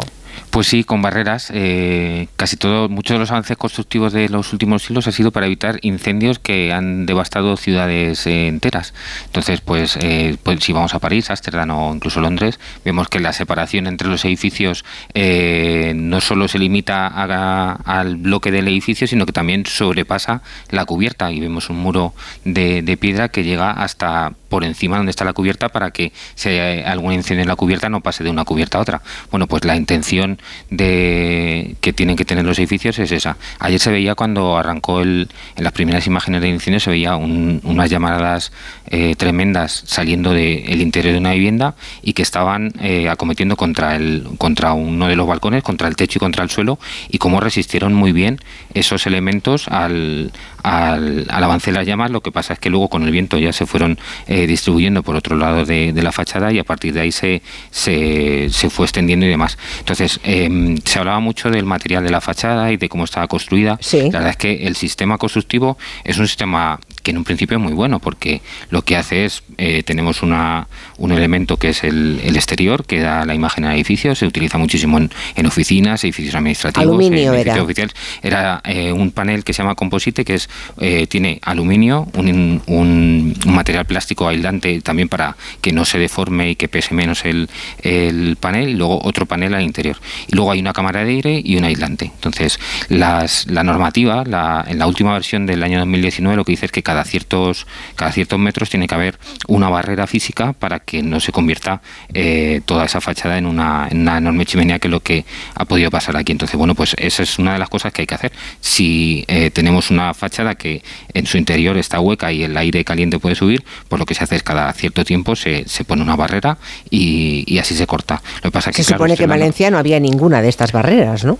Pues 0.50 0.68
sí, 0.68 0.84
con 0.84 1.02
barreras. 1.02 1.50
eh, 1.54 2.28
casi 2.36 2.58
todo, 2.58 2.90
muchos 2.90 3.16
de 3.16 3.20
los 3.20 3.32
avances 3.32 3.56
constructivos 3.56 4.12
de 4.12 4.28
los 4.28 4.52
últimos 4.52 4.84
siglos 4.84 5.08
ha 5.08 5.14
sido 5.14 5.32
para 5.32 5.46
evitar 5.46 5.80
incendios 5.82 6.40
que 6.40 6.74
han 6.74 7.06
devastado 7.06 7.56
ciudades 7.56 8.28
eh, 8.28 8.48
enteras. 8.50 8.94
Entonces, 9.28 9.62
pues, 9.62 9.98
eh, 10.02 10.36
pues 10.44 10.60
si 10.62 10.74
vamos 10.74 10.94
a 10.94 11.00
París, 11.00 11.30
Ámsterdam 11.30 11.70
o 11.72 11.96
incluso 11.96 12.20
Londres, 12.20 12.60
vemos 12.84 13.08
que 13.08 13.22
la 13.22 13.32
separación 13.32 13.88
entre 13.88 14.10
los 14.10 14.26
edificios 14.26 14.84
eh, 15.14 15.94
no 15.96 16.20
solo 16.20 16.50
se 16.50 16.60
limita 16.60 17.08
a- 17.08 17.72
al 17.86 18.18
bloque 18.18 18.52
del 18.52 18.68
edificio, 18.68 19.08
sino 19.08 19.26
que 19.26 19.32
también 19.32 19.66
sobrepasa 19.66 20.42
la 20.70 20.84
cubierta 20.84 21.32
y 21.32 21.40
vemos 21.40 21.70
un 21.70 21.78
muro 21.78 22.14
de, 22.44 22.82
de 22.82 22.98
piedra 22.98 23.30
que 23.30 23.46
llega 23.46 23.72
hasta 23.72 24.34
por 24.56 24.64
encima 24.64 24.96
donde 24.96 25.10
está 25.10 25.26
la 25.26 25.34
cubierta 25.34 25.68
para 25.68 25.92
que 25.92 26.14
si 26.36 26.48
hay 26.48 26.80
algún 26.82 27.12
incendio 27.12 27.42
en 27.42 27.50
la 27.50 27.58
cubierta 27.58 27.90
no 27.90 28.00
pase 28.00 28.24
de 28.24 28.30
una 28.30 28.46
cubierta 28.46 28.78
a 28.78 28.82
otra. 28.82 29.02
Bueno, 29.30 29.48
pues 29.48 29.66
la 29.66 29.76
intención 29.76 30.40
de 30.70 31.76
que 31.82 31.92
tienen 31.92 32.16
que 32.16 32.24
tener 32.24 32.46
los 32.46 32.58
edificios 32.58 32.98
es 33.00 33.12
esa. 33.12 33.36
Ayer 33.60 33.82
se 33.82 33.92
veía 33.92 34.16
cuando 34.16 34.58
arrancó 34.58 35.02
el, 35.02 35.28
en 35.58 35.64
las 35.66 35.74
primeras 35.74 36.08
imágenes 36.08 36.40
de 36.42 36.48
incendio 36.48 36.80
se 36.80 36.90
veía 36.90 37.18
un- 37.18 37.60
unas 37.66 37.90
llamadas 37.90 38.54
eh, 38.88 39.16
tremendas 39.18 39.84
saliendo 39.88 40.32
del 40.32 40.80
interior 40.82 41.12
de 41.12 41.20
una 41.20 41.34
vivienda 41.34 41.76
y 42.02 42.14
que 42.14 42.22
estaban 42.22 42.72
eh, 42.80 43.10
acometiendo 43.10 43.58
contra 43.58 43.98
el 43.98 44.26
contra 44.38 44.72
uno 44.72 45.08
de 45.10 45.18
los 45.18 45.28
balcones, 45.28 45.64
contra 45.64 45.90
el 45.90 45.98
techo 45.98 46.18
y 46.18 46.22
contra 46.22 46.44
el 46.46 46.50
suelo 46.50 46.80
y 47.10 47.18
cómo 47.18 47.42
resistieron 47.42 47.94
muy 47.94 48.14
bien 48.14 48.40
esos 48.74 49.06
elementos 49.06 49.68
al, 49.68 50.32
al, 50.66 51.26
al 51.30 51.44
avance 51.44 51.72
de 51.72 51.78
las 51.78 51.86
llamas. 51.86 52.12
Lo 52.12 52.22
que 52.22 52.32
pasa 52.32 52.54
es 52.54 52.60
que 52.60 52.70
luego 52.70 52.90
con 52.90 53.04
el 53.04 53.12
viento 53.12 53.38
ya 53.38 53.54
se 53.54 53.66
fueron 53.66 53.98
eh, 54.28 54.48
distribuyendo 54.48 55.04
por 55.04 55.16
otro 55.16 55.36
lado 55.38 55.66
de, 55.66 55.94
de 55.94 56.04
la 56.04 56.12
fachada 56.12 56.52
y 56.52 56.60
a 56.60 56.64
partir 56.64 56.94
de 56.94 57.02
ahí 57.02 57.12
se, 57.12 57.42
se, 57.72 58.50
se 58.50 58.70
fue 58.70 58.86
extendiendo 58.86 59.26
y 59.26 59.30
demás. 59.30 59.58
Entonces, 59.80 60.20
eh, 60.24 60.76
se 60.84 61.00
hablaba 61.00 61.20
mucho 61.20 61.50
del 61.50 61.66
material 61.66 62.04
de 62.04 62.10
la 62.10 62.22
fachada 62.22 62.72
y 62.72 62.78
de 62.78 62.90
cómo 62.90 63.04
estaba 63.04 63.28
construida. 63.28 63.78
La 64.12 64.20
verdad 64.20 64.32
es 64.32 64.38
que 64.38 64.68
el 64.68 64.76
sistema 64.76 65.18
constructivo 65.18 65.78
es 66.04 66.18
un 66.18 66.28
sistema 66.28 66.80
que 67.06 67.12
en 67.12 67.18
un 67.20 67.24
principio 67.24 67.56
es 67.58 67.64
muy 67.64 67.74
bueno 67.74 68.00
porque 68.00 68.42
lo 68.72 68.82
que 68.82 68.98
hace 68.98 69.26
es, 69.26 69.44
eh, 69.58 69.84
tenemos 69.84 70.24
una, 70.24 70.68
un 70.98 71.12
elemento 71.12 71.56
que 71.58 71.70
es 71.70 71.84
el, 71.84 72.20
el 72.24 72.36
exterior 72.36 72.84
que 72.86 73.00
da 73.00 73.26
la 73.26 73.36
imagen 73.36 73.64
al 73.64 73.76
edificio, 73.76 74.16
se 74.16 74.26
utiliza 74.26 74.58
muchísimo 74.58 74.98
en, 74.98 75.12
en 75.36 75.46
oficinas, 75.46 76.04
edificios 76.04 76.34
administrativos, 76.36 76.88
Aluminio 76.90 77.18
en 77.34 77.40
era. 77.40 77.54
edificios 77.54 77.64
oficiales. 77.64 77.96
Era 78.24 78.62
eh, 78.66 78.92
un 78.92 79.12
panel 79.12 79.44
que 79.44 79.54
se 79.54 79.62
llama 79.62 79.76
composite, 79.76 80.26
que 80.26 80.34
es 80.34 80.50
eh, 80.82 81.06
tiene 81.08 81.40
aluminio, 81.44 82.08
un, 82.16 82.62
un- 82.66 83.36
un 83.46 83.54
material 83.54 83.86
plástico 83.86 84.28
aislante 84.28 84.82
también 84.82 85.08
para 85.08 85.38
que 85.62 85.72
no 85.72 85.86
se 85.86 86.00
deforme 86.00 86.50
y 86.50 86.56
que 86.56 86.68
pese 86.68 86.96
menos 86.96 87.24
el, 87.26 87.48
el 87.84 88.36
panel, 88.40 88.70
y 88.70 88.74
luego 88.74 89.00
otro 89.04 89.28
panel 89.28 89.54
al 89.54 89.62
interior. 89.62 89.98
Y 90.28 90.36
luego 90.36 90.52
hay 90.52 90.60
una 90.60 90.74
cámara 90.74 91.04
de 91.04 91.12
aire 91.12 91.42
y 91.44 91.56
un 91.58 91.66
aislante. 91.66 92.06
Entonces, 92.16 92.60
las, 92.90 93.46
la 93.48 93.64
normativa, 93.64 94.24
la, 94.26 94.66
en 94.68 94.80
la 94.80 94.88
última 94.88 95.14
versión 95.14 95.46
del 95.46 95.62
año 95.62 95.78
2019, 95.80 96.36
lo 96.36 96.44
que 96.46 96.54
dice 96.54 96.66
es 96.66 96.72
que 96.72 96.82
cada 96.82 96.95
cada 96.96 97.04
ciertos, 97.04 97.68
cada 97.98 98.14
ciertos 98.14 98.40
metros 98.40 98.70
tiene 98.70 98.88
que 98.88 98.96
haber 98.96 99.20
una 99.50 99.68
barrera 99.68 100.08
física 100.08 100.54
para 100.54 100.80
que 100.80 101.04
no 101.04 101.20
se 101.20 101.34
convierta 101.34 101.82
eh, 102.14 102.62
toda 102.64 102.86
esa 102.86 103.02
fachada 103.02 103.38
en 103.38 103.46
una, 103.46 103.90
en 103.92 104.00
una 104.00 104.18
enorme 104.18 104.46
chimenea 104.46 104.80
que 104.80 104.88
es 104.88 104.92
lo 104.92 105.02
que 105.02 105.26
ha 105.56 105.66
podido 105.66 105.92
pasar 105.92 106.16
aquí. 106.16 106.32
Entonces, 106.32 106.58
bueno, 106.58 106.74
pues 106.74 106.96
esa 106.98 107.24
es 107.24 107.38
una 107.38 107.52
de 107.52 107.60
las 107.60 107.68
cosas 107.68 107.92
que 107.92 108.04
hay 108.04 108.08
que 108.08 108.16
hacer. 108.16 108.32
Si 108.62 109.26
eh, 109.28 109.52
tenemos 109.52 109.92
una 109.92 110.14
fachada 110.14 110.56
que 110.56 110.84
en 111.14 111.26
su 111.26 111.38
interior 111.38 111.76
está 111.76 112.00
hueca 112.00 112.32
y 112.32 112.44
el 112.44 112.56
aire 112.56 112.86
caliente 112.86 113.20
puede 113.20 113.36
subir, 113.36 113.66
pues 113.90 114.00
lo 114.00 114.06
que 114.06 114.16
se 114.16 114.24
hace 114.24 114.38
es 114.38 114.44
cada 114.44 114.72
cierto 114.72 115.04
tiempo 115.04 115.36
se, 115.36 115.68
se 115.68 115.84
pone 115.84 116.02
una 116.02 116.16
barrera 116.16 116.58
y, 116.90 117.60
así 117.60 117.76
se 117.76 117.86
corta. 117.88 118.22
Lo 118.38 118.52
que 118.52 118.52
pasa 118.52 118.72
se 118.72 118.86
supone 118.86 119.18
que 119.18 119.24
en 119.24 119.30
Valencia 119.30 119.70
no 119.70 119.78
había 119.78 120.00
ninguna 120.00 120.42
de 120.42 120.48
estas 120.48 120.72
barreras, 120.72 121.26
¿no? 121.26 121.38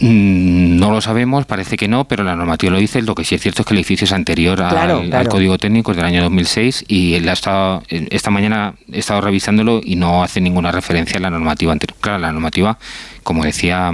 Mm, 0.00 0.78
no 0.78 0.90
lo 0.90 1.00
sabemos, 1.00 1.46
parece 1.46 1.76
que 1.76 1.88
no, 1.88 2.04
pero 2.06 2.24
la 2.24 2.34
normativa 2.34 2.72
lo 2.72 2.78
dice. 2.78 3.02
Lo 3.02 3.14
que 3.14 3.24
sí 3.24 3.34
es 3.34 3.40
cierto 3.40 3.62
es 3.62 3.66
que 3.66 3.74
el 3.74 3.78
edificio 3.78 4.04
es 4.04 4.12
anterior 4.12 4.60
al, 4.62 5.28
Código 5.28 5.58
Técnico 5.58 5.94
del 5.94 6.04
año 6.04 6.22
2006 6.22 6.84
y 6.88 7.14
él 7.14 7.28
ha 7.28 7.32
estado, 7.32 7.82
esta 7.88 8.30
mañana 8.30 8.74
he 8.92 8.98
estado 8.98 9.20
revisándolo 9.20 9.80
y 9.82 9.96
no 9.96 10.22
hace 10.22 10.40
ninguna 10.40 10.72
referencia 10.72 11.18
a 11.18 11.20
la 11.20 11.30
normativa 11.30 11.72
anterior. 11.72 11.96
Claro, 12.00 12.18
la 12.18 12.32
normativa, 12.32 12.78
como 13.22 13.44
decía 13.44 13.92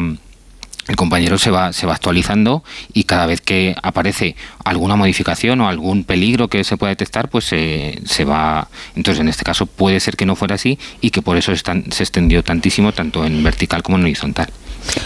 el 0.89 0.97
compañero 0.97 1.39
se 1.39 1.53
va, 1.53 1.73
se 1.73 1.87
va 1.87 1.95
actualizando 1.95 2.65
y 2.93 3.05
cada 3.05 3.27
vez 3.27 3.41
que 3.41 3.77
aparece 3.81 4.35
alguna 4.65 4.97
modificación 4.97 5.61
o 5.61 5.69
algún 5.69 6.03
peligro 6.03 6.49
que 6.49 6.65
se 6.65 6.77
pueda 6.77 6.91
detectar, 6.91 7.29
pues 7.29 7.45
se, 7.45 8.01
se 8.05 8.25
va. 8.25 8.69
Entonces, 8.97 9.21
en 9.21 9.29
este 9.29 9.45
caso 9.45 9.67
puede 9.67 10.01
ser 10.01 10.17
que 10.17 10.27
no 10.27 10.35
fuera 10.35 10.57
así 10.57 10.79
y 11.01 11.11
que 11.11 11.23
por 11.23 11.37
eso 11.37 11.55
se 11.55 12.03
extendió 12.03 12.43
tantísimo, 12.43 12.93
tanto 12.93 13.25
en 13.25 13.43
vertical 13.45 13.85
como 13.85 13.99
en 13.99 14.05
horizontal. 14.05 14.49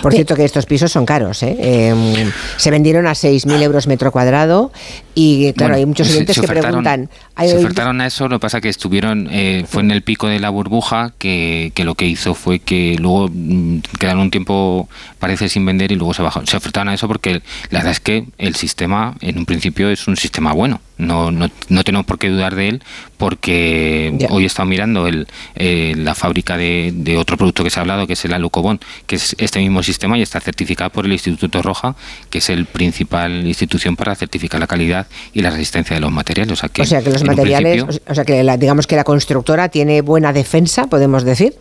Por 0.02 0.12
cierto 0.12 0.34
que 0.34 0.44
estos 0.44 0.66
pisos 0.66 0.92
son 0.92 1.06
caros, 1.06 1.42
¿eh? 1.42 1.56
Em, 1.58 2.30
se 2.56 2.70
vendieron 2.70 3.06
a 3.06 3.12
6.000 3.12 3.62
euros 3.62 3.86
metro 3.86 4.12
cuadrado 4.12 4.72
y 5.14 5.52
claro, 5.52 5.74
hay 5.74 5.86
muchos 5.86 6.08
clientes 6.08 6.38
que 6.40 6.46
preguntan... 6.46 7.08
se 7.38 7.56
ofertaron 7.56 8.00
a 8.00 8.06
eso, 8.06 8.28
lo 8.28 8.36
que 8.36 8.40
pasa 8.40 8.60
que 8.60 8.68
estuvieron, 8.68 9.28
eh, 9.30 9.64
fue 9.68 9.82
en 9.82 9.90
el 9.90 10.02
pico 10.02 10.26
de 10.26 10.40
la 10.40 10.50
burbuja 10.50 11.12
que, 11.18 11.72
que 11.74 11.84
lo 11.84 11.94
que 11.94 12.06
hizo 12.06 12.34
fue 12.34 12.58
que 12.58 12.96
luego 12.98 13.28
mm, 13.32 13.78
quedaron 13.98 14.22
un 14.22 14.30
tiempo, 14.30 14.88
parece 15.18 15.48
sin 15.48 15.64
vender 15.64 15.92
y 15.92 15.96
luego 15.96 16.14
se 16.14 16.22
bajó. 16.22 16.44
Se 16.46 16.56
ofertaron 16.56 16.88
a 16.88 16.94
eso 16.94 17.06
porque 17.06 17.42
la 17.70 17.80
verdad 17.80 17.92
es 17.92 18.00
que 18.00 18.24
el 18.38 18.54
sistema 18.56 19.14
en 19.20 19.38
un 19.38 19.46
principio 19.46 19.90
es 19.90 20.08
un 20.08 20.16
sistema 20.16 20.52
bueno. 20.52 20.80
No, 20.96 21.32
no, 21.32 21.50
no 21.68 21.82
tenemos 21.82 22.06
por 22.06 22.20
qué 22.20 22.28
dudar 22.28 22.54
de 22.54 22.68
él 22.68 22.82
porque 23.16 24.16
hoy 24.30 24.44
he 24.44 24.46
estado 24.46 24.68
mirando 24.68 25.08
el, 25.08 25.26
eh, 25.56 25.94
la 25.96 26.14
fábrica 26.14 26.56
de, 26.56 26.92
de, 26.94 27.16
otro 27.16 27.36
producto 27.36 27.64
que 27.64 27.70
se 27.70 27.80
ha 27.80 27.82
hablado, 27.82 28.06
que 28.06 28.12
es 28.12 28.24
el 28.24 28.32
Alucobón, 28.32 28.78
que 29.06 29.16
es 29.16 29.34
este 29.38 29.58
mismo 29.58 29.82
sistema 29.82 30.16
y 30.18 30.22
está 30.22 30.38
certificado 30.38 30.90
por 30.90 31.06
el 31.06 31.12
Instituto 31.12 31.62
Roja, 31.62 31.96
que 32.30 32.38
es 32.38 32.48
el 32.48 32.66
principal 32.66 33.44
institución 33.46 33.96
para 33.96 34.14
certificar 34.14 34.60
la 34.60 34.68
calidad 34.68 35.03
y 35.32 35.42
la 35.42 35.50
resistencia 35.50 35.94
de 35.94 36.00
los 36.00 36.12
materiales. 36.12 36.52
O 36.52 36.56
sea 36.56 36.68
que, 36.68 37.10
los 37.10 37.24
materiales, 37.24 37.84
o 38.06 38.14
sea 38.14 38.24
que 38.24 38.42
digamos 38.58 38.86
que 38.86 38.96
la 38.96 39.04
constructora 39.04 39.68
tiene 39.68 40.00
buena 40.02 40.32
defensa, 40.32 40.86
podemos 40.86 41.24
decir. 41.24 41.54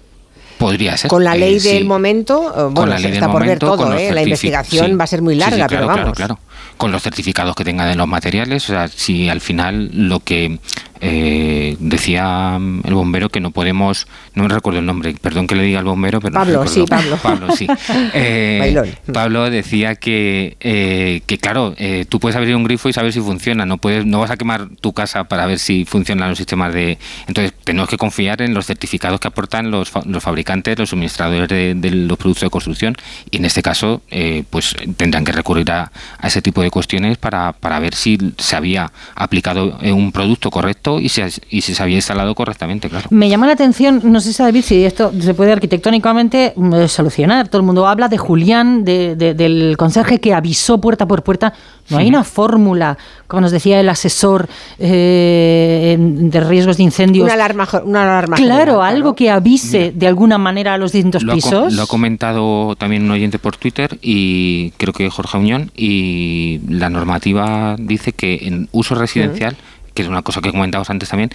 Podría 0.58 0.96
ser. 0.98 1.10
Con 1.10 1.24
la 1.24 1.36
ley 1.36 1.58
eh, 1.58 1.60
del 1.60 1.86
momento, 1.86 2.72
bueno, 2.72 2.96
está 2.96 3.32
por 3.32 3.46
ver 3.46 3.60
todo, 3.60 3.98
¿eh? 3.98 4.12
la 4.12 4.22
investigación 4.22 4.98
va 5.00 5.06
a 5.06 5.08
ser 5.08 5.22
muy 5.22 5.36
larga, 5.36 5.68
pero 5.68 5.88
vamos. 5.88 5.96
Claro, 5.96 6.14
claro. 6.14 6.40
Con 6.78 6.92
los 6.92 7.04
certificados 7.04 7.56
que 7.56 7.64
tengan 7.64 7.90
de 7.90 7.96
los 7.96 8.08
materiales, 8.08 8.64
o 8.70 8.74
sea, 8.74 8.88
si 8.88 9.30
al 9.30 9.42
final 9.42 9.90
lo 9.94 10.20
que 10.20 10.60
eh, 11.06 11.76
decía 11.80 12.58
el 12.86 12.94
bombero 12.94 13.28
que 13.28 13.42
no 13.42 13.52
podemos, 13.52 14.08
no 14.36 14.44
me 14.44 14.50
recuerdo 14.50 14.80
el 14.80 14.86
nombre, 14.86 15.14
perdón 15.20 15.48
que 15.48 15.56
le 15.56 15.64
diga 15.64 15.80
al 15.80 15.86
bombero, 15.86 16.22
pero 16.22 16.34
Pablo, 16.40 16.66
sí, 16.66 16.86
Pablo. 16.88 17.18
Pablo, 17.22 17.56
sí. 17.56 17.68
Eh, 18.14 18.96
Pablo 19.12 19.50
decía 19.50 19.96
que, 19.96 20.56
eh, 20.62 21.22
que 21.26 21.38
claro, 21.38 21.76
tú 22.08 22.20
puedes 22.20 22.38
abrir 22.38 22.56
un 22.56 22.64
grifo 22.64 22.88
y 22.88 22.94
saber 22.94 23.12
si 23.12 23.20
funciona, 23.20 23.66
no 23.66 23.78
puedes, 23.78 24.06
no 24.06 24.20
vas 24.20 24.32
a 24.32 24.38
quemar 24.38 24.70
tu 24.80 24.94
casa 24.94 25.26
para 25.26 25.46
ver 25.46 25.60
si 25.60 25.84
funcionan 25.84 26.30
los 26.30 26.38
sistemas 26.38 26.74
de. 26.74 26.98
Entonces 27.28 27.54
tenemos 27.66 27.90
que 27.90 27.98
confiar 27.98 28.42
en 28.42 28.54
los 28.54 28.66
certificados 28.66 29.20
que 29.20 29.28
aportan 29.28 29.72
los, 29.72 29.92
los 30.06 30.24
fabricantes, 30.24 30.80
los 30.80 30.90
suministradores 30.90 31.50
de, 31.50 31.92
los 31.92 32.18
productos 32.18 32.44
de 32.44 32.50
construcción 32.50 32.96
y 33.30 33.38
en 33.38 33.46
este 33.46 33.62
caso, 33.62 34.02
pues 34.50 34.76
tendrán 34.96 35.26
que 35.26 35.34
recurrir 35.34 35.70
a, 35.72 35.92
a, 36.20 36.28
ese 36.28 36.42
tipo 36.42 36.62
de 36.62 36.70
cuestiones 36.70 37.18
para, 37.18 37.52
para 37.52 37.80
ver 37.80 37.94
si 37.94 38.18
se 38.38 38.56
había 38.56 38.92
aplicado 39.16 39.78
un 39.82 40.12
producto 40.14 40.50
correcto 40.50 40.93
y, 41.00 41.10
se, 41.10 41.28
y 41.50 41.62
se 41.62 41.82
había 41.82 41.96
instalado 41.96 42.36
correctamente, 42.36 42.90
claro. 42.90 43.08
Me 43.10 43.30
llama 43.30 43.48
la 43.48 43.54
atención, 43.54 44.02
no 44.04 44.20
sé 44.20 44.34
si 44.34 44.44
David, 44.44 44.64
si 44.64 44.86
esto 44.86 45.12
se 45.20 45.34
puede 45.34 45.52
arquitectónicamente 45.52 46.54
mm, 46.56 46.88
solucionar. 46.88 47.48
Todo 47.48 47.60
el 47.60 47.66
mundo 47.66 47.88
habla 47.88 48.08
de 48.08 48.18
Julián, 48.18 48.84
de, 48.84 49.16
del 49.16 49.76
conserje 49.78 50.20
que 50.20 50.34
avisó 50.34 50.80
puerta 50.80 51.08
por 51.08 51.24
puerta. 51.24 51.54
No 51.90 51.98
hay 51.98 52.08
una 52.08 52.24
fórmula, 52.24 52.98
como 53.28 53.42
nos 53.42 53.52
decía 53.52 53.80
el 53.80 53.90
asesor 53.90 54.48
eh, 54.80 55.98
de 56.00 56.40
riesgos 56.40 56.78
de 56.78 56.84
incendios. 56.84 57.26
Una 57.26 57.34
alarma. 57.34 57.68
Una 57.84 58.04
alarma 58.04 58.38
claro, 58.38 58.82
algo 58.82 59.16
que 59.16 59.30
avise 59.30 59.92
de 59.94 60.08
alguna 60.08 60.38
manera 60.38 60.74
a 60.74 60.78
los 60.78 60.94
distintos 60.94 61.24
pisos. 61.26 61.74
lo 61.74 61.84
ha 61.84 61.88
comentado 61.88 62.76
también 62.78 63.04
un 63.04 63.12
oyente 63.12 63.40
por 63.40 63.58
Twitter 63.58 63.98
y 64.02 64.72
creo 64.78 64.94
que 64.94 65.10
Jorge 65.10 65.38
Unión 65.38 65.72
y 65.76 66.62
la 66.70 66.90
normativa 66.90 67.76
dice 67.78 68.14
que 68.14 68.48
en 68.48 68.70
uso 68.72 68.96
residencial 68.96 69.56
que 69.94 70.02
es 70.02 70.08
una 70.08 70.22
cosa 70.22 70.42
que 70.42 70.52
comentábamos 70.52 70.90
antes 70.90 71.10
también, 71.10 71.32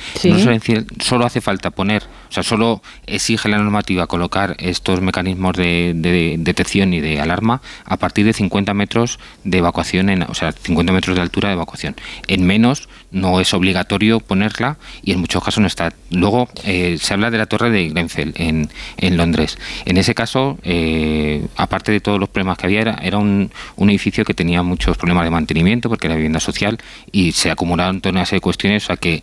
solo 1.01 1.25
hace 1.25 1.41
falta 1.41 1.71
poner, 1.71 2.05
o 2.29 2.33
sea, 2.33 2.43
solo 2.43 2.83
exige 3.07 3.49
la 3.49 3.59
normativa 3.59 4.07
colocar 4.07 4.57
estos 4.59 5.01
mecanismos 5.01 5.57
de, 5.57 5.93
detección 6.39 6.95
y 6.95 7.01
de 7.01 7.21
alarma 7.21 7.61
a 7.85 7.97
partir 7.97 8.27
de 8.27 8.33
50 8.33 8.75
metros 8.75 9.19
de 9.45 9.59
evacuación, 9.59 10.11
en, 10.11 10.23
o 10.23 10.35
sea, 10.35 10.53
50 10.53 10.93
metros 10.93 11.17
de 11.17 11.23
altura 11.23 11.49
de 11.49 11.55
evacuación. 11.55 11.95
En 12.27 12.47
menos 12.47 12.89
no 13.11 13.41
es 13.41 13.55
obligatorio 13.55 14.21
ponerla 14.21 14.77
y 15.03 15.13
en 15.13 15.21
muchos 15.21 15.43
casos 15.43 15.61
no 15.61 15.67
está. 15.67 15.93
Luego 16.11 16.49
eh, 16.65 16.99
se 17.01 17.15
habla 17.15 17.31
de 17.31 17.39
la 17.39 17.47
torre 17.47 17.71
de 17.71 17.89
Grenfell 17.89 18.33
en, 18.37 18.71
en 18.97 19.17
Londres. 19.17 19.59
En 19.85 19.97
ese 19.97 20.15
caso, 20.15 20.59
eh, 20.63 21.47
aparte 21.57 21.93
de 21.93 22.01
todos 22.01 22.19
los 22.21 22.29
problemas 22.29 22.59
que 22.59 22.67
había, 22.67 22.81
era, 22.81 22.99
era 23.03 23.19
un, 23.19 23.51
un, 23.77 23.91
edificio 23.91 24.25
que 24.25 24.35
tenía 24.35 24.63
muchos 24.63 24.97
problemas 24.97 25.25
de 25.25 25.31
mantenimiento 25.31 25.89
porque 25.89 26.07
era 26.07 26.17
vivienda 26.17 26.41
social 26.41 26.79
y 27.13 27.33
se 27.33 27.51
acumularon 27.51 28.01
toda 28.01 28.13
una 28.13 28.27
serie 28.27 28.39
de 28.39 28.43
cuestiones. 28.43 28.85
O 28.85 28.87
sea 28.89 28.97
que 28.97 29.23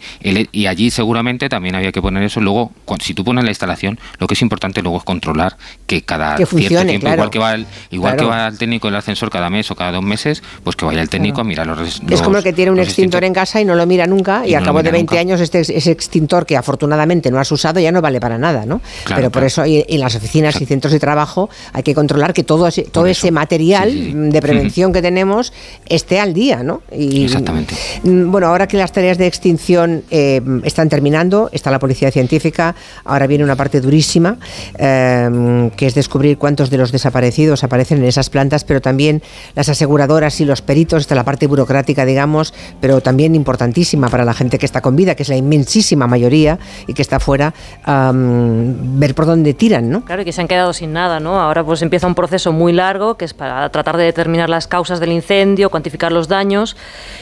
y 0.51 0.65
allí 0.65 0.89
seguramente 0.89 1.49
también 1.49 1.75
había 1.75 1.91
que 1.91 2.01
poner 2.01 2.23
eso. 2.23 2.41
Luego, 2.41 2.71
si 2.99 3.13
tú 3.13 3.23
pones 3.23 3.43
la 3.43 3.51
instalación, 3.51 3.99
lo 4.19 4.27
que 4.27 4.33
es 4.33 4.41
importante 4.41 4.81
luego 4.81 4.97
es 4.97 5.03
controlar 5.03 5.57
que 5.88 6.01
cada 6.01 6.38
cierto 6.38 6.86
tiempo, 6.86 7.09
igual 7.09 7.29
que 7.29 7.39
va 7.39 7.53
el, 7.53 7.65
igual 7.91 8.17
que 8.17 8.25
va 8.25 8.47
el 8.47 8.57
técnico 8.57 8.88
del 8.88 8.95
ascensor 8.95 9.29
cada 9.29 9.49
mes 9.49 9.69
o 9.71 9.75
cada 9.75 9.91
dos 9.91 10.03
meses, 10.03 10.41
pues 10.63 10.75
que 10.75 10.86
vaya 10.86 11.01
el 11.01 11.09
técnico 11.09 11.41
a 11.41 11.43
mirar 11.43 11.67
los, 11.67 12.01
Es 12.09 12.21
como 12.21 12.38
el 12.38 12.43
que 12.43 12.53
tiene 12.53 12.71
un 12.71 12.79
extintor 12.79 13.23
en 13.23 13.33
casa 13.33 13.61
y 13.61 13.65
no 13.65 13.74
lo 13.76 13.86
mira 13.86 14.07
nunca 14.07 14.45
y, 14.47 14.53
al 14.53 14.63
cabo 14.63 14.82
de 14.84 14.91
20 14.91 15.17
años 15.17 15.41
este 15.41 15.59
ese 15.59 15.91
extintor 15.91 16.45
que 16.45 16.57
afortunadamente 16.57 17.32
no 17.32 17.39
has 17.39 17.51
usado 17.51 17.80
ya 17.80 17.91
no 17.91 18.01
vale 18.01 18.19
para 18.19 18.38
nada, 18.38 18.65
¿no? 18.65 18.82
Pero 19.15 19.32
por 19.32 19.43
eso 19.43 19.63
en 19.65 19.99
las 19.99 20.15
oficinas 20.15 20.59
y 20.61 20.65
centros 20.65 20.93
de 20.93 20.99
trabajo 20.99 21.49
hay 21.73 21.84
que 21.84 21.93
controlar 21.93 22.34
que 22.34 22.43
todo 22.43 22.67
ese, 22.67 22.84
todo 22.84 23.07
ese 23.07 23.32
material 23.32 24.32
de 24.32 24.41
prevención 24.41 24.93
que 24.93 25.01
tenemos 25.01 25.53
esté 25.88 26.19
al 26.19 26.34
día, 26.34 26.63
¿no? 26.63 26.82
Y, 26.91 27.26
Exactamente. 27.26 27.76
Mm, 28.03 28.32
bueno, 28.32 28.47
ahora 28.47 28.67
que 28.67 28.78
las 28.78 28.91
tareas 28.91 29.17
de 29.17 29.28
extinción 29.28 30.03
eh, 30.11 30.41
están 30.63 30.89
terminando, 30.89 31.49
está 31.51 31.71
la 31.71 31.80
policía 31.80 32.11
científica, 32.11 32.76
ahora 33.03 33.28
viene 33.28 33.43
una 33.43 33.55
parte 33.55 33.82
durísima, 33.82 34.38
eh, 34.78 35.69
que 35.76 35.88
es 35.88 35.95
descubrir 35.95 36.38
cuántos 36.38 36.69
de 36.69 36.78
los 36.78 36.91
desaparecidos 36.91 37.63
aparecen 37.63 37.99
en 37.99 38.05
esas 38.05 38.30
plantas, 38.30 38.63
pero 38.63 38.82
también 38.82 39.21
las 39.55 39.69
aseguradoras 39.69 40.39
y 40.41 40.45
los 40.45 40.61
peritos, 40.61 41.01
está 41.01 41.15
la 41.15 41.26
parte 41.26 41.47
burocrática, 41.47 42.05
digamos, 42.05 42.53
pero 42.82 43.01
también 43.01 43.36
importantísima 43.66 44.09
para 44.09 44.26
la 44.26 44.34
gente 44.34 44.59
que 44.59 44.66
está 44.66 44.82
con 44.82 44.95
vida, 44.95 45.16
que 45.16 45.24
es 45.24 45.30
la 45.30 45.36
inmensísima 45.36 46.07
mayoría 46.07 46.59
y 46.88 46.93
que 46.93 47.01
está 47.01 47.20
fuera, 47.20 47.53
ver 47.86 49.16
por 49.16 49.26
dónde 49.26 49.53
tiran, 49.53 49.89
¿no? 49.89 50.01
Claro, 50.05 50.22
y 50.22 50.26
que 50.26 50.32
se 50.32 50.41
han 50.41 50.47
quedado 50.47 50.72
sin 50.74 50.93
nada, 50.93 51.20
¿no? 51.20 51.39
Ahora 51.39 51.63
pues 51.63 51.82
empieza 51.82 52.05
un 52.05 52.16
proceso 52.16 52.51
muy 52.51 52.74
largo 52.74 53.16
que 53.16 53.26
es 53.26 53.34
para 53.34 53.68
tratar 53.70 53.97
de 53.97 54.03
determinar 54.03 54.49
las 54.49 54.68
causas 54.68 54.99
del 54.99 55.11
incendio, 55.11 55.70
cuantificar 55.70 56.11
los 56.11 56.28
daños 56.28 56.78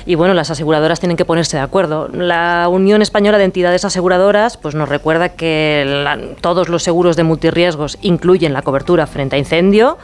y 0.05 0.15
bueno, 0.15 0.33
las 0.33 0.51
aseguradoras 0.51 0.99
tienen 0.99 1.15
que 1.15 1.25
ponerse 1.25 1.57
de 1.57 1.63
acuerdo. 1.63 2.09
La 2.09 2.67
Unión 2.69 3.01
Española 3.01 3.37
de 3.37 3.45
Entidades 3.45 3.85
Aseguradoras 3.85 4.57
pues 4.57 4.75
nos 4.75 4.89
recuerda 4.89 5.29
que 5.29 6.35
todos 6.41 6.67
los 6.67 6.83
seguros 6.83 7.15
de 7.15 7.23
multirriesgos 7.23 7.97
incluyen 8.01 8.53
la 8.53 8.61
cobertura 8.61 9.07
frente 9.07 9.37
a 9.37 9.39
incendio 9.39 9.97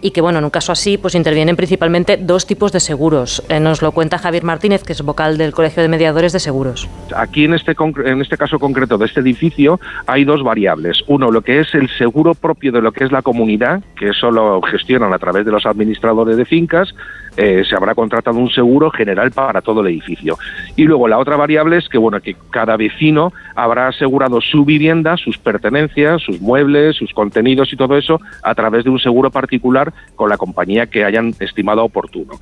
y 0.00 0.10
que, 0.10 0.20
bueno, 0.20 0.38
en 0.38 0.44
un 0.44 0.50
caso 0.50 0.72
así, 0.72 0.98
pues 0.98 1.14
intervienen 1.14 1.56
principalmente 1.56 2.16
dos 2.16 2.46
tipos 2.46 2.72
de 2.72 2.80
seguros. 2.80 3.42
Eh, 3.48 3.60
nos 3.60 3.82
lo 3.82 3.92
cuenta 3.92 4.18
Javier 4.18 4.44
Martínez, 4.44 4.82
que 4.84 4.92
es 4.92 5.02
vocal 5.02 5.38
del 5.38 5.52
Colegio 5.52 5.82
de 5.82 5.88
Mediadores 5.88 6.32
de 6.32 6.40
Seguros. 6.40 6.88
Aquí, 7.16 7.44
en 7.44 7.54
este, 7.54 7.74
en 8.04 8.20
este 8.20 8.36
caso 8.36 8.58
concreto 8.58 8.98
de 8.98 9.06
este 9.06 9.20
edificio, 9.20 9.80
hay 10.06 10.24
dos 10.24 10.42
variables. 10.42 11.02
Uno, 11.06 11.30
lo 11.30 11.42
que 11.42 11.60
es 11.60 11.74
el 11.74 11.88
seguro 11.98 12.34
propio 12.34 12.72
de 12.72 12.80
lo 12.80 12.92
que 12.92 13.04
es 13.04 13.12
la 13.12 13.22
comunidad, 13.22 13.82
que 13.96 14.10
eso 14.10 14.30
lo 14.30 14.60
gestionan 14.62 15.12
a 15.12 15.18
través 15.18 15.44
de 15.44 15.52
los 15.52 15.66
administradores 15.66 16.36
de 16.36 16.44
fincas, 16.44 16.94
eh, 17.40 17.62
se 17.64 17.76
habrá 17.76 17.94
contratado 17.94 18.36
un 18.36 18.50
seguro 18.50 18.90
general 18.90 19.30
para 19.30 19.62
todo 19.62 19.80
el 19.80 19.86
edificio. 19.86 20.36
Y 20.74 20.82
luego 20.82 21.06
la 21.06 21.18
otra 21.18 21.36
variable 21.36 21.76
es 21.76 21.88
que, 21.88 21.96
bueno, 21.96 22.20
que 22.20 22.34
cada 22.50 22.76
vecino 22.76 23.32
habrá 23.54 23.86
asegurado 23.86 24.40
su 24.40 24.64
vivienda, 24.64 25.16
sus 25.16 25.38
pertenencias, 25.38 26.20
sus 26.20 26.40
muebles, 26.40 26.96
sus 26.96 27.12
contenidos 27.12 27.72
y 27.72 27.76
todo 27.76 27.96
eso 27.96 28.20
a 28.42 28.56
través 28.56 28.82
de 28.82 28.90
un 28.90 28.98
seguro 28.98 29.30
particular 29.30 29.92
con 30.16 30.28
la 30.28 30.36
compañía 30.36 30.86
que 30.86 31.04
hayan 31.04 31.32
estimado 31.38 31.84
oportuno. 31.84 32.34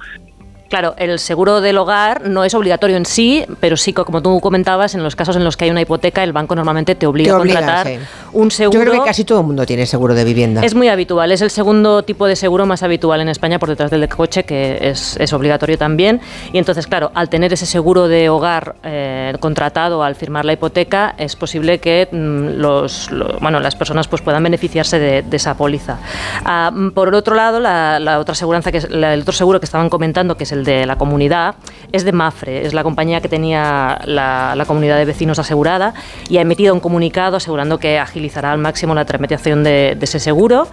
Claro, 0.69 0.95
el 0.99 1.19
seguro 1.19 1.61
del 1.61 1.79
hogar 1.79 2.29
no 2.29 2.45
es 2.45 2.55
obligatorio 2.55 2.97
en 2.97 3.07
sí, 3.07 3.45
pero 3.61 3.77
sí, 3.77 3.93
como 3.93 4.23
tú 4.23 4.41
comentabas, 4.41 4.95
en 4.95 5.03
los 5.03 5.15
casos 5.15 5.37
en 5.37 5.45
los 5.45 5.57
que 5.57 5.65
hay 5.65 5.71
una 5.71 5.81
hipoteca, 5.81 6.25
el 6.25 6.33
banco 6.33 6.55
normalmente 6.55 6.95
te 6.95 7.07
obliga, 7.07 7.35
a 7.35 7.39
contratar 7.39 7.87
un 8.33 8.51
seguro. 8.51 8.79
Yo 8.79 8.91
creo 8.91 9.03
que 9.03 9.09
casi 9.09 9.25
todo 9.25 9.41
el 9.41 9.47
mundo 9.47 9.65
tiene 9.65 9.87
seguro 9.87 10.15
de 10.15 10.25
vivienda. 10.25 10.63
Es 10.65 10.75
muy 10.75 10.89
habitual, 10.89 11.31
es 11.33 11.41
el 11.41 11.51
segundo 11.51 12.03
tipo 12.03 12.27
de 12.27 12.37
seguro 12.37 12.67
más 12.67 12.83
habitual 12.83 13.21
en 13.21 13.29
España 13.29 13.59
por 13.59 13.69
detrás 13.69 13.91
del 13.91 14.01
de 14.01 14.09
coche, 14.09 14.45
que 14.45 14.79
es, 14.81 15.17
es 15.19 15.33
obligatorio 15.33 15.79
también. 15.79 16.21
Y 16.53 16.59
entonces, 16.59 16.87
claro, 16.87 17.11
al 17.15 17.29
tener 17.29 17.53
ese 17.53 17.67
seguro 17.67 18.09
de 18.09 18.29
hogar 18.29 18.77
eh, 18.83 19.35
contratado 19.41 20.03
al 20.03 20.15
firmar 20.15 20.45
la 20.45 20.53
hipoteca, 20.53 21.15
es 21.19 21.37
posible 21.37 21.79
que 21.79 22.09
mm, 22.11 22.61
los, 22.61 23.11
bueno, 23.41 23.61
las 23.61 23.77
personas 23.77 24.09
pues, 24.09 24.23
puedan 24.23 24.43
beneficiarse 24.43 24.99
de, 24.99 25.25
esa 25.37 25.57
póliza. 25.57 25.99
Ah, 26.45 26.71
mm, 26.73 26.91
por 26.91 27.15
otro 27.15 27.35
lado, 27.35 27.61
la, 27.61 28.19
otra 28.19 28.33
aseguranza 28.33 28.73
que 28.73 28.79
es, 28.79 28.85
el 28.85 29.21
otro 29.21 29.33
seguro 29.33 29.61
que 29.61 29.67
estaban 29.67 29.91
comentando, 29.91 30.37
que 30.37 30.45
es 30.45 30.53
el 30.53 30.56
de 30.65 30.87
la 30.87 30.97
comunidad, 30.97 31.57
es 31.93 32.05
de 32.05 32.13
Mafre, 32.13 32.67
es 32.67 32.75
la 32.75 32.83
compañía 32.83 33.21
que 33.21 33.29
tenía 33.29 34.01
la, 34.05 34.65
comunidad 34.67 34.97
de 34.99 35.05
vecinos 35.05 35.39
asegurada 35.39 35.95
y 36.29 36.39
ha 36.39 36.41
emitido 36.41 36.75
un 36.75 36.81
comunicado 36.81 37.37
asegurando 37.37 37.79
que 37.79 37.99
agilizará 37.99 38.53
al 38.53 38.59
máximo 38.59 38.95
la 38.95 39.05
tramitación 39.05 39.63
de, 39.63 39.97
ese 40.01 40.21
seguro 40.21 40.69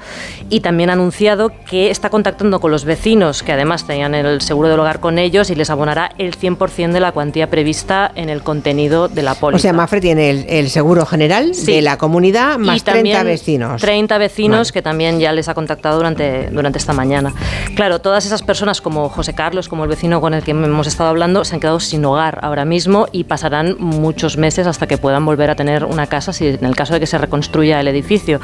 y 0.50 0.60
también 0.60 0.90
ha 0.90 0.94
anunciado 0.94 1.52
que 1.70 1.90
está 1.90 2.10
contactando 2.10 2.60
con 2.60 2.72
los 2.72 2.86
vecinos 2.86 3.44
que 3.44 3.52
además 3.52 3.86
tenían 3.86 4.16
el 4.16 4.42
seguro 4.42 4.70
del 4.70 4.80
hogar 4.80 5.00
con 5.00 5.18
ellos 5.20 5.50
y 5.50 5.56
les 5.56 5.70
abonará 5.70 6.12
el 6.18 6.38
100% 6.38 6.92
de 6.92 7.00
la 7.00 7.12
cuantía 7.12 7.50
prevista 7.50 8.12
en 8.16 8.30
el 8.30 8.44
contenido 8.44 9.08
de 9.08 9.24
la 9.24 9.36
póliza. 9.36 9.58
O 9.58 9.60
sea, 9.60 9.74
Mafre 9.74 10.02
tiene 10.02 10.30
el, 10.30 10.70
seguro 10.70 11.06
general 11.06 11.52
de 11.66 11.82
la 11.82 11.98
comunidad 11.98 12.58
más 12.58 12.84
30 12.84 13.24
vecinos. 13.24 13.82
30 13.82 14.18
vecinos 14.18 14.72
que 14.72 14.82
también 14.82 15.20
ya 15.20 15.32
les 15.32 15.48
ha 15.50 15.54
contactado 15.54 15.98
durante, 15.98 16.50
durante 16.50 16.78
esta 16.80 16.94
mañana. 16.94 17.34
Claro, 17.76 18.00
todas 18.00 18.26
esas 18.26 18.42
personas 18.42 18.82
como 18.82 19.10
José 19.10 19.34
Carlos, 19.34 19.70
como 19.74 19.86
el 19.86 19.90
vecino 19.90 20.22
con 20.22 20.36
el 20.36 20.44
que 20.44 20.52
hemos 20.52 20.86
estado 20.86 21.10
hablando, 21.10 21.44
se 21.44 21.56
han 21.56 21.60
quedado 21.60 21.80
sin 21.80 22.06
hogar 22.06 22.38
ahora 22.44 22.64
mismo 22.64 23.08
y 23.12 23.24
pasarán 23.24 23.76
muchos 23.80 24.38
meses 24.38 24.68
hasta 24.68 24.86
que 24.86 25.00
puedan 25.00 25.26
volver 25.26 25.50
a 25.50 25.56
tener 25.56 25.84
una 25.84 26.06
casa 26.06 26.32
si 26.32 26.46
en 26.46 26.64
el 26.64 26.76
caso 26.76 26.94
de 26.94 27.00
que 27.00 27.08
se 27.08 27.18
reconstruya 27.18 27.80
el 27.80 27.88
edificio. 27.88 28.40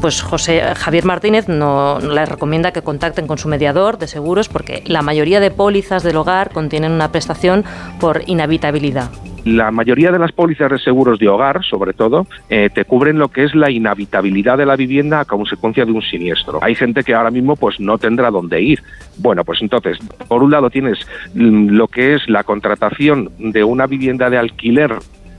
Pues 0.00 0.22
José 0.22 0.60
Javier 0.74 1.04
Martínez 1.04 1.46
no, 1.46 2.00
les 2.00 2.28
recomienda 2.28 2.72
que 2.72 2.82
contacten 2.82 3.28
con 3.28 3.38
su 3.38 3.46
mediador 3.46 3.96
de 3.96 4.08
seguros 4.08 4.48
porque 4.48 4.82
la 4.84 5.02
mayoría 5.02 5.38
de 5.38 5.52
pólizas 5.52 6.02
del 6.02 6.16
hogar 6.16 6.50
contienen 6.50 6.90
una 6.90 7.12
prestación 7.12 7.64
por 8.00 8.24
inhabitabilidad. 8.26 9.12
La 9.44 9.72
mayoría 9.72 10.12
de 10.12 10.18
las 10.18 10.30
pólizas 10.30 10.70
de 10.70 10.78
seguros 10.78 11.18
de 11.18 11.28
hogar, 11.28 11.64
sobre 11.64 11.92
todo, 11.92 12.26
eh, 12.48 12.70
te 12.72 12.84
cubren 12.84 13.18
lo 13.18 13.28
que 13.28 13.44
es 13.44 13.54
la 13.54 13.70
inhabitabilidad 13.70 14.56
de 14.56 14.66
la 14.66 14.76
vivienda 14.76 15.20
a 15.20 15.24
consecuencia 15.24 15.84
de 15.84 15.92
un 15.92 16.02
siniestro. 16.02 16.60
Hay 16.62 16.76
gente 16.76 17.02
que 17.02 17.14
ahora 17.14 17.30
mismo 17.30 17.56
pues 17.56 17.80
no 17.80 17.98
tendrá 17.98 18.30
dónde 18.30 18.60
ir. 18.60 18.82
Bueno, 19.18 19.44
pues 19.44 19.60
entonces, 19.60 19.98
por 20.28 20.42
un 20.42 20.52
lado 20.52 20.70
tienes 20.70 20.98
mm, 21.34 21.70
lo 21.70 21.88
que 21.88 22.14
es 22.14 22.28
la 22.28 22.44
contratación 22.44 23.30
de 23.38 23.64
una 23.64 23.86
vivienda 23.86 24.30
de 24.30 24.38
alquiler 24.38 24.92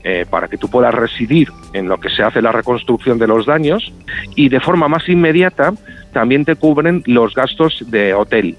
eh, 0.06 0.26
para 0.28 0.48
que 0.48 0.58
tú 0.58 0.68
puedas 0.68 0.92
residir 0.92 1.48
en 1.72 1.88
lo 1.88 1.98
que 1.98 2.10
se 2.10 2.22
hace 2.22 2.42
la 2.42 2.52
reconstrucción 2.52 3.18
de 3.18 3.26
los 3.26 3.46
daños 3.46 3.90
y 4.36 4.50
de 4.50 4.60
forma 4.60 4.86
más 4.86 5.08
inmediata 5.08 5.72
también 6.12 6.44
te 6.44 6.56
cubren 6.56 7.02
los 7.06 7.34
gastos 7.34 7.82
de 7.90 8.12
hotel. 8.12 8.54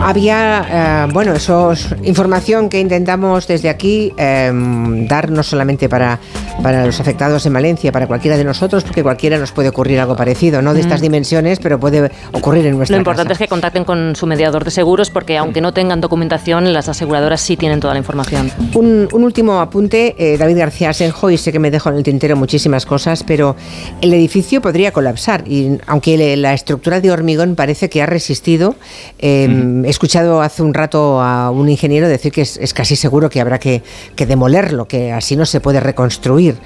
Había, 0.00 1.06
eh, 1.06 1.12
bueno, 1.12 1.32
eso 1.32 1.72
es 1.72 1.88
información 2.04 2.68
que 2.68 2.78
intentamos 2.78 3.46
desde 3.46 3.68
aquí 3.70 4.12
em, 4.18 5.08
dar 5.08 5.30
no 5.30 5.42
solamente 5.42 5.88
para, 5.88 6.20
para 6.62 6.84
los 6.84 7.00
afectados 7.00 7.46
en 7.46 7.54
Valencia, 7.54 7.90
para 7.92 8.06
cualquiera 8.06 8.36
de 8.36 8.44
nosotros, 8.44 8.84
porque 8.84 9.02
cualquiera 9.02 9.38
nos 9.38 9.52
puede 9.52 9.70
ocurrir 9.70 9.98
algo 9.98 10.14
parecido, 10.14 10.60
no 10.60 10.74
de 10.74 10.80
estas 10.80 11.00
mm. 11.00 11.02
dimensiones, 11.02 11.58
pero 11.60 11.80
puede 11.80 12.10
ocurrir 12.32 12.66
en 12.66 12.76
nuestra 12.76 12.96
Lo 12.96 13.00
importante 13.00 13.32
es 13.32 13.38
que 13.38 13.48
contacten 13.48 13.84
con 13.84 14.14
su 14.16 14.26
mediador 14.26 14.64
de 14.64 14.70
seguros, 14.70 15.10
porque 15.10 15.38
aunque 15.38 15.60
no 15.60 15.72
tengan 15.72 16.00
documentación, 16.00 16.72
las 16.72 16.88
aseguradoras 16.88 17.40
sí 17.40 17.56
tienen 17.56 17.80
toda 17.80 17.94
la 17.94 17.98
información. 17.98 18.50
Un, 18.74 19.08
último 19.12 19.60
apunte, 19.60 20.14
eh, 20.18 20.36
David 20.36 20.58
García 20.58 20.92
Senjo, 20.92 21.30
y 21.30 21.38
sé 21.38 21.52
que 21.52 21.58
me 21.58 21.70
dejo 21.70 21.88
en 21.88 21.96
el 21.96 22.02
tintero 22.02 22.36
muchísimas 22.36 22.84
cosas, 22.84 23.24
pero 23.24 23.56
el 24.02 24.12
edificio 24.12 24.60
podría 24.60 24.92
colapsar, 24.92 25.48
y 25.48 25.78
aunque 25.86 26.36
la 26.36 26.52
estructura 26.52 27.00
de 27.00 27.10
hormigón 27.10 27.56
parece 27.56 27.88
que 27.88 28.02
ha 28.02 28.06
resistido, 28.06 28.76
em, 29.18 29.85
he 29.86 29.90
escuchado 29.90 30.42
hace 30.42 30.62
un 30.62 30.74
rato 30.74 31.20
a 31.20 31.50
un 31.50 31.68
ingeniero 31.68 32.08
decir 32.08 32.32
que 32.32 32.42
es, 32.42 32.74
casi 32.74 32.96
seguro 32.96 33.30
que 33.30 33.40
habrá 33.40 33.58
que, 33.58 33.82
que 34.14 34.26
demolerlo, 34.26 34.86
que 34.86 35.12
así 35.12 35.36
no 35.36 35.46
se 35.46 35.60
puede 35.60 35.80
reconstruir. 35.80 36.56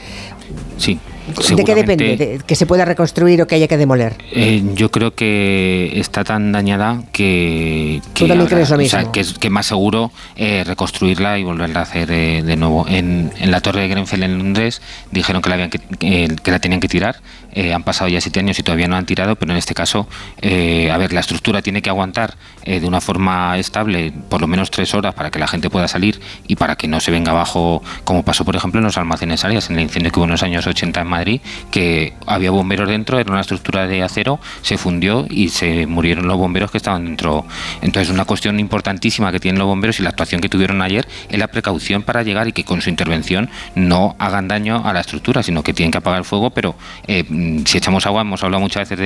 Sí. 0.79 0.99
¿De 1.55 1.65
qué 1.65 1.75
depende? 1.75 2.41
¿Que 2.45 2.55
se 2.57 2.67
pueda 2.67 2.85
reconstruir 2.85 3.43
o 3.43 3.47
que 3.47 3.55
haya 3.55 3.69
que 3.69 3.77
demoler? 3.77 4.17
Eh, 4.33 4.63
yo 4.75 4.91
creo 4.91 5.15
que 5.15 5.93
está 5.95 6.25
tan 6.25 6.51
dañada 6.51 7.03
que, 7.13 8.01
que, 8.15 8.27
que 9.13 9.21
es 9.21 9.51
más 9.51 9.67
seguro 9.67 10.11
eh, 10.37 10.65
reconstruirla 10.65 11.39
y 11.39 11.45
volverla 11.45 11.81
a 11.81 11.83
hacer 11.83 12.11
eh, 12.11 12.43
de 12.43 12.57
nuevo. 12.57 12.87
En, 12.89 13.31
la 13.45 13.61
torre 13.61 13.83
de 13.83 13.89
Grenfell 13.89 14.23
en 14.23 14.39
Londres 14.39 14.83
dijeron 15.11 15.43
que 15.43 15.49
la, 15.51 15.55
habían 15.55 15.71
que 15.71 16.51
la 16.51 16.59
tenían 16.59 16.81
que 16.81 16.89
tirar. 16.89 17.21
Han 17.75 17.83
pasado 17.83 18.09
ya 18.09 18.21
siete 18.21 18.41
años 18.41 18.59
y 18.59 18.63
todavía 18.63 18.89
no 18.89 18.97
han 18.97 19.07
tirado, 19.07 19.37
pero 19.37 19.53
en 19.53 19.59
este 19.59 19.75
caso, 19.75 20.07
a 20.43 20.97
ver, 20.97 21.13
la 21.13 21.21
estructura 21.21 21.63
tiene 21.63 21.83
que 21.83 21.91
aguantar 21.91 22.37
de 22.65 22.87
una 22.87 23.01
forma 23.01 23.59
estable 23.59 24.13
por 24.29 24.41
lo 24.41 24.47
menos 24.47 24.71
tres 24.71 24.95
horas 24.95 25.15
para 25.15 25.31
que 25.31 25.39
la 25.39 25.49
gente 25.49 25.71
pueda 25.71 25.89
salir 25.89 26.21
y 26.47 26.57
para 26.57 26.77
que 26.77 26.89
no 26.89 27.01
se 27.01 27.11
venga 27.11 27.33
abajo, 27.33 27.83
como 28.05 28.25
pasó 28.25 28.45
por 28.45 28.57
ejemplo 28.57 28.79
en 28.79 28.85
los 28.85 28.97
almacenes 28.97 29.45
áreas, 29.45 29.71
en 29.71 29.77
el 29.77 29.83
incendio 29.83 30.13
que 30.13 30.19
hubo 30.19 30.25
en 30.25 30.33
los 30.33 30.43
años 30.43 30.67
80 30.67 31.01
en 31.01 31.07
Madrid 31.07 31.41
que 31.71 32.15
había 32.27 32.51
bomberos 32.51 32.89
dentro, 32.89 33.19
era 33.19 33.31
una 33.31 33.41
estructura 33.41 33.87
de 33.87 34.03
acero, 34.03 34.41
se 34.63 34.79
fundió 34.79 35.27
y 35.29 35.49
se 35.49 35.87
murieron 35.87 36.27
los 36.27 36.37
bomberos 36.37 36.71
que 36.71 36.79
estaban 36.79 37.05
dentro. 37.05 37.47
Entonces, 37.83 38.13
una 38.13 38.25
cuestión 38.25 38.61
importantísima 38.61 39.33
que 39.33 39.41
tienen 39.41 39.59
los 39.59 39.69
bomberos 39.69 40.01
y 40.01 40.03
la 40.03 40.11
actuación 40.11 40.41
que 40.41 40.49
tuvieron 40.49 40.83
ayer 40.83 41.07
es 41.29 41.39
la 41.39 41.49
precaución 41.49 42.03
para 42.03 42.23
llegar 42.23 42.49
y 42.49 42.53
que 42.53 42.65
con 42.65 42.81
su 42.83 42.91
intervención 42.91 43.51
no 43.75 44.17
hagan 44.19 44.49
daño 44.49 44.83
a 44.85 44.93
la 44.93 45.01
estructura, 45.01 45.43
sino 45.43 45.63
que 45.63 45.75
tienen 45.75 45.91
que 45.91 45.99
apagar 45.99 46.21
el 46.21 46.25
fuego, 46.25 46.51
pero 46.51 46.75
eh, 47.07 47.25
si 47.67 47.79
echamos 47.79 48.07
agua, 48.07 48.23
hemos 48.23 48.43
hablado 48.43 48.61
muchas 48.61 48.89
veces 48.89 48.99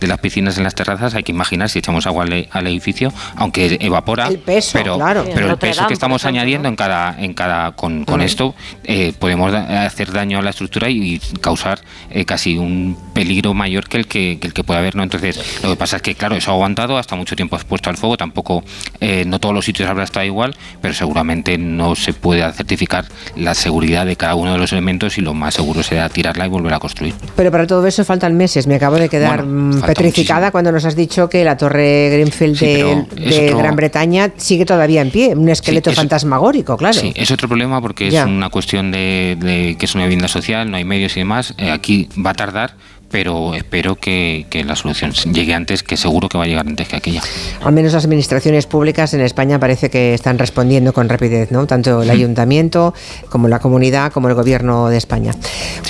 de, 0.00 0.06
las 0.06 0.18
piscinas 0.18 0.58
en 0.58 0.64
las 0.64 0.74
terrazas, 0.74 1.14
hay 1.14 1.22
que 1.22 1.32
imaginar 1.32 1.68
si 1.68 1.78
echamos 1.78 2.06
agua 2.06 2.24
al, 2.24 2.66
edificio, 2.66 3.12
aunque 3.36 3.78
evapora, 3.80 4.28
el 4.28 4.38
peso, 4.38 4.70
pero, 4.74 4.96
claro. 4.96 5.24
pero 5.32 5.50
el 5.50 5.56
peso 5.56 5.86
que 5.86 5.94
estamos 5.94 6.24
añadiendo 6.24 6.68
en 6.68 6.76
cada, 6.76 7.16
en 7.18 7.34
cada 7.34 7.72
con, 7.72 8.20
esto, 8.20 8.54
eh, 8.84 9.12
podemos 9.18 9.52
hacer 9.52 10.12
daño 10.12 10.38
a 10.38 10.42
la 10.42 10.50
estructura 10.50 10.88
y 10.90 11.20
causar 11.40 11.80
eh, 12.10 12.24
casi 12.24 12.58
un 12.58 12.96
peligro 13.12 13.54
mayor 13.54 13.88
que 13.88 13.98
el 13.98 14.06
que, 14.06 14.38
el 14.40 14.52
que 14.52 14.64
puede 14.64 14.80
haber. 14.80 14.96
¿no? 14.96 15.02
Entonces, 15.02 15.62
lo 15.62 15.70
que 15.70 15.76
pasa 15.76 15.96
es 15.96 16.02
que, 16.02 16.14
claro, 16.14 16.36
eso 16.36 16.50
ha 16.50 16.54
aguantado, 16.54 16.98
hasta 16.98 17.16
mucho 17.16 17.36
tiempo 17.36 17.56
expuesto 17.56 17.90
al 17.90 17.96
fuego, 17.96 18.16
tampoco, 18.16 18.64
eh, 19.00 19.24
no 19.26 19.38
todos 19.38 19.54
los 19.54 19.64
sitios 19.64 19.88
habrá 19.88 20.04
estado 20.04 20.26
igual, 20.26 20.54
pero 20.80 20.94
seguramente 20.94 21.58
no 21.58 21.94
se 21.94 22.12
puede 22.12 22.50
certificar 22.52 23.06
la 23.36 23.54
seguridad 23.54 24.06
de 24.06 24.16
cada 24.16 24.34
uno 24.34 24.52
de 24.52 24.58
los 24.58 24.72
elementos 24.72 25.18
y 25.18 25.20
lo 25.20 25.34
más 25.34 25.54
seguro 25.54 25.82
será 25.82 26.08
tirarla 26.08 26.46
y 26.46 26.48
volver 26.48 26.74
a 26.74 26.78
construir. 26.78 27.14
Pero 27.36 27.50
para 27.50 27.66
todo 27.66 27.81
eso 27.86 28.04
faltan 28.04 28.36
meses. 28.36 28.66
Me 28.66 28.76
acabo 28.76 28.96
de 28.96 29.08
quedar 29.08 29.44
mm, 29.44 29.82
petrificada 29.82 30.50
cuando 30.50 30.72
nos 30.72 30.84
has 30.84 30.96
dicho 30.96 31.28
que 31.28 31.44
la 31.44 31.56
torre 31.56 32.10
Greenfield 32.12 32.58
de, 32.58 33.54
Gran 33.56 33.76
Bretaña 33.76 34.32
sigue 34.36 34.64
todavía 34.64 35.02
en 35.02 35.10
pie, 35.10 35.34
un 35.34 35.48
esqueleto 35.48 35.92
fantasmagórico, 35.92 36.76
claro. 36.76 36.98
Sí, 36.98 37.12
es 37.16 37.30
otro 37.30 37.48
problema 37.48 37.80
porque 37.80 38.08
es 38.08 38.14
una 38.24 38.48
cuestión 38.48 38.90
de 38.90 39.76
que 39.78 39.84
es 39.84 39.94
una 39.94 40.04
vivienda 40.04 40.28
social, 40.28 40.70
no 40.70 40.76
hay 40.76 40.84
medios 40.84 41.16
y 41.16 41.20
demás, 41.20 41.54
eh, 41.58 41.70
aquí 41.70 42.08
va 42.24 42.30
a 42.30 42.34
tardar, 42.34 42.74
pero 43.12 43.54
espero 43.54 43.94
que, 43.94 44.46
la 44.66 44.74
solución 44.74 45.12
llegue 45.12 45.54
antes, 45.54 45.82
que 45.82 45.96
seguro 45.96 46.28
que 46.28 46.38
va 46.38 46.44
a 46.44 46.46
llegar 46.46 46.66
antes 46.66 46.88
que 46.88 46.96
aquella. 46.96 47.22
Al 47.62 47.72
menos 47.72 47.92
las 47.92 48.04
administraciones 48.04 48.66
públicas 48.66 49.12
en 49.12 49.20
España 49.20 49.60
parece 49.60 49.90
que 49.90 50.14
están 50.14 50.38
respondiendo 50.38 50.92
con 50.92 51.08
rapidez, 51.08 51.52
¿no? 51.52 51.66
Tanto 51.66 52.02
el 52.02 52.10
ayuntamiento 52.10 52.94
como 53.28 53.48
la 53.48 53.58
comunidad 53.58 54.12
como 54.12 54.28
el 54.28 54.34
gobierno 54.34 54.88
de 54.88 54.96
España. 54.96 55.32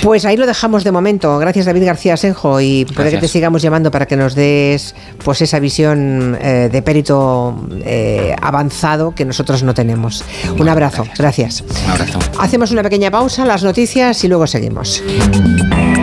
Pues 0.02 0.24
ahí 0.24 0.36
lo 0.36 0.46
dejamos 0.46 0.84
de 0.84 0.90
momento. 0.90 1.38
Gracias 1.38 1.66
David 1.66 1.84
García 1.84 2.16
Senjo 2.16 2.60
y 2.60 2.84
puede 2.84 3.10
que 3.12 3.18
te 3.18 3.28
sigamos 3.28 3.62
llamando 3.62 3.90
para 3.90 4.06
que 4.06 4.16
nos 4.16 4.34
des 4.34 4.94
pues 5.24 5.40
esa 5.42 5.60
visión 5.60 6.36
eh, 6.42 6.68
de 6.72 6.82
perito 6.82 7.66
eh, 7.84 8.34
avanzado 8.42 9.14
que 9.14 9.24
nosotros 9.24 9.62
no 9.62 9.74
tenemos. 9.74 10.24
Un 10.58 10.68
abrazo. 10.68 11.06
Gracias. 11.16 11.62
Un 11.84 11.90
abrazo. 11.90 12.18
Hacemos 12.40 12.72
una 12.72 12.82
pequeña 12.82 13.10
pausa, 13.10 13.44
las 13.44 13.62
noticias 13.62 14.24
y 14.24 14.28
luego 14.28 14.46
seguimos. 14.48 15.02